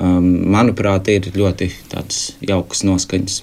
um, 0.00 0.32
manuprāt, 0.56 1.12
ir 1.12 1.30
ļoti 1.36 1.70
jaukas 2.48 2.84
noskaņas. 2.88 3.40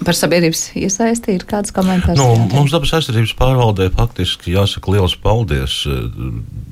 Par 0.00 0.16
sabiedrības 0.16 0.70
iesaisti 0.80 1.34
ir 1.36 1.42
kāds 1.48 1.74
komentārs? 1.76 2.16
Nu, 2.16 2.46
mums 2.54 2.72
dabas 2.72 2.94
aizsardzības 2.96 3.34
pārvaldē 3.36 3.90
faktiski 3.92 4.54
jāsaka 4.54 4.94
liels 4.94 5.12
paldies. 5.20 5.82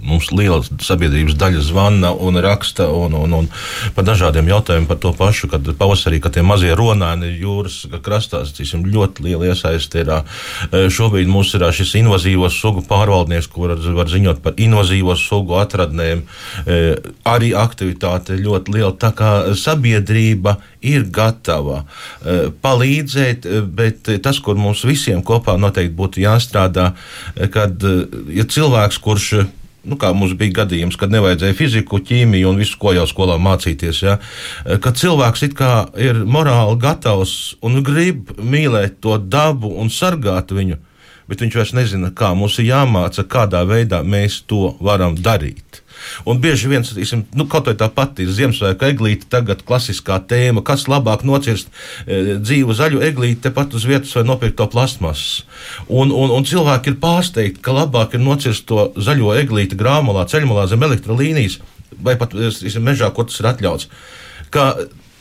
Mums 0.09 0.31
liela 0.33 0.61
sabiedrības 0.65 1.37
daļa 1.39 1.63
zvana 1.67 2.13
un 2.13 2.41
raksta 2.43 2.89
un, 2.93 3.15
un, 3.19 3.35
un 3.43 3.49
par 3.97 4.07
dažādiem 4.09 4.49
jautājumiem 4.49 4.89
par 4.89 5.01
to 5.03 5.13
pašu, 5.17 5.51
kad 5.53 5.67
pavasarī, 5.79 6.21
kad 6.25 6.37
tie 6.37 6.45
mazie 6.47 6.73
ronāni 6.79 7.35
jūras 7.37 7.83
krastās, 8.05 8.55
cīsim, 8.57 8.87
ļoti 8.89 9.27
liela 9.27 9.51
iesaisti 9.53 10.03
ir. 10.03 10.13
Šobrīd 10.95 11.29
mums 11.31 11.53
ir 11.57 11.67
šis 11.75 11.95
invazīvo 12.01 12.49
sugu 12.53 12.85
pārvaldnieks, 12.89 13.51
kur 13.53 13.75
var 13.97 14.11
ziņot 14.11 14.43
par 14.45 14.57
invazīvo 14.61 15.17
sugu 15.19 15.59
atradnēm. 15.61 16.25
Arī 17.29 17.53
aktivitāte 17.59 18.39
ļoti 18.41 18.77
liela, 18.79 18.95
tā 18.97 19.13
kā 19.17 19.33
sabiedrība 19.59 20.57
ir 20.81 21.09
gatava 21.13 21.83
palīdzēt, 22.65 23.49
bet 23.75 24.11
tas, 24.25 24.41
kur 24.45 24.59
mums 24.61 24.85
visiem 24.89 25.23
kopā 25.27 25.59
noteikti 25.61 25.97
būtu 25.99 26.25
jāstrādā, 26.25 26.93
kad 27.55 27.85
ja 28.33 28.47
cilvēks, 28.49 29.01
kurš 29.03 29.33
nu, 29.89 29.99
kā 30.01 30.13
mums 30.17 30.35
bija 30.39 30.61
gadījums, 30.63 30.99
kad 31.01 31.13
nevajadzēja 31.13 31.57
fiziku, 31.57 32.01
ķīmiju 32.05 32.53
un 32.53 32.61
visu, 32.61 32.79
ko 32.81 32.93
jau 32.97 33.07
skolā 33.09 33.39
mācīties. 33.43 34.03
Ja? 34.05 34.19
Kad 34.85 35.01
cilvēks 35.01 35.47
ir 35.49 36.23
morāli 36.29 36.79
gatavs 36.83 37.57
un 37.65 37.83
grib 37.87 38.35
mīlēt 38.39 39.01
to 39.05 39.19
dabu 39.19 39.73
un 39.81 39.91
sargāt 39.93 40.53
viņu, 40.55 40.79
bet 41.29 41.45
viņš 41.45 41.59
vairs 41.61 41.75
nezina, 41.77 42.13
kā 42.15 42.33
mums 42.37 42.59
ir 42.61 42.71
jāmāca, 42.71 43.27
kādā 43.29 43.65
veidā 43.69 44.03
mēs 44.05 44.43
to 44.49 44.75
varam 44.81 45.17
darīt. 45.17 45.83
Un 46.29 46.43
bieži 46.43 46.71
vien, 46.71 46.85
tiksim, 46.87 47.25
nu, 47.39 47.47
kaut 47.51 47.71
vai 47.71 47.77
tā 47.79 47.89
pati 47.93 48.27
Ziemassvētku 48.29 48.89
eglīte, 48.89 49.29
tagad 49.33 49.65
klasiskā 49.69 50.19
tēma, 50.31 50.65
kas 50.67 50.87
labāk 50.91 51.25
nocirst 51.29 51.71
e, 52.07 52.39
dzīvu 52.43 52.77
zaļu 52.77 53.03
eglīti 53.09 53.45
tepat 53.49 53.75
uz 53.79 53.87
vietas 53.89 54.15
vai 54.17 54.27
nopirkt 54.29 54.59
to 54.61 54.69
plasmasu. 54.73 55.47
Un, 55.89 56.13
un, 56.13 56.33
un 56.35 56.47
cilvēki 56.49 56.95
ir 56.95 57.01
pārsteigti, 57.03 57.63
ka 57.65 57.77
labāk 57.77 58.17
ir 58.19 58.25
nocirst 58.25 58.69
to 58.69 58.91
zaļo 58.97 59.35
eglīti 59.41 59.79
grāmatā, 59.79 60.27
ceļmalā 60.35 60.69
zem 60.71 60.87
elektrolīnijas 60.89 61.61
vai 62.05 62.17
pat 62.19 62.35
tiksim, 62.35 62.85
mežā, 62.85 63.11
kur 63.15 63.29
tas 63.29 63.41
ir 63.41 63.51
atļauts. 63.51 63.89
Ka 64.55 64.71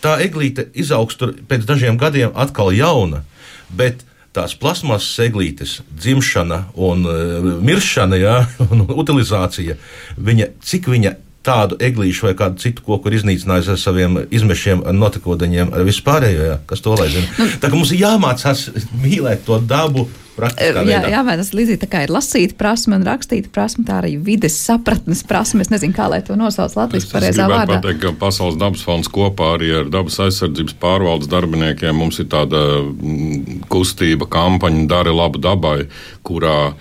tā 0.03 0.17
eglīte 0.23 0.67
izaugs 0.77 1.17
pēc 1.19 1.65
dažiem 1.67 1.97
gadiem 1.99 2.35
atkal 2.37 2.71
jauna. 2.75 3.23
Bet 3.67 4.05
tās 4.37 4.55
plasmasas 4.59 5.25
eglītes 5.25 5.79
dzimšana 5.97 6.63
un 6.87 7.05
uh, 7.09 7.53
miršana, 7.65 8.19
jā, 8.21 8.35
un 8.71 8.85
utilizācija, 8.87 9.77
viņa, 10.17 10.51
cik 10.63 10.91
viņa 10.93 11.15
tādu 11.47 11.79
eglīšu 11.87 12.29
vai 12.29 12.35
kādu 12.37 12.61
citu 12.61 12.85
koku 12.85 13.09
ir 13.09 13.17
iznīcinājis 13.21 13.71
ar 13.73 13.81
saviem 13.81 14.21
izmešiem, 14.27 14.83
ar 14.87 14.95
notikodeņiem, 14.97 15.73
ar 15.73 15.87
vispārējo, 15.87 16.45
jā, 16.51 16.61
kas 16.69 16.83
to 16.85 16.95
lai 16.99 17.09
zina. 17.13 17.27
Nu, 17.39 17.49
tā 17.61 17.71
kā 17.71 17.79
mums 17.79 17.95
ir 17.95 18.03
jāmācās 18.05 18.69
mīlēt 19.03 19.45
to 19.47 19.61
dabu, 19.63 20.07
Jā, 20.37 20.99
jā, 21.09 21.21
vai 21.25 21.33
tas 21.39 21.49
līdzīgi 21.55 21.79
tā 21.81 21.87
kā 21.89 22.03
ir 22.05 22.11
lasīta 22.13 22.53
prasme 22.59 22.99
un 22.99 23.05
rakstīta 23.07 23.49
prasme, 23.53 23.81
tā 23.87 23.95
arī 24.03 24.13
vides 24.21 24.53
sapratnes 24.61 25.23
prasme. 25.25 25.63
Es 25.65 25.71
nezinu, 25.73 25.95
kā 25.97 26.05
lai 26.11 26.19
to 26.25 26.37
nosauc 26.37 26.75
Latvijas 26.77 27.07
pareizā 27.09 27.47
vārdā. 27.49 27.79
Pateikt, 27.79 28.03
ka 28.03 28.11
Pasaules 28.21 28.59
dabas 28.61 28.83
fonds 28.85 29.09
kopā 29.09 29.55
arī 29.55 29.71
ar 29.79 29.89
dabas 29.93 30.19
aizsardzības 30.27 30.77
pārvaldes 30.81 31.31
darbiniekiem 31.31 31.97
mums 31.97 32.21
ir 32.21 32.29
tāda 32.29 32.61
mm, 32.83 33.63
kustība, 33.71 34.29
kampaņa 34.29 34.85
Dari 34.87 35.11
labu 35.11 35.41
dabai, 35.41 35.89
kurā 36.27 36.75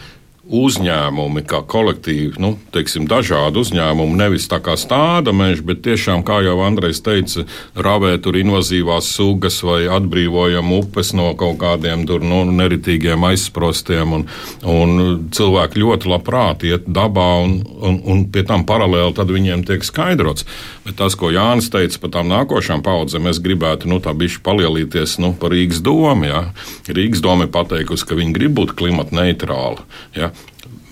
uzņēmumi, 0.46 1.42
kā 1.48 1.60
kolektīvi, 1.66 2.38
nu, 2.42 2.52
teiksim, 2.74 3.06
dažādi 3.10 3.58
uzņēmumi, 3.62 4.18
nevis 4.18 4.46
tā 4.50 4.60
kā 4.62 4.76
stāda 4.78 5.34
meža, 5.34 5.64
bet 5.66 5.82
tiešām, 5.82 6.22
kā 6.26 6.38
jau 6.46 6.60
Andrejs 6.62 7.02
teica, 7.02 7.46
ravē 7.74 8.14
tur 8.22 8.38
invazīvās 8.38 9.08
sugas 9.16 9.58
vai 9.66 9.84
atbrīvojam 9.90 10.70
upes 10.78 11.12
no 11.18 11.32
kaut 11.38 11.58
kādiem 11.62 12.06
tur 12.06 12.22
nu, 12.22 12.44
neritīgiem 12.46 13.26
aizsprostiem. 13.26 14.14
Un, 14.16 14.26
un 14.62 15.26
cilvēki 15.34 15.82
ļoti 15.82 16.12
labprāt 16.12 16.66
iet 16.68 16.86
dabā, 16.86 17.26
un, 17.42 17.58
un, 17.82 17.98
un 18.06 18.24
pie 18.30 18.46
tam 18.46 18.66
paralēli 18.68 19.16
tad 19.18 19.32
viņiem 19.34 19.66
tiek 19.66 19.84
skaidrots. 19.86 20.46
Bet 20.86 21.00
tas, 21.00 21.18
ko 21.18 21.32
Jānis 21.34 21.72
teica 21.74 21.98
par 22.04 22.14
tām 22.18 22.30
nākošām 22.30 22.84
paudzēm, 22.86 23.26
es 23.32 23.42
gribētu 23.42 23.90
nu, 23.90 23.98
tā 24.04 24.14
bišķi 24.14 24.44
palielīties 24.46 25.18
nu, 25.24 25.34
par 25.34 25.54
Rīgas 25.56 25.82
domu. 25.82 26.30
Ja. 26.30 26.44
Rīgas 26.86 27.24
doma 27.24 27.48
ir 27.48 27.54
pateikusi, 27.54 28.06
ka 28.06 28.18
viņi 28.18 28.36
grib 28.36 28.54
būt 28.60 28.76
klimata 28.78 29.18
neitrāli. 29.18 29.82
Ja 30.14 30.30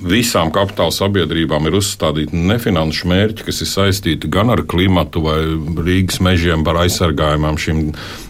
visām 0.05 0.53
kapitāla 0.55 0.93
sabiedrībām 0.95 1.69
ir 1.69 1.79
uzstādīti 1.81 2.39
nefinanšu 2.51 3.09
mērķi, 3.11 3.47
kas 3.49 3.63
ir 3.65 3.71
saistīti 3.71 4.31
gan 4.33 4.53
ar 4.55 4.65
klimatu 4.69 5.25
vai 5.25 5.39
Rīgas 5.85 6.21
mežiem, 6.25 6.65
par 6.67 6.83
aizsargājumām 6.85 7.59
šīm 7.61 7.87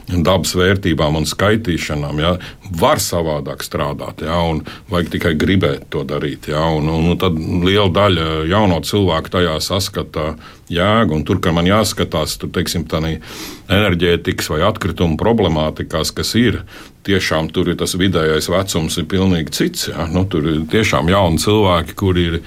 dabas 0.08 0.52
vērtībām 0.56 1.16
un 1.18 1.26
skaitīšanām. 1.28 2.20
Ja, 2.20 2.34
var 2.80 3.00
savādāk 3.02 3.64
strādāt, 3.64 4.24
ja, 4.26 4.36
un 4.44 4.62
vajag 4.92 5.12
tikai 5.14 5.34
gribēt 5.40 5.88
to 5.92 6.04
darīt. 6.08 6.48
Ja, 6.52 6.66
un, 6.74 6.88
un, 6.92 7.10
un 7.12 7.20
tad 7.20 7.38
liela 7.38 7.90
daļa 7.94 8.26
jauno 8.50 8.80
cilvēku 8.84 9.32
tajā 9.36 9.56
saskata 9.64 10.34
jēgu, 10.72 11.16
un 11.16 11.24
tur, 11.28 11.40
kur 11.44 11.56
man 11.56 11.68
jāskatās, 11.68 12.36
tur, 12.40 12.52
teiksim, 12.54 12.86
tā 12.88 13.00
enerģētikas 13.04 14.50
vai 14.52 14.62
atkritumu 14.68 15.18
problemātikās, 15.20 16.12
kas 16.16 16.34
ir, 16.40 16.62
tiešām 17.04 17.50
tur 17.52 17.72
ir 17.72 17.78
tas 17.80 17.96
vidējais 18.00 18.48
vecums 18.52 18.98
ir 19.00 19.08
pilnīgi 19.08 19.56
cits. 19.56 19.88
Ja. 19.92 20.08
Nu, 20.10 20.24
tur 20.28 20.46
ir 20.48 20.62
tiešām 20.72 21.10
jauni 21.12 21.40
cilvēki, 21.42 21.96
kuri 22.00 22.28
ir 22.30 22.38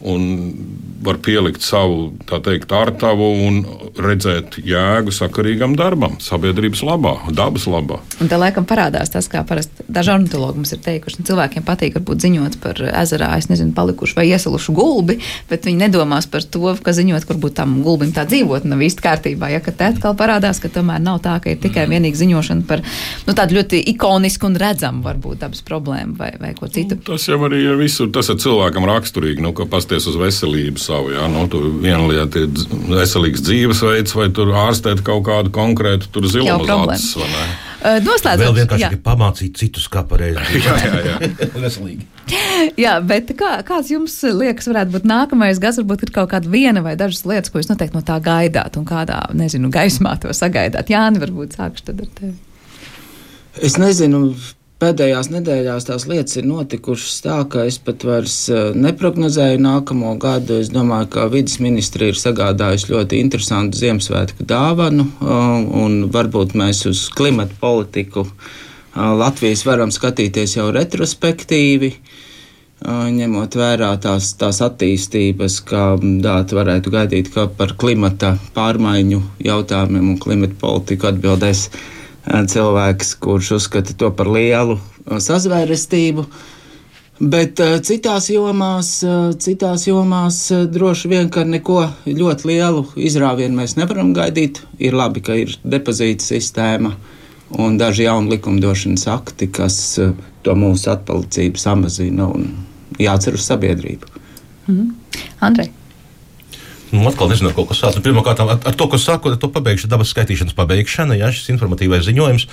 un 0.00 0.52
var 1.02 1.16
pielikt 1.22 1.62
savu 1.62 2.10
teikt, 2.28 2.72
artavu 2.72 3.28
un 3.46 3.60
redzēt 4.00 4.58
jēgu 4.60 5.12
sakarīgam 5.14 5.76
darbam, 5.78 6.18
sabiedrības 6.20 6.82
labā, 6.84 7.14
dabas 7.36 7.64
labā. 7.70 8.00
Un 8.20 8.28
te 8.28 8.36
laikam 8.40 8.66
parādās 8.68 9.12
tas, 9.12 9.28
kā 9.32 9.40
parasti 9.46 9.86
daži 9.88 10.12
ornitologi 10.12 10.60
mums 10.60 10.74
ir 10.74 10.82
teikuši, 10.84 11.20
ka 11.20 11.28
cilvēkiem 11.30 11.64
patīk 11.66 11.96
varbūt 11.96 12.26
ziņot 12.26 12.58
par 12.60 12.80
ezerā, 12.90 13.30
es 13.40 13.48
nezinu, 13.48 13.72
palikušu 13.76 14.18
vai 14.18 14.26
iesalušu 14.32 14.74
gulbi, 14.76 15.18
bet 15.50 15.68
viņi 15.68 15.86
nedomās 15.86 16.28
par 16.32 16.44
to, 16.44 16.74
ka 16.82 16.92
ziņot, 16.96 17.28
varbūt 17.30 17.56
tam 17.60 17.78
gulbim 17.86 18.12
tā 18.16 18.26
dzīvot 18.28 18.66
nav 18.68 18.84
īsti 18.84 19.04
kārtībā. 19.06 19.52
Ja, 19.54 19.62
te 19.64 19.88
atkal 19.88 20.16
parādās, 20.18 20.60
ka 20.60 20.72
tomēr 20.72 21.00
nav 21.04 21.22
tā, 21.24 21.38
ka 21.44 21.54
ir 21.54 21.60
tikai 21.62 21.86
vienīgi 21.92 22.20
ziņošana 22.24 22.66
par 22.68 22.84
nu, 22.84 23.36
tādu 23.36 23.60
ļoti 23.60 23.80
ikonisku 23.94 24.50
un 24.50 24.60
redzamu 24.60 25.04
varbūt 25.06 25.44
dabas 25.44 25.64
problēmu 25.66 26.16
vai, 26.20 26.32
vai 26.40 26.52
ko 26.58 26.68
citu. 26.72 26.98
Nu, 26.98 27.06
tas 27.12 27.28
jau 27.28 27.40
arī 27.48 27.62
ir 27.64 27.80
visur, 27.80 28.10
tas 28.12 28.28
ir 28.32 28.40
cilvēkam 28.42 28.88
raksturīgi. 28.88 29.44
Nu, 29.44 29.54
parasties 29.86 30.08
uz 30.10 30.18
veselību 30.18 30.80
savu. 30.80 31.12
Jā, 31.14 31.26
nu, 31.30 31.46
viena 31.80 32.06
lieta 32.08 32.42
ir 32.42 32.50
veselīgs 32.90 33.44
dzīvesveids, 33.46 34.14
vai 34.16 34.28
tur 34.34 34.52
ārstēt 34.66 35.02
kaut 35.06 35.26
kādu 35.26 35.52
konkrētu 35.54 36.10
uz 36.22 36.34
acis. 36.36 37.14
Noslēdzot, 37.86 38.40
vēl 38.40 38.54
vienkārši 38.56 38.98
pamācīt 39.04 39.58
citus, 39.60 39.86
kā 39.92 40.02
pareizi. 40.08 40.40
jā, 40.64 40.74
jā, 40.82 41.02
jā. 41.06 41.16
Veselīgi. 41.66 42.06
Jā, 42.80 42.96
bet 43.04 43.30
kā, 43.38 43.60
kāds 43.66 43.92
jums 43.92 44.16
liekas, 44.24 44.66
varētu 44.66 44.96
būt 44.96 45.06
nākamais 45.06 45.60
gads? 45.62 45.78
Varbūt 45.78 46.08
ir 46.08 46.12
kaut 46.16 46.32
kāda 46.32 46.50
viena 46.50 46.82
vai 46.82 46.96
dažas 46.98 47.22
lietas, 47.28 47.52
ko 47.52 47.62
jūs 47.62 47.70
noteikti 47.70 47.94
no 47.94 48.02
tā 48.02 48.18
gaidāt, 48.24 48.80
un 48.80 48.88
kādā, 48.88 49.20
nezinu, 49.38 49.70
gaismā 49.70 50.16
to 50.22 50.34
sagaidāt. 50.34 50.90
Jā, 50.90 51.04
varbūt 51.14 51.60
sākšu 51.60 51.92
tad 51.92 52.02
ar 52.02 52.10
tevi. 52.18 52.34
Es 53.62 53.78
nezinu, 53.80 54.34
pēdējās 54.82 55.30
nedēļās 55.32 55.86
tās 55.88 56.04
lietas 56.10 56.36
ir 56.36 56.48
notikušas 56.48 57.22
tā, 57.24 57.38
ka 57.48 57.64
es 57.68 57.78
pat 57.82 58.04
vairs 58.06 58.36
neprognozēju 58.76 59.62
nākamo 59.64 60.12
gadu. 60.20 60.60
Es 60.60 60.70
domāju, 60.72 61.08
ka 61.16 61.26
vidas 61.32 61.58
ministri 61.64 62.10
ir 62.12 62.20
sagādājuši 62.20 62.92
ļoti 62.92 63.22
interesantu 63.24 63.80
Ziemassvētku 63.80 64.46
dāvanu, 64.48 65.08
un 65.80 65.98
varbūt 66.12 66.56
mēs 66.58 66.84
uz 66.90 67.06
klimatu 67.16 67.56
politiku 67.60 68.26
Latvijas 68.96 69.66
varam 69.68 69.90
skatīties 69.92 70.56
jau 70.58 70.70
retrospektīvi. 70.72 71.92
Ņemot 72.86 73.56
vērā 73.56 73.88
tās, 74.04 74.34
tās 74.36 74.60
attīstības, 74.64 75.62
kā 75.64 75.84
dāta 76.24 76.58
varētu 76.58 76.92
gaidīt, 76.92 77.30
ka 77.32 77.46
par 77.48 77.72
klimata 77.80 78.34
pārmaiņu 78.56 79.22
jautājumiem 79.44 80.12
un 80.12 80.18
klimata 80.20 80.58
politiku 80.60 81.08
atbildēs 81.08 81.62
uh, 81.70 81.78
cilvēks, 82.26 83.14
kurš 83.22 83.56
uzskata 83.60 83.94
to 83.98 84.10
par 84.16 84.30
lielu 84.30 84.78
sazvērestību. 85.06 86.26
Bet 87.16 87.60
citās 87.86 88.26
jomās, 88.28 88.90
citās 89.40 89.86
jomās 89.86 90.40
droši 90.68 91.08
vien, 91.08 91.30
ka 91.32 91.46
neko 91.48 91.86
ļoti 92.04 92.50
lielu 92.50 92.82
izrāvienu 93.08 93.62
mēs 93.62 93.78
nevaram 93.78 94.12
gaidīt. 94.16 94.60
Ir 94.76 94.98
labi, 94.98 95.22
ka 95.24 95.38
ir 95.38 95.54
depozīta 95.64 96.26
sistēma 96.26 96.92
un 97.56 97.78
daži 97.80 98.04
jauni 98.04 98.34
likumdošanas 98.34 99.06
akti, 99.14 99.48
kas 99.48 99.78
to 100.44 100.58
mūsu 100.58 100.92
atpalicību 100.92 101.62
samazina 101.62 102.28
un 102.28 102.50
jācer 103.00 103.38
uz 103.38 103.48
sabiedrību. 103.48 104.12
Mm. 104.68 104.92
Andrej. 105.46 105.72
Nu, 106.92 107.02
atkal 107.10 107.30
nezinu, 107.32 107.50
ko 107.50 107.66
sākt. 107.74 107.98
Pirmkārt, 108.04 108.40
ar, 108.44 108.58
ar 108.62 108.76
to, 108.78 108.86
ko 108.90 108.98
saku, 109.00 109.32
to 109.40 109.50
pabeigšu 109.50 109.88
dabas 109.90 110.12
skaitīšanas 110.14 110.54
pabeigšana, 110.54 111.16
ja 111.18 111.32
šis 111.34 111.50
informatīvais 111.56 112.04
ziņojums. 112.06 112.46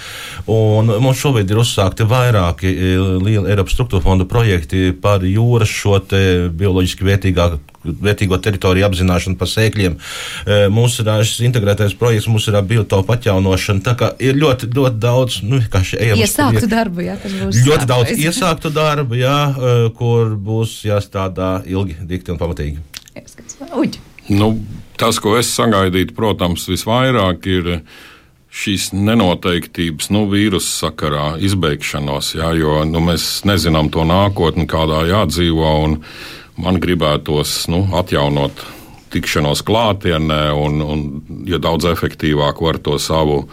Un 0.49 0.89
mums 1.03 1.19
šobrīd 1.21 1.51
ir 1.53 1.61
uzsākti 1.61 2.07
vairāki 2.09 2.71
e, 2.71 2.95
lieli 3.21 3.51
Eiropas 3.53 3.75
struktūra 3.77 4.01
fondu 4.05 4.25
projekti 4.29 4.89
par 5.03 5.21
jūras 5.27 5.69
šo 5.69 5.99
te 6.01 6.23
bioloģiski 6.49 7.05
vērtīgāku 7.09 7.61
vērtīgo 7.83 8.37
teritoriju 8.39 8.85
apzināšanu 8.87 9.35
par 9.37 9.49
sēkļiem. 9.51 9.97
E, 10.47 10.59
ir 10.71 11.27
šis 11.27 11.43
integrētais 11.49 11.93
projekts, 11.99 12.29
mums 12.31 12.47
ir 12.47 12.57
biotopu 12.69 13.13
atjaunošana. 13.13 13.83
Tā 13.85 13.93
kā 13.99 14.09
ir 14.23 14.39
ļoti, 14.39 14.71
ļoti 14.73 15.01
daudz, 15.03 15.41
nu, 15.43 15.59
kā 15.69 15.83
šī 15.83 15.99
ejama. 16.07 16.23
Iesāktu 16.23 16.71
darbu, 16.71 17.03
jā, 17.05 17.17
kas 17.21 17.35
būs. 17.41 17.59
Ļoti 17.67 17.89
daudz 17.91 18.15
iesāktu 18.15 18.73
darbu, 18.73 19.19
jā, 19.19 19.37
kur 19.99 20.33
būs 20.39 20.79
jāstrādā 20.87 21.57
ilgi, 21.67 21.99
dikti 22.07 22.33
un 22.33 22.41
pamatīgi. 22.41 22.79
Uģi. 23.73 24.12
Nu, 24.31 24.53
tas, 24.99 25.19
ko 25.19 25.35
es 25.39 25.51
sagaidītu, 25.55 26.15
protams, 26.15 26.67
visvairāk 26.71 27.47
ir 27.51 27.71
šīs 28.53 28.91
nenoteiktības, 28.93 30.11
nu, 30.13 30.27
vīrusu 30.31 30.69
sakarā 30.85 31.33
izbeigšanos, 31.41 32.35
jā, 32.37 32.53
jo 32.59 32.83
nu, 32.85 33.01
mēs 33.03 33.41
nezinām 33.49 33.89
to 33.93 34.05
nākotni, 34.07 34.69
kādā 34.69 35.03
jādzīvo. 35.09 35.73
Man 36.63 36.77
gribētos 36.77 37.63
nu, 37.73 37.87
atjaunot 37.97 38.61
tikšanos 39.13 39.63
klātienē, 39.65 40.43
un, 40.53 40.81
un 40.85 41.03
ja 41.49 41.59
daudz 41.61 41.87
efektīvāk 41.89 42.61
var 42.61 42.77
to 42.81 42.99
savu 43.01 43.43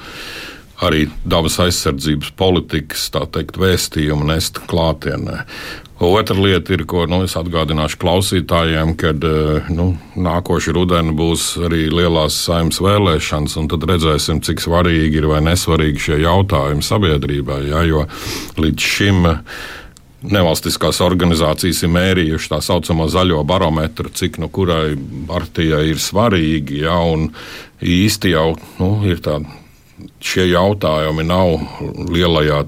arī 0.81 1.07
dabas 1.29 1.59
aizsardzības 1.61 2.33
politikas 2.41 3.11
teikt, 3.13 3.61
vēstījumu 3.61 4.27
nest 4.33 4.63
klātienē. 4.71 5.45
Otra 6.01 6.33
lieta 6.33 6.73
ir, 6.73 6.87
ko 6.89 7.03
nu, 7.05 7.19
es 7.27 7.35
atgādināšu 7.37 7.99
klausītājiem, 8.01 8.95
kad 9.01 9.25
eh, 9.29 9.67
nu, 9.69 9.91
nākošais 10.17 10.73
rudenī 10.73 11.13
būs 11.17 11.51
arī 11.69 11.91
lielās 11.93 12.39
saimnes 12.47 12.81
vēlēšanas, 12.81 13.59
un 13.61 13.69
tad 13.69 13.85
redzēsim, 13.91 14.41
cik 14.41 14.65
svarīgi 14.65 15.21
ir 15.21 15.29
vai 15.29 15.43
nesvarīgi 15.45 16.07
šie 16.07 16.19
jautājumi 16.23 16.87
sabiedrībai. 16.89 17.61
Ja, 17.69 17.85
jo 17.85 18.07
līdz 18.57 18.89
šim 18.95 19.29
nevalstiskās 20.25 21.03
organizācijas 21.05 21.85
ir 21.85 21.93
mērījušas 21.93 22.55
tā 22.55 22.65
saucamo 22.65 23.05
zaļo 23.13 23.45
barometru, 23.49 24.09
cik 24.09 24.41
nu 24.41 24.49
kurai 24.53 24.95
partijai 25.29 25.85
ir 25.93 26.01
svarīgi. 26.01 26.81
Ja, 26.87 26.97
īsti 27.85 28.33
jau 28.33 28.55
nu, 28.81 28.95
ir 29.05 29.21
tāda 29.21 29.60
šie 30.21 30.47
jautājumi 30.51 31.25
nav 31.27 31.55
lielajā 32.11 32.61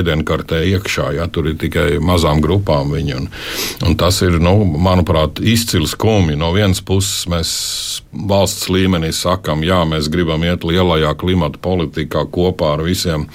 ēdienkartē 0.00 0.60
iekšā. 0.74 1.10
Ja, 1.18 1.26
tur 1.30 1.50
ir 1.50 1.58
tikai 1.60 1.98
mazām 2.02 2.42
grupām 2.44 2.92
viņi. 2.94 3.16
Un, 3.18 3.28
un 3.88 3.96
tas 4.00 4.20
ir, 4.26 4.38
nu, 4.42 4.54
manuprāt, 4.64 5.40
izcils 5.42 5.96
kumi. 5.98 6.36
No 6.38 6.52
vienas 6.56 6.82
puses 6.84 7.26
mēs 7.30 7.50
valsts 8.10 8.68
līmenī 8.72 9.12
sakam, 9.14 9.64
jā, 9.66 9.82
mēs 9.88 10.10
gribam 10.12 10.42
iet 10.46 10.64
lielajā 10.66 11.12
klimata 11.20 11.60
politikā 11.62 12.24
kopā 12.32 12.74
ar 12.76 12.84
visiem 12.86 13.26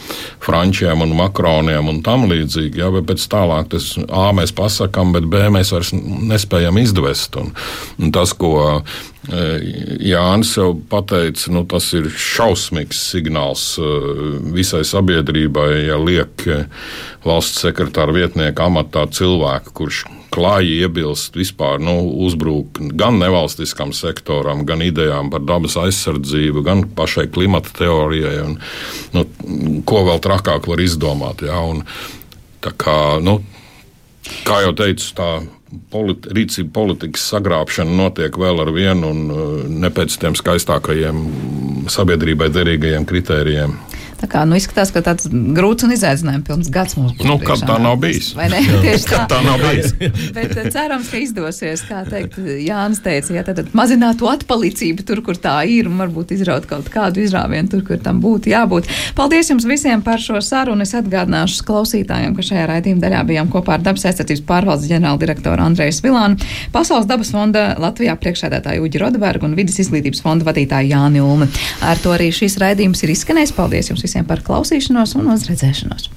frančiem 0.44 1.04
un 1.06 1.16
makroniem 1.18 1.92
un 1.92 2.02
tam 2.06 2.28
līdzīgi. 2.32 2.82
Jā, 2.84 2.92
bet 2.96 3.10
pēc 3.12 3.28
tālāk 3.32 3.72
tas 3.76 3.94
A 4.10 4.30
mēs 4.36 4.54
pasakām, 4.56 5.14
bet 5.16 5.28
B 5.32 5.48
mēs 5.54 5.72
vairs 5.76 5.94
nespējam 5.96 6.80
izdvest. 6.82 7.40
Un, 7.42 7.52
un 8.00 8.16
tas, 8.16 8.34
ko 8.36 8.82
Jānis 9.26 10.52
jau 10.58 10.76
pateica, 10.90 11.50
nu, 11.54 11.64
tas 11.70 11.88
ir 11.98 12.12
šausmīgs 12.12 13.00
signāls 13.12 13.64
visai 14.54 14.84
sabiedrībai, 14.86 15.70
ja 15.88 15.98
liek 15.98 16.46
valsts 17.26 17.64
sekretāra 17.66 18.14
vietnieka 18.14 18.68
amatā 18.70 19.08
cilvēku, 19.10 19.74
kurš 19.82 20.04
klāji 20.36 20.82
iebilst 20.84 21.38
vispār, 21.38 21.80
nu, 21.82 21.96
uzbruk 22.28 22.80
gan 23.00 23.20
nevalstiskam 23.22 23.94
sektoram, 23.96 24.66
gan 24.68 24.84
idejām 24.84 25.32
par 25.34 25.46
dabas 25.48 25.78
aizsardzību, 25.80 26.64
gan 26.66 26.86
pašai 26.98 27.30
klimata 27.32 27.72
teorijai. 27.80 28.38
Un, 28.44 28.58
nu, 29.16 29.26
ko 29.88 30.04
vēl 30.10 30.22
trakāk 30.24 30.68
var 30.70 30.84
izdomāt? 30.84 31.46
Ja? 31.48 31.62
Un, 31.64 31.86
kā, 32.62 33.00
nu, 33.24 33.40
kā 34.46 34.62
jau 34.66 34.76
teicu, 34.78 35.12
tā 35.18 35.30
politi 35.92 36.32
rīcība 36.36 36.74
politikas 36.76 37.26
sagrābšana 37.34 37.96
notiek 37.96 38.38
vēl 38.40 38.62
ar 38.64 38.72
vienu 38.76 39.12
un 39.12 39.22
uh, 39.30 39.44
ne 39.70 39.92
pēc 39.94 40.18
tiem 40.22 40.38
skaistākajiem 40.38 41.22
sabiedrībai 41.92 42.50
derīgajiem 42.54 43.06
kritērijiem. 43.10 43.78
Tā 44.16 44.30
kā 44.32 44.44
nu, 44.48 44.56
izskatās, 44.56 44.92
ka 44.96 45.02
tāds 45.04 45.28
grūts 45.30 45.86
un 45.86 45.94
izaicinājums 45.96 46.46
pilns 46.48 46.70
gads 46.74 46.96
mums 46.96 47.16
būs. 47.18 47.28
Nu, 47.28 47.36
kad 47.42 47.62
tā 47.68 47.76
nav 47.82 47.98
bijis? 48.00 48.32
Vai 48.38 48.48
ne? 48.54 48.62
Tieši 48.86 49.10
tā. 49.10 49.24
tā 49.32 49.42
nav 49.44 49.60
bijis. 49.60 49.92
Bet 50.36 50.56
eh, 50.56 50.70
cerams, 50.72 51.10
ka 51.12 51.20
izdosies, 51.20 51.84
kā 51.90 52.04
teikt, 52.08 52.38
Jānis 52.64 53.04
teica, 53.04 53.34
ja 53.36 53.44
tad 53.48 53.62
mazināt 53.76 54.22
to 54.22 54.30
atpalicību 54.32 55.06
tur, 55.08 55.22
kur 55.26 55.40
tā 55.42 55.58
ir, 55.68 55.90
un 55.92 56.00
varbūt 56.00 56.32
izraut 56.38 56.68
kaut 56.70 56.88
kādu 56.94 57.24
izrāvienu 57.26 57.74
tur, 57.74 57.84
kur 57.88 58.00
tam 58.04 58.22
būtu 58.24 58.54
jābūt. 58.54 58.88
Paldies 59.18 59.52
jums 59.52 59.68
visiem 59.68 60.04
par 60.06 60.24
šo 60.24 60.40
sarunu. 60.44 60.86
Es 60.86 60.96
atgādināšu 60.96 61.66
klausītājiem, 61.68 62.36
ka 62.38 62.46
šajā 62.46 62.66
raidījuma 62.72 63.04
daļā 63.04 63.22
bijām 63.28 63.52
kopā 63.52 63.76
ar 63.76 63.86
dabas 63.86 64.08
aizsardzības 64.08 64.46
pārvaldes 64.48 64.90
ģenerāldirektoru 64.92 65.66
Andreju 65.66 65.96
Svilānu, 65.98 66.40
Pasaules 66.74 67.08
dabas 67.10 67.34
fonda 67.36 67.68
Latvijā 67.82 68.16
priekšsēdētāju 68.22 68.86
Uģi 68.86 69.02
Rodebergu 69.02 69.48
un 69.50 69.56
vidas 69.58 69.80
izglītības 69.84 70.24
fonda 70.24 70.48
vadītāju 70.48 70.94
Jāni 70.94 71.24
Ulmi. 71.24 71.50
Ar 71.86 72.00
to 72.04 72.14
arī 72.16 72.32
šīs 72.36 72.58
raidījums 72.62 73.04
ir 73.06 73.14
izskanējis. 73.16 73.56
Paldies 73.56 73.90
jums 73.92 74.05
visiem 74.06 74.28
par 74.30 74.44
klausīšanos 74.46 75.18
un 75.20 75.34
uz 75.34 75.48
redzēšanos! 75.50 76.12